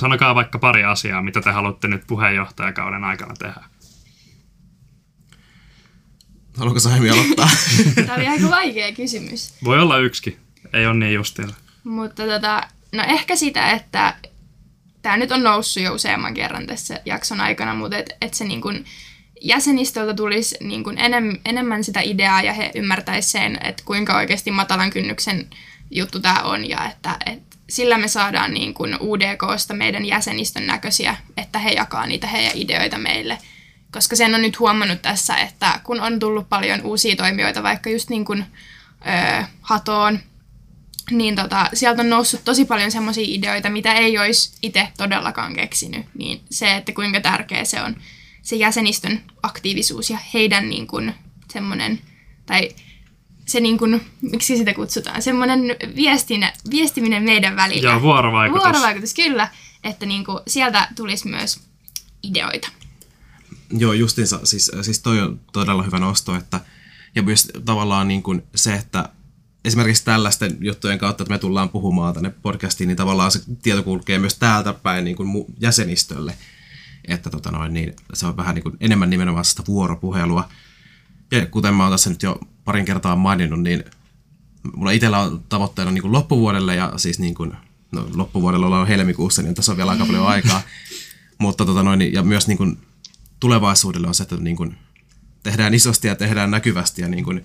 sanokaa 0.00 0.34
vaikka 0.34 0.58
pari 0.58 0.84
asiaa, 0.84 1.22
mitä 1.22 1.40
te 1.40 1.50
haluatte 1.50 1.88
nyt 1.88 2.02
puheenjohtajakauden 2.06 3.04
aikana 3.04 3.34
tehdä. 3.38 3.64
Haluatko 6.56 6.80
Saimi 6.80 7.10
aloittaa? 7.10 7.50
Tämä 7.94 8.14
oli 8.14 8.26
aika 8.26 8.50
vaikea 8.50 8.92
kysymys. 8.92 9.54
Voi 9.64 9.80
olla 9.80 9.98
yksikin, 9.98 10.38
ei 10.72 10.86
ole 10.86 10.94
niin 10.94 11.14
justiinsa. 11.14 11.54
Mutta 11.84 12.26
tota, 12.26 12.62
no 12.92 13.02
ehkä 13.08 13.36
sitä, 13.36 13.70
että 13.70 14.14
tämä 15.02 15.16
nyt 15.16 15.32
on 15.32 15.42
noussut 15.42 15.82
jo 15.82 15.94
useamman 15.94 16.34
kerran 16.34 16.66
tässä 16.66 17.00
jakson 17.04 17.40
aikana, 17.40 17.74
mutta 17.74 17.96
että 17.96 18.14
et 18.20 18.34
se 18.34 18.44
niin 18.44 18.60
kun 18.60 18.84
jäsenistöltä 19.40 20.14
tulisi 20.14 20.56
niin 20.60 20.84
kun 20.84 20.98
enem, 20.98 21.38
enemmän 21.44 21.84
sitä 21.84 22.00
ideaa 22.00 22.42
ja 22.42 22.52
he 22.52 22.70
ymmärtäisivät 22.74 23.42
sen, 23.42 23.58
että 23.64 23.82
kuinka 23.86 24.16
oikeasti 24.16 24.50
matalan 24.50 24.90
kynnyksen 24.90 25.50
juttu 25.90 26.20
tämä 26.20 26.40
on 26.42 26.68
ja 26.68 26.90
että 26.90 27.16
et 27.26 27.42
sillä 27.68 27.98
me 27.98 28.08
saadaan 28.08 28.54
niin 28.54 28.74
kun 28.74 28.96
UDKsta 29.00 29.74
meidän 29.74 30.04
jäsenistön 30.04 30.66
näköisiä, 30.66 31.16
että 31.36 31.58
he 31.58 31.70
jakaa 31.70 32.06
niitä 32.06 32.26
heidän 32.26 32.52
ideoita 32.54 32.98
meille. 32.98 33.38
Koska 33.92 34.16
sen 34.16 34.34
on 34.34 34.42
nyt 34.42 34.58
huomannut 34.58 35.02
tässä, 35.02 35.36
että 35.36 35.80
kun 35.84 36.00
on 36.00 36.18
tullut 36.18 36.48
paljon 36.48 36.82
uusia 36.82 37.16
toimijoita, 37.16 37.62
vaikka 37.62 37.90
just 37.90 38.10
niin 38.10 38.24
kuin 38.24 38.44
ö, 39.06 39.44
Hatoon, 39.60 40.18
niin 41.10 41.36
tota, 41.36 41.68
sieltä 41.74 42.02
on 42.02 42.10
noussut 42.10 42.40
tosi 42.44 42.64
paljon 42.64 42.90
semmoisia 42.90 43.24
ideoita, 43.26 43.70
mitä 43.70 43.92
ei 43.92 44.18
olisi 44.18 44.58
itse 44.62 44.88
todellakaan 44.96 45.54
keksinyt. 45.54 46.06
Niin 46.14 46.40
se, 46.50 46.76
että 46.76 46.92
kuinka 46.92 47.20
tärkeä 47.20 47.64
se 47.64 47.82
on 47.82 47.96
se 48.42 48.56
jäsenistön 48.56 49.20
aktiivisuus 49.42 50.10
ja 50.10 50.18
heidän 50.34 50.70
niin 50.70 50.86
kuin, 50.86 51.14
semmoinen, 51.52 51.98
tai 52.46 52.68
se 53.46 53.60
niin 53.60 53.78
kuin, 53.78 54.00
miksi 54.20 54.56
sitä 54.56 54.74
kutsutaan, 54.74 55.22
semmoinen 55.22 55.60
viestinä, 55.96 56.52
viestiminen 56.70 57.22
meidän 57.22 57.56
välillä. 57.56 57.90
Joo, 57.90 58.02
vuorovaikutus. 58.02 58.64
Vuorovaikutus, 58.64 59.14
kyllä. 59.14 59.48
Että 59.84 60.06
niin 60.06 60.24
kuin, 60.24 60.38
sieltä 60.46 60.88
tulisi 60.96 61.28
myös 61.28 61.60
ideoita. 62.22 62.68
Joo, 63.72 63.92
justiinsa, 63.92 64.40
siis, 64.44 64.70
siis 64.82 65.00
toi 65.00 65.20
on 65.20 65.40
todella 65.52 65.82
hyvä 65.82 65.98
nosto, 65.98 66.36
että 66.36 66.60
ja 67.14 67.22
myös 67.22 67.48
tavallaan 67.64 68.08
niin 68.08 68.22
kuin 68.22 68.42
se, 68.54 68.74
että 68.74 69.08
esimerkiksi 69.64 70.04
tällaisten 70.04 70.56
juttujen 70.60 70.98
kautta, 70.98 71.22
että 71.22 71.34
me 71.34 71.38
tullaan 71.38 71.68
puhumaan 71.68 72.14
tänne 72.14 72.30
podcastiin, 72.30 72.88
niin 72.88 72.96
tavallaan 72.96 73.30
se 73.30 73.40
tieto 73.62 73.82
kulkee 73.82 74.18
myös 74.18 74.34
täältä 74.34 74.72
päin 74.72 75.04
niin 75.04 75.16
kuin 75.16 75.44
jäsenistölle, 75.60 76.34
että 77.08 77.30
tota 77.30 77.50
noin, 77.50 77.74
niin 77.74 77.96
se 78.12 78.26
on 78.26 78.36
vähän 78.36 78.54
niin 78.54 78.62
kuin 78.62 78.76
enemmän 78.80 79.10
nimenomaan 79.10 79.44
sitä 79.44 79.62
vuoropuhelua. 79.66 80.48
Ja 81.30 81.46
kuten 81.46 81.74
mä 81.74 81.82
oon 81.82 81.92
tässä 81.92 82.10
nyt 82.10 82.22
jo 82.22 82.40
parin 82.64 82.84
kertaa 82.84 83.16
maininnut, 83.16 83.62
niin 83.62 83.84
mulla 84.76 84.90
itsellä 84.90 85.18
on 85.18 85.44
tavoitteena 85.48 85.90
niin 85.90 86.02
kuin 86.02 86.12
loppuvuodelle 86.12 86.74
ja 86.74 86.92
siis 86.96 87.18
niin 87.18 87.34
kuin 87.34 87.52
no 87.92 88.08
loppuvuodella 88.14 88.66
ollaan 88.66 88.88
helmikuussa, 88.88 89.42
niin 89.42 89.54
tässä 89.54 89.72
on 89.72 89.76
vielä 89.76 89.90
aika 89.90 90.06
paljon 90.06 90.26
aikaa. 90.26 90.62
Mutta 91.38 91.64
tota 91.64 91.82
noin, 91.82 92.12
ja 92.12 92.22
myös 92.22 92.48
niin 92.48 92.58
kuin 92.58 92.78
tulevaisuudelle 93.42 94.06
on 94.08 94.14
se, 94.14 94.22
että 94.22 94.36
niin 94.36 94.56
kuin 94.56 94.78
tehdään 95.42 95.74
isosti 95.74 96.08
ja 96.08 96.16
tehdään 96.16 96.50
näkyvästi 96.50 97.02
ja 97.02 97.08
niin 97.08 97.24
kuin, 97.24 97.44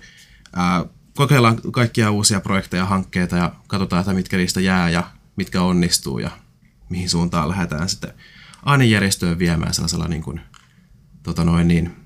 ää, 0.56 0.84
kokeillaan 1.16 1.60
kaikkia 1.72 2.10
uusia 2.10 2.40
projekteja 2.40 2.82
ja 2.82 2.86
hankkeita 2.86 3.36
ja 3.36 3.52
katsotaan, 3.66 4.00
että 4.00 4.14
mitkä 4.14 4.36
niistä 4.36 4.60
jää 4.60 4.90
ja 4.90 5.10
mitkä 5.36 5.62
onnistuu 5.62 6.18
ja 6.18 6.30
mihin 6.88 7.08
suuntaan 7.08 7.48
lähdetään 7.48 7.88
sitten 7.88 8.14
ainejärjestöön 8.62 9.38
viemään 9.38 9.74
sellaisella 9.74 10.08
niin 10.08 10.22
kuin, 10.22 10.40
tota 11.22 11.44
noin 11.44 11.68
niin, 11.68 11.96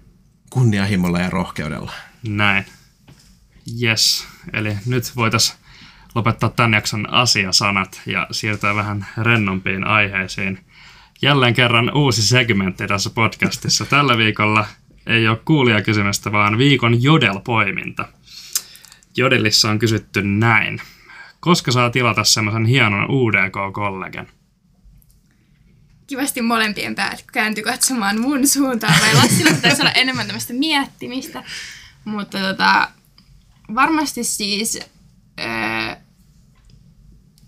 kunnianhimolla 0.51 1.21
ja 1.21 1.31
rohkeudella. 1.31 1.93
Näin. 2.29 2.65
Yes. 3.83 4.27
Eli 4.53 4.77
nyt 4.87 5.17
voitaisiin 5.17 5.59
lopettaa 6.15 6.51
tämän 6.51 6.73
jakson 6.73 7.13
asiasanat 7.13 8.01
ja 8.07 8.27
siirtyä 8.31 8.75
vähän 8.75 9.07
rennompiin 9.23 9.85
aiheisiin. 9.85 10.65
Jälleen 11.23 11.55
kerran 11.55 11.97
uusi 11.97 12.23
segmentti 12.23 12.87
tässä 12.87 13.11
podcastissa. 13.11 13.85
Tällä 13.85 14.17
viikolla 14.17 14.67
ei 15.07 15.29
ole 15.29 15.39
kuulijakysymystä, 15.45 16.33
vaan 16.33 16.59
viikon 16.59 17.03
jodel-poiminta. 17.03 18.09
Jodelissa 19.17 19.71
on 19.71 19.79
kysytty 19.79 20.23
näin. 20.23 20.83
Koska 21.41 21.73
saa 21.73 21.91
tilata 21.91 22.25
semmoisen 22.25 22.65
hienon 22.65 23.11
UDK-kollegen? 23.11 24.29
Kivasti 26.07 26.43
molempien 26.43 26.95
päät 26.95 27.25
kääntyi 27.33 27.65
katsomaan 27.65 28.21
mun 28.21 28.49
suuntaan. 28.49 28.95
Vai 29.01 29.15
Lassilla 29.15 29.55
pitäisi 29.55 29.83
olla 29.83 29.93
enemmän 29.93 30.27
tämmöistä 30.27 30.53
miettimistä. 30.53 31.45
Mutta 32.05 32.39
tota, 32.39 32.89
varmasti 33.75 34.25
siis 34.25 34.79
öö, 35.41 35.97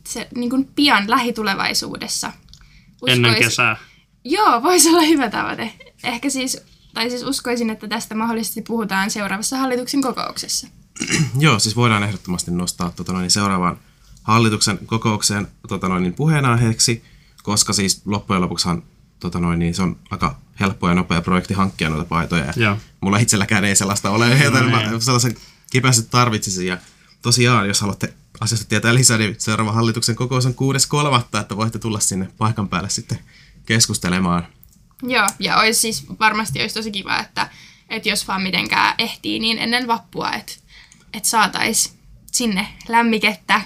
se 0.07 0.29
niin 0.35 0.51
kuin 0.51 0.68
pian 0.75 1.11
lähitulevaisuudessa. 1.11 2.33
Ennen 3.12 3.34
kesää. 3.34 3.76
Joo, 4.24 4.62
voisi 4.62 4.88
olla 4.88 5.02
hyvä 5.02 5.30
tavoite. 5.30 5.72
Ehkä 6.05 6.30
siis, 6.30 6.62
tai 6.94 7.11
siis 7.11 7.22
uskoisin, 7.22 7.70
että 7.70 7.88
tästä 7.88 8.14
mahdollisesti 8.14 8.62
puhutaan 8.62 9.11
seuraavassa 9.11 9.57
hallituksen 9.59 10.02
kokouksessa. 10.02 10.68
Joo, 11.38 11.59
siis 11.59 11.76
voidaan 11.76 12.02
ehdottomasti 12.02 12.50
nostaa 12.50 12.90
tota 12.96 13.12
noin, 13.12 13.30
seuraavaan 13.30 13.78
hallituksen 14.22 14.78
kokoukseen 14.86 15.48
tota 15.68 15.88
noin, 15.88 16.02
niin 16.02 16.14
puheenaiheeksi, 16.14 17.05
koska 17.42 17.72
siis 17.72 18.02
loppujen 18.05 18.42
lopuksihan 18.42 18.82
tota 19.20 19.38
noin, 19.40 19.59
niin 19.59 19.74
se 19.74 19.82
on 19.82 19.96
aika 20.11 20.38
helppo 20.61 20.88
ja 20.88 20.94
nopea 20.94 21.22
projekti 21.22 21.55
hankkia 21.55 21.88
noita 21.88 22.05
paitoja. 22.05 22.52
Joo. 22.57 22.76
Mulla 23.00 23.18
itselläkään 23.18 23.64
ei 23.64 23.76
sellaista 23.76 24.11
ole, 24.11 24.28
No 24.28 24.44
joten 24.44 24.70
mä 24.70 24.80
ei. 24.80 25.00
sellaisen 25.00 25.34
kipeästi 25.70 26.09
tarvitsisin. 26.11 26.66
Ja 26.66 26.78
tosiaan, 27.22 27.68
jos 27.68 27.80
haluatte 27.80 28.14
asiasta 28.41 28.68
tietää 28.68 28.95
lisää, 28.95 29.18
niin 29.18 29.35
seuraava 29.39 29.72
hallituksen 29.72 30.16
kokous 30.16 30.47
on 30.47 30.55
6.3., 31.32 31.41
että 31.41 31.57
voitte 31.57 31.78
tulla 31.78 32.01
sinne 32.01 32.28
paikan 32.39 32.68
päälle 32.68 32.91
sitten 32.91 33.18
keskustelemaan. 33.66 34.47
Joo, 35.03 35.26
ja 35.39 35.57
olisi 35.57 35.80
siis 35.80 36.05
varmasti 36.20 36.61
olisi 36.61 36.74
tosi 36.74 36.91
kiva, 36.91 37.18
että, 37.18 37.51
että 37.89 38.09
jos 38.09 38.28
vaan 38.28 38.43
mitenkään 38.43 38.95
ehtii, 38.99 39.39
niin 39.39 39.59
ennen 39.59 39.87
vappua, 39.87 40.32
että, 40.32 40.53
että 41.12 41.28
saataisiin 41.28 41.99
sinne 42.32 42.68
lämmikettä 42.89 43.61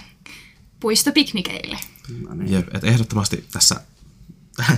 puistopiknikeille. 0.81 1.79
No 2.29 2.35
niin. 2.35 2.53
Jep, 2.53 2.75
et 2.75 2.85
ehdottomasti 2.85 3.45
tässä 3.53 3.81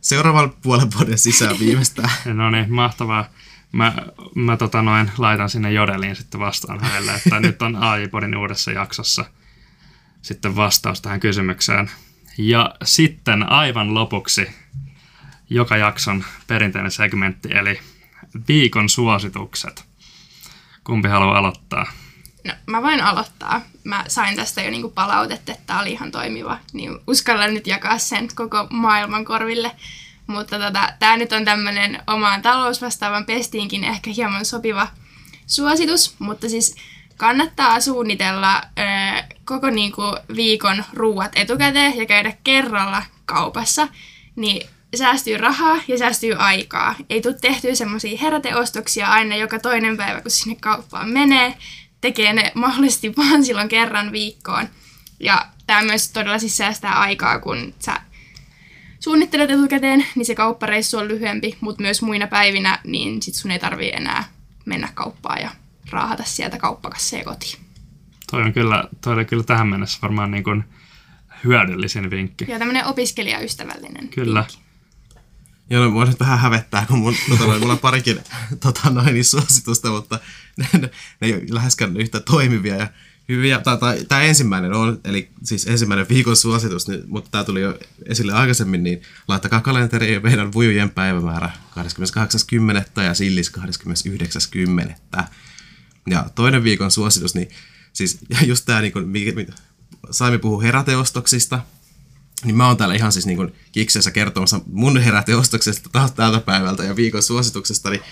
seuraavan 0.00 0.54
puolen 0.62 0.88
vuoden 0.94 1.18
sisään 1.18 1.58
viimeistään. 1.58 2.10
No 2.24 2.50
niin, 2.50 2.72
mahtavaa. 2.72 3.28
Mä, 3.72 3.92
mä 4.34 4.56
tota 4.56 4.82
noin, 4.82 5.10
laitan 5.18 5.50
sinne 5.50 5.72
Jodeliin 5.72 6.16
sitten 6.16 6.40
vastaan 6.40 6.80
hänelle, 6.80 7.14
että 7.14 7.40
nyt 7.40 7.62
on 7.62 7.76
AI-podin 7.76 8.36
uudessa 8.36 8.70
jaksossa 8.72 9.24
sitten 10.22 10.56
vastaus 10.56 11.00
tähän 11.00 11.20
kysymykseen. 11.20 11.90
Ja 12.38 12.74
sitten 12.84 13.48
aivan 13.50 13.94
lopuksi 13.94 14.50
joka 15.50 15.76
jakson 15.76 16.24
perinteinen 16.46 16.90
segmentti, 16.90 17.48
eli 17.52 17.80
viikon 18.48 18.88
suositukset. 18.88 19.84
Kumpi 20.84 21.08
haluaa 21.08 21.38
aloittaa? 21.38 21.86
No, 22.46 22.52
mä 22.66 22.82
voin 22.82 23.00
aloittaa. 23.00 23.60
Mä 23.84 24.04
sain 24.08 24.36
tästä 24.36 24.62
jo 24.62 24.70
niinku 24.70 24.90
palautetta, 24.90 25.52
että 25.52 25.64
tää 25.66 25.80
oli 25.80 25.92
ihan 25.92 26.10
toimiva, 26.10 26.58
niin 26.72 26.98
uskallan 27.06 27.54
nyt 27.54 27.66
jakaa 27.66 27.98
sen 27.98 28.28
koko 28.34 28.66
maailman 28.70 29.24
korville. 29.24 29.70
Mutta 30.32 30.58
tota, 30.58 30.92
tää 30.98 31.16
nyt 31.16 31.32
on 31.32 31.44
tämmönen 31.44 32.02
omaan 32.06 32.42
talousvastaavan 32.42 33.26
pestiinkin 33.26 33.84
ehkä 33.84 34.10
hieman 34.10 34.44
sopiva 34.44 34.88
suositus, 35.46 36.14
mutta 36.18 36.48
siis 36.48 36.76
kannattaa 37.16 37.80
suunnitella 37.80 38.62
ö, 38.78 38.82
koko 39.44 39.70
niinku 39.70 40.02
viikon 40.36 40.84
ruuat 40.92 41.32
etukäteen 41.34 41.96
ja 41.96 42.06
käydä 42.06 42.32
kerralla 42.44 43.02
kaupassa, 43.24 43.88
niin 44.36 44.68
säästyy 44.94 45.36
rahaa 45.36 45.78
ja 45.88 45.98
säästyy 45.98 46.34
aikaa. 46.38 46.94
Ei 47.10 47.20
tule 47.20 47.34
tehtyä 47.40 47.74
semmoisia 47.74 48.18
heräteostoksia 48.18 49.06
aina 49.06 49.36
joka 49.36 49.58
toinen 49.58 49.96
päivä, 49.96 50.20
kun 50.20 50.30
sinne 50.30 50.56
kauppaan 50.60 51.08
menee. 51.08 51.54
Tekee 52.00 52.32
ne 52.32 52.52
mahdollisesti 52.54 53.12
vaan 53.16 53.44
silloin 53.44 53.68
kerran 53.68 54.12
viikkoon. 54.12 54.68
Ja 55.20 55.46
tämä 55.66 55.82
myös 55.82 56.10
todella 56.10 56.38
siis 56.38 56.56
säästää 56.56 57.00
aikaa, 57.00 57.38
kun 57.38 57.74
sä 57.78 58.00
suunnittelet 59.02 59.50
etukäteen, 59.50 60.06
niin 60.14 60.26
se 60.26 60.34
kauppareissu 60.34 60.98
on 60.98 61.08
lyhyempi, 61.08 61.56
mutta 61.60 61.82
myös 61.82 62.02
muina 62.02 62.26
päivinä, 62.26 62.78
niin 62.84 63.22
sit 63.22 63.34
sun 63.34 63.50
ei 63.50 63.58
tarvii 63.58 63.92
enää 63.92 64.24
mennä 64.64 64.88
kauppaan 64.94 65.40
ja 65.40 65.50
raahata 65.90 66.24
sieltä 66.24 66.58
kauppakasseja 66.58 67.24
kotiin. 67.24 67.58
Toi 68.30 68.42
on 68.42 68.52
kyllä, 68.52 68.84
toi 69.00 69.12
oli 69.12 69.24
kyllä 69.24 69.42
tähän 69.42 69.68
mennessä 69.68 69.98
varmaan 70.02 70.30
niin 70.30 70.44
kuin 70.44 70.64
hyödyllisin 71.44 72.10
vinkki. 72.10 72.44
Ja 72.48 72.58
tämmöinen 72.58 72.86
opiskelijaystävällinen. 72.86 74.08
Kyllä. 74.08 74.40
vinkki. 74.40 74.62
Joo, 75.70 75.84
no, 75.84 75.90
mua 75.90 76.04
nyt 76.04 76.20
vähän 76.20 76.38
hävettää, 76.38 76.86
kun 76.86 76.98
mun, 76.98 77.14
tota, 77.28 77.44
noin, 77.44 77.60
mulla 77.60 77.72
on 77.72 77.78
parikin 77.78 78.18
tota, 78.60 78.90
noin, 78.90 79.14
niin 79.14 79.24
suositusta, 79.24 79.90
mutta 79.90 80.18
ne, 80.56 80.68
ne, 80.72 80.90
ne 81.20 81.26
ei 81.26 81.34
ole 81.34 81.42
läheskään 81.48 81.96
yhtä 81.96 82.20
toimivia 82.20 82.76
ja 82.76 82.86
hyviä. 83.28 83.58
Tai, 83.58 83.78
tai, 83.78 84.04
tämä 84.08 84.22
ensimmäinen 84.22 84.72
on, 84.72 85.00
eli 85.04 85.30
siis 85.42 85.66
ensimmäinen 85.66 86.08
viikon 86.08 86.36
suositus, 86.36 86.88
niin, 86.88 87.02
mutta 87.06 87.30
tämä 87.30 87.44
tuli 87.44 87.60
jo 87.60 87.78
esille 88.06 88.32
aikaisemmin, 88.32 88.82
niin 88.82 89.02
laittakaa 89.28 89.60
kalenteriin 89.60 90.22
meidän 90.22 90.52
vujujen 90.52 90.90
päivämäärä 90.90 91.50
28.10. 92.96 93.02
ja 93.02 93.14
sillis 93.14 93.52
29.10. 95.18 95.22
Ja 96.10 96.30
toinen 96.34 96.64
viikon 96.64 96.90
suositus, 96.90 97.34
niin 97.34 97.48
siis 97.92 98.18
just 98.46 98.64
tämä, 98.66 98.80
niin 98.80 98.92
kuin, 98.92 99.08
mi- 99.08 99.32
mi- 99.32 99.46
Saimi 100.10 100.38
puhuu 100.38 100.60
heräteostoksista, 100.60 101.60
niin 102.44 102.56
mä 102.56 102.66
oon 102.66 102.76
täällä 102.76 102.94
ihan 102.94 103.12
siis 103.12 103.26
niin 103.26 103.36
kuin 103.36 103.52
kiksessä 103.72 104.10
kertomassa 104.10 104.60
mun 104.66 104.98
heräteostoksesta 105.00 105.88
taas 105.92 106.12
tältä 106.12 106.40
päivältä 106.40 106.84
ja 106.84 106.96
viikon 106.96 107.22
suosituksesta, 107.22 107.90
niin 107.90 108.02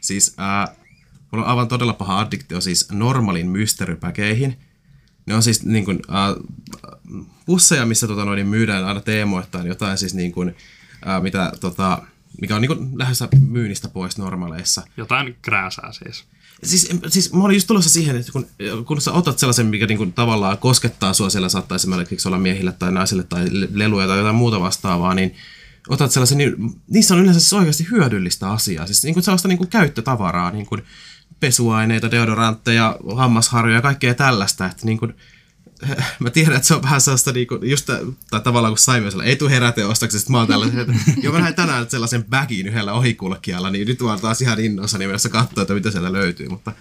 siis 0.00 0.34
ää, 0.36 0.74
mulla 1.32 1.44
on 1.44 1.50
aivan 1.50 1.68
todella 1.68 1.92
paha 1.92 2.20
addiktio 2.20 2.60
siis 2.60 2.92
normalin 2.92 3.48
mysterypäkeihin. 3.48 4.58
Ne 5.26 5.34
on 5.34 5.42
siis 5.42 5.64
niin 5.64 5.84
kuin, 5.84 6.00
ää, 6.08 6.34
pusseja, 7.46 7.86
missä 7.86 8.06
tota, 8.06 8.24
noin, 8.24 8.46
myydään 8.46 8.84
aina 8.84 9.00
teemoittain 9.00 9.66
jotain 9.66 9.98
siis 9.98 10.14
niin 10.14 10.32
kuin, 10.32 10.56
ää, 11.04 11.20
mitä, 11.20 11.52
tota, 11.60 12.02
mikä 12.40 12.56
on 12.56 12.62
niin 12.62 12.98
lähdössä 12.98 13.28
myynnistä 13.48 13.88
pois 13.88 14.18
normaaleissa. 14.18 14.82
Jotain 14.96 15.36
krääsää 15.42 15.92
siis. 15.92 16.24
Siis, 16.62 16.88
siis 17.08 17.32
mä 17.32 17.44
olin 17.44 17.56
just 17.56 17.66
tulossa 17.66 17.90
siihen, 17.90 18.16
että 18.16 18.32
kun, 18.32 18.46
kun 18.86 19.00
sä 19.00 19.12
otat 19.12 19.38
sellaisen, 19.38 19.66
mikä 19.66 19.86
niinku 19.86 20.06
tavallaan 20.06 20.58
koskettaa 20.58 21.12
sua, 21.12 21.30
siellä 21.30 21.48
saattaa 21.48 21.76
esimerkiksi 21.76 22.28
olla 22.28 22.38
miehille 22.38 22.72
tai 22.72 22.92
naisille 22.92 23.22
tai 23.22 23.48
le- 23.50 23.68
leluja 23.72 24.06
tai 24.06 24.18
jotain 24.18 24.34
muuta 24.34 24.60
vastaavaa, 24.60 25.14
niin 25.14 25.34
otat 25.88 26.10
sellaisen, 26.10 26.38
niin 26.38 26.54
niissä 26.88 27.14
on 27.14 27.20
yleensä 27.20 27.40
siis 27.40 27.52
oikeasti 27.52 27.86
hyödyllistä 27.90 28.50
asiaa. 28.50 28.86
Siis 28.86 29.04
niinku 29.04 29.22
sellaista 29.22 29.48
niinku 29.48 29.66
käyttötavaraa, 29.66 30.50
niinku 30.50 30.78
pesuaineita, 31.40 32.10
deodorantteja, 32.10 32.96
hammasharjoja 33.16 33.78
ja 33.78 33.82
kaikkea 33.82 34.14
tällaista, 34.14 34.66
että 34.66 34.86
niinku, 34.86 35.08
mä 36.20 36.30
tiedän, 36.30 36.56
että 36.56 36.68
se 36.68 36.74
on 36.74 36.82
vähän 36.82 37.00
sellaista 37.00 37.32
niinku, 37.32 37.58
just, 37.62 37.90
tai 38.30 38.40
tavallaan 38.40 38.72
kun 38.72 38.78
Saimi 38.78 39.06
on 39.06 39.12
sellainen, 39.12 39.30
ei 39.30 39.36
tuu 39.36 39.48
heräteostoksesta, 39.48 40.32
mä 40.32 40.38
oon 40.38 40.48
tällaisen, 40.48 40.78
että 40.78 40.92
joo 41.22 41.32
mä 41.32 41.38
lähden 41.38 41.54
tänään 41.54 41.90
sellaisen 41.90 42.24
bagin 42.24 42.66
yhdellä 42.66 42.92
ohikulkijalla, 42.92 43.70
niin 43.70 43.88
nyt 43.88 44.00
mä 44.00 44.08
oon 44.08 44.20
taas 44.20 44.42
ihan 44.42 44.60
innoissani 44.60 45.06
menossa 45.06 45.28
katsoa, 45.28 45.62
että 45.62 45.74
mitä 45.74 45.90
sieltä 45.90 46.12
löytyy, 46.12 46.48
mutta 46.48 46.72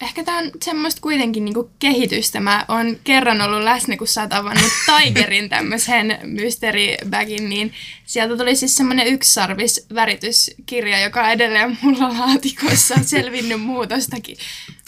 Ehkä 0.00 0.24
tämä 0.24 0.38
on 0.38 0.50
semmoista 0.62 1.00
kuitenkin 1.00 1.44
niinku 1.44 1.70
kehitystä. 1.78 2.40
Mä 2.40 2.64
oon 2.68 2.96
kerran 3.04 3.40
ollut 3.40 3.62
läsnä, 3.62 3.96
kun 3.96 4.06
sä 4.06 4.20
oot 4.20 4.32
avannut 4.32 4.72
Tigerin 4.86 5.48
tämmöisen 5.48 6.18
mystery-bagin, 6.22 7.48
niin 7.48 7.72
sieltä 8.06 8.36
tuli 8.36 8.56
siis 8.56 8.76
semmoinen 8.76 9.06
yksisarvis 9.06 9.86
värityskirja, 9.94 11.00
joka 11.00 11.22
on 11.22 11.30
edelleen 11.30 11.78
mulla 11.82 12.08
laatikossa 12.18 12.94
on 12.94 13.04
selvinnyt 13.04 13.60
muutostakin. 13.60 14.36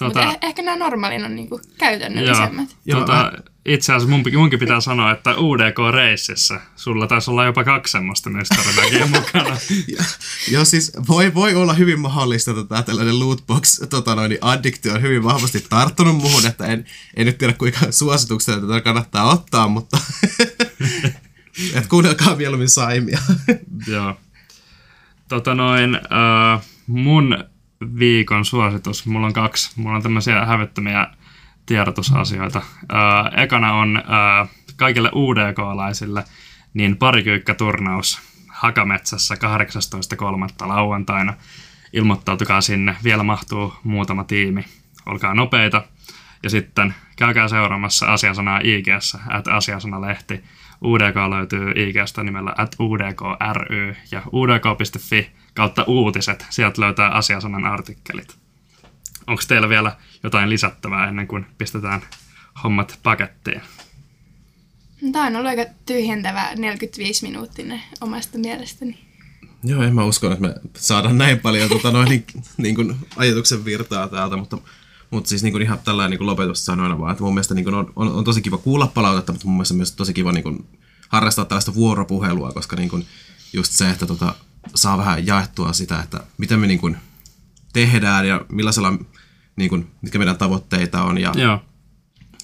Tota- 0.03 0.05
Mutta 0.25 0.33
eh- 0.33 0.39
ehkä 0.43 0.63
nämä 0.63 0.77
normaalin 0.77 1.25
on 1.25 1.37
niinku 1.37 1.61
käytännöllisemmät. 1.79 2.77
Joo, 2.85 3.01
Tota, 3.01 3.33
itse 3.67 3.93
asiassa 3.93 4.11
mun, 4.11 4.23
munkin 4.37 4.59
pitää 4.59 4.81
sanoa, 4.81 5.11
että 5.13 5.35
UDK-reississä 5.37 6.61
sulla 6.77 7.07
taisi 7.07 7.31
olla 7.31 7.45
jopa 7.45 7.65
kaksi 7.65 7.93
semmoista 7.93 8.31
mysterybagia 8.31 9.07
mukana. 9.21 9.57
Ja, 9.97 10.05
joo, 10.51 10.65
siis 10.65 10.93
voi, 11.09 11.35
voi 11.35 11.55
olla 11.55 11.73
hyvin 11.73 12.01
mahdollista, 12.01 12.51
että 12.61 12.83
tällainen 12.83 13.19
lootbox 13.21 13.81
tota 13.91 14.15
noin, 14.15 14.29
niin 14.29 14.39
addiktio 14.45 14.95
on 14.95 15.03
hyvin 15.03 15.25
vahvasti 15.25 15.65
tarttunut 15.71 16.17
muuhun, 16.17 16.47
että 16.47 16.67
en, 16.67 16.85
en 17.17 17.27
nyt 17.27 17.39
tiedä 17.39 17.53
kuinka 17.53 17.81
suosituksena 17.91 18.61
tätä 18.61 18.81
kannattaa 18.81 19.31
ottaa, 19.33 19.69
mutta 19.69 19.99
Et 21.75 21.87
kuunnelkaa 21.89 22.37
mieluummin 22.37 22.69
Saimia. 22.69 23.19
Joo. 23.87 24.17
Tota 25.29 25.55
noin, 25.55 25.95
äh, 25.95 26.63
mun 26.87 27.45
viikon 27.99 28.45
suositus, 28.45 29.07
mulla 29.07 29.27
on 29.27 29.33
kaksi. 29.33 29.81
Mulla 29.81 29.97
on 29.97 30.03
tämmöisiä 30.03 30.47
hävyttömiä 30.47 31.07
tiedotusasioita. 31.67 32.59
Äh, 32.59 33.43
ekana 33.43 33.75
on 33.75 33.97
äh, 33.97 34.49
kaikille 34.77 35.11
UDK-laisille 35.15 36.25
niin 36.75 36.97
parikyykkäturnaus 36.97 38.21
Hakametsässä 38.49 39.35
18.3. 39.35 40.69
lauantaina. 40.69 41.35
Ilmoittautukaa 41.93 42.61
sinne. 42.61 42.97
Vielä 43.05 43.23
mahtuu 43.23 43.75
muutama 43.85 44.25
tiimi. 44.25 44.65
Olkaa 45.07 45.35
nopeita. 45.35 45.83
Ja 46.43 46.51
sitten 46.51 46.95
käykää 47.17 47.49
seuraamassa 47.49 48.07
asiasanaa 48.07 48.61
IGssä, 48.65 49.19
at 49.29 49.49
asiasanalehti. 49.49 50.45
UDK 50.85 51.17
löytyy 51.31 51.73
IGstä 51.77 52.23
nimellä 52.23 52.55
at 52.59 52.77
UDKRY 52.81 53.97
ja 54.11 54.23
udk.fi 54.33 55.31
kautta 55.55 55.85
uutiset. 55.87 56.47
Sieltä 56.51 56.81
löytää 56.81 57.11
asiasanan 57.11 57.65
artikkelit. 57.65 58.37
Onko 59.27 59.43
teillä 59.49 59.69
vielä 59.69 59.97
jotain 60.23 60.51
lisättävää 60.51 61.09
ennen 61.09 61.27
kuin 61.27 61.47
pistetään 61.59 62.03
hommat 62.65 62.99
pakettiin? 63.03 63.61
Tämä 65.13 65.27
on 65.27 65.37
ollut 65.37 65.49
aika 65.49 65.65
tyhjentävä 65.87 66.55
45 66.57 67.27
minuuttinen 67.27 67.83
omasta 68.01 68.39
mielestäni. 68.39 68.99
Joo, 69.65 69.83
en 69.83 69.95
mä 69.95 70.05
usko, 70.05 70.31
että 70.31 70.49
me 70.49 70.55
saadaan 70.77 71.19
näin 71.19 71.39
paljon 71.39 71.69
tota, 71.69 71.91
noin, 71.91 72.09
niin, 72.09 72.27
niin 72.57 72.75
kuin 72.75 72.97
ajatuksen 73.17 73.65
virtaa 73.65 74.09
täältä, 74.09 74.37
mutta, 74.37 74.59
mutta 75.11 75.29
siis 75.29 75.43
niin 75.43 75.53
kuin 75.53 75.63
ihan 75.63 75.79
tällainen 75.85 76.11
niin 76.11 76.19
kuin 76.19 76.27
lopetussanoina 76.27 76.99
vaan, 76.99 77.13
että 77.13 77.25
mun 77.25 77.35
mielestä 77.35 77.55
niin 77.55 77.65
kuin 77.65 77.75
on, 77.75 77.93
on, 77.97 78.13
on, 78.13 78.25
tosi 78.25 78.43
kiva 78.43 78.59
kuulla 78.59 78.87
palautetta, 78.87 79.33
mutta 79.33 79.47
mun 79.47 79.55
mielestä 79.55 79.75
myös 79.75 79.93
tosi 79.93 80.15
kiva 80.15 80.33
niin 80.33 80.43
kuin 80.43 80.65
harrastaa 81.09 81.45
tällaista 81.45 81.75
vuoropuhelua, 81.75 82.53
koska 82.53 82.77
niin 82.77 82.89
kuin 82.89 83.07
just 83.53 83.73
se, 83.73 83.91
että 83.91 84.07
tota, 84.07 84.35
saa 84.75 84.99
vähän 84.99 85.27
jaettua 85.27 85.73
sitä, 85.73 86.01
että 86.01 86.21
miten 86.39 86.61
me 86.61 86.67
niin 86.67 86.81
kuin 86.81 86.97
tehdään 87.73 88.29
ja 88.29 88.41
millaisella, 88.49 88.93
niin 89.57 89.69
kuin, 89.69 89.91
mitkä 90.03 90.19
meidän 90.19 90.37
tavoitteita 90.37 91.03
on 91.03 91.19
ja 91.19 91.33
Joo, 91.37 91.61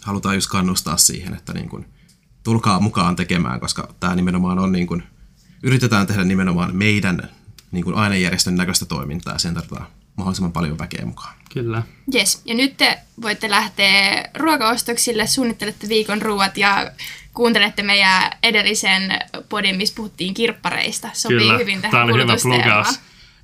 halutaan 0.02 0.34
just 0.34 0.50
kannustaa 0.50 0.96
siihen, 0.96 1.34
että 1.34 1.52
niin 1.52 1.68
kuin, 1.68 1.86
tulkaa 2.42 2.80
mukaan 2.80 3.16
tekemään, 3.16 3.60
koska 3.60 3.94
tämä 4.00 4.14
nimenomaan 4.14 4.58
on 4.58 4.72
niin 4.72 4.86
kuin, 4.86 5.02
yritetään 5.62 6.06
tehdä 6.06 6.24
nimenomaan 6.24 6.76
meidän 6.76 7.28
niin 7.72 7.84
kuin 7.84 7.96
ainejärjestön 7.96 8.56
näköistä 8.56 8.86
toimintaa 8.86 9.32
ja 9.32 9.38
sen 9.38 9.54
tarvitaan 9.54 9.86
mahdollisimman 10.16 10.52
paljon 10.52 10.78
väkeä 10.78 11.06
mukaan. 11.06 11.34
kyllä. 11.52 11.82
Yes. 12.14 12.42
Ja 12.44 12.54
nyt 12.54 12.76
te 12.76 12.98
voitte 13.22 13.50
lähteä 13.50 14.30
ruokaostoksille, 14.34 15.26
suunnittelette 15.26 15.88
viikon 15.88 16.22
ruuat 16.22 16.56
ja 16.56 16.90
kuuntelette 17.38 17.82
meidän 17.82 18.30
edellisen 18.42 19.18
podin, 19.48 19.76
missä 19.76 19.94
puhuttiin 19.94 20.34
kirppareista. 20.34 21.08
Sopii 21.12 21.38
Kyllä, 21.38 21.58
hyvin 21.58 21.80
tähän 21.80 21.90
tämä 21.90 22.04
oli 22.04 22.22
hyvä 22.22 22.36
plugaus. 22.42 23.00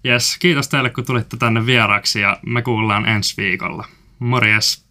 Yes, 0.07 0.37
kiitos 0.39 0.69
teille 0.69 0.91
kun 0.91 1.05
tulitte 1.05 1.37
tänne 1.37 1.67
vieraaksi 1.67 2.21
ja 2.21 2.39
me 2.47 2.63
kuullaan 2.63 3.09
ensi 3.09 3.35
viikolla. 3.37 3.85
Morjes! 4.19 4.84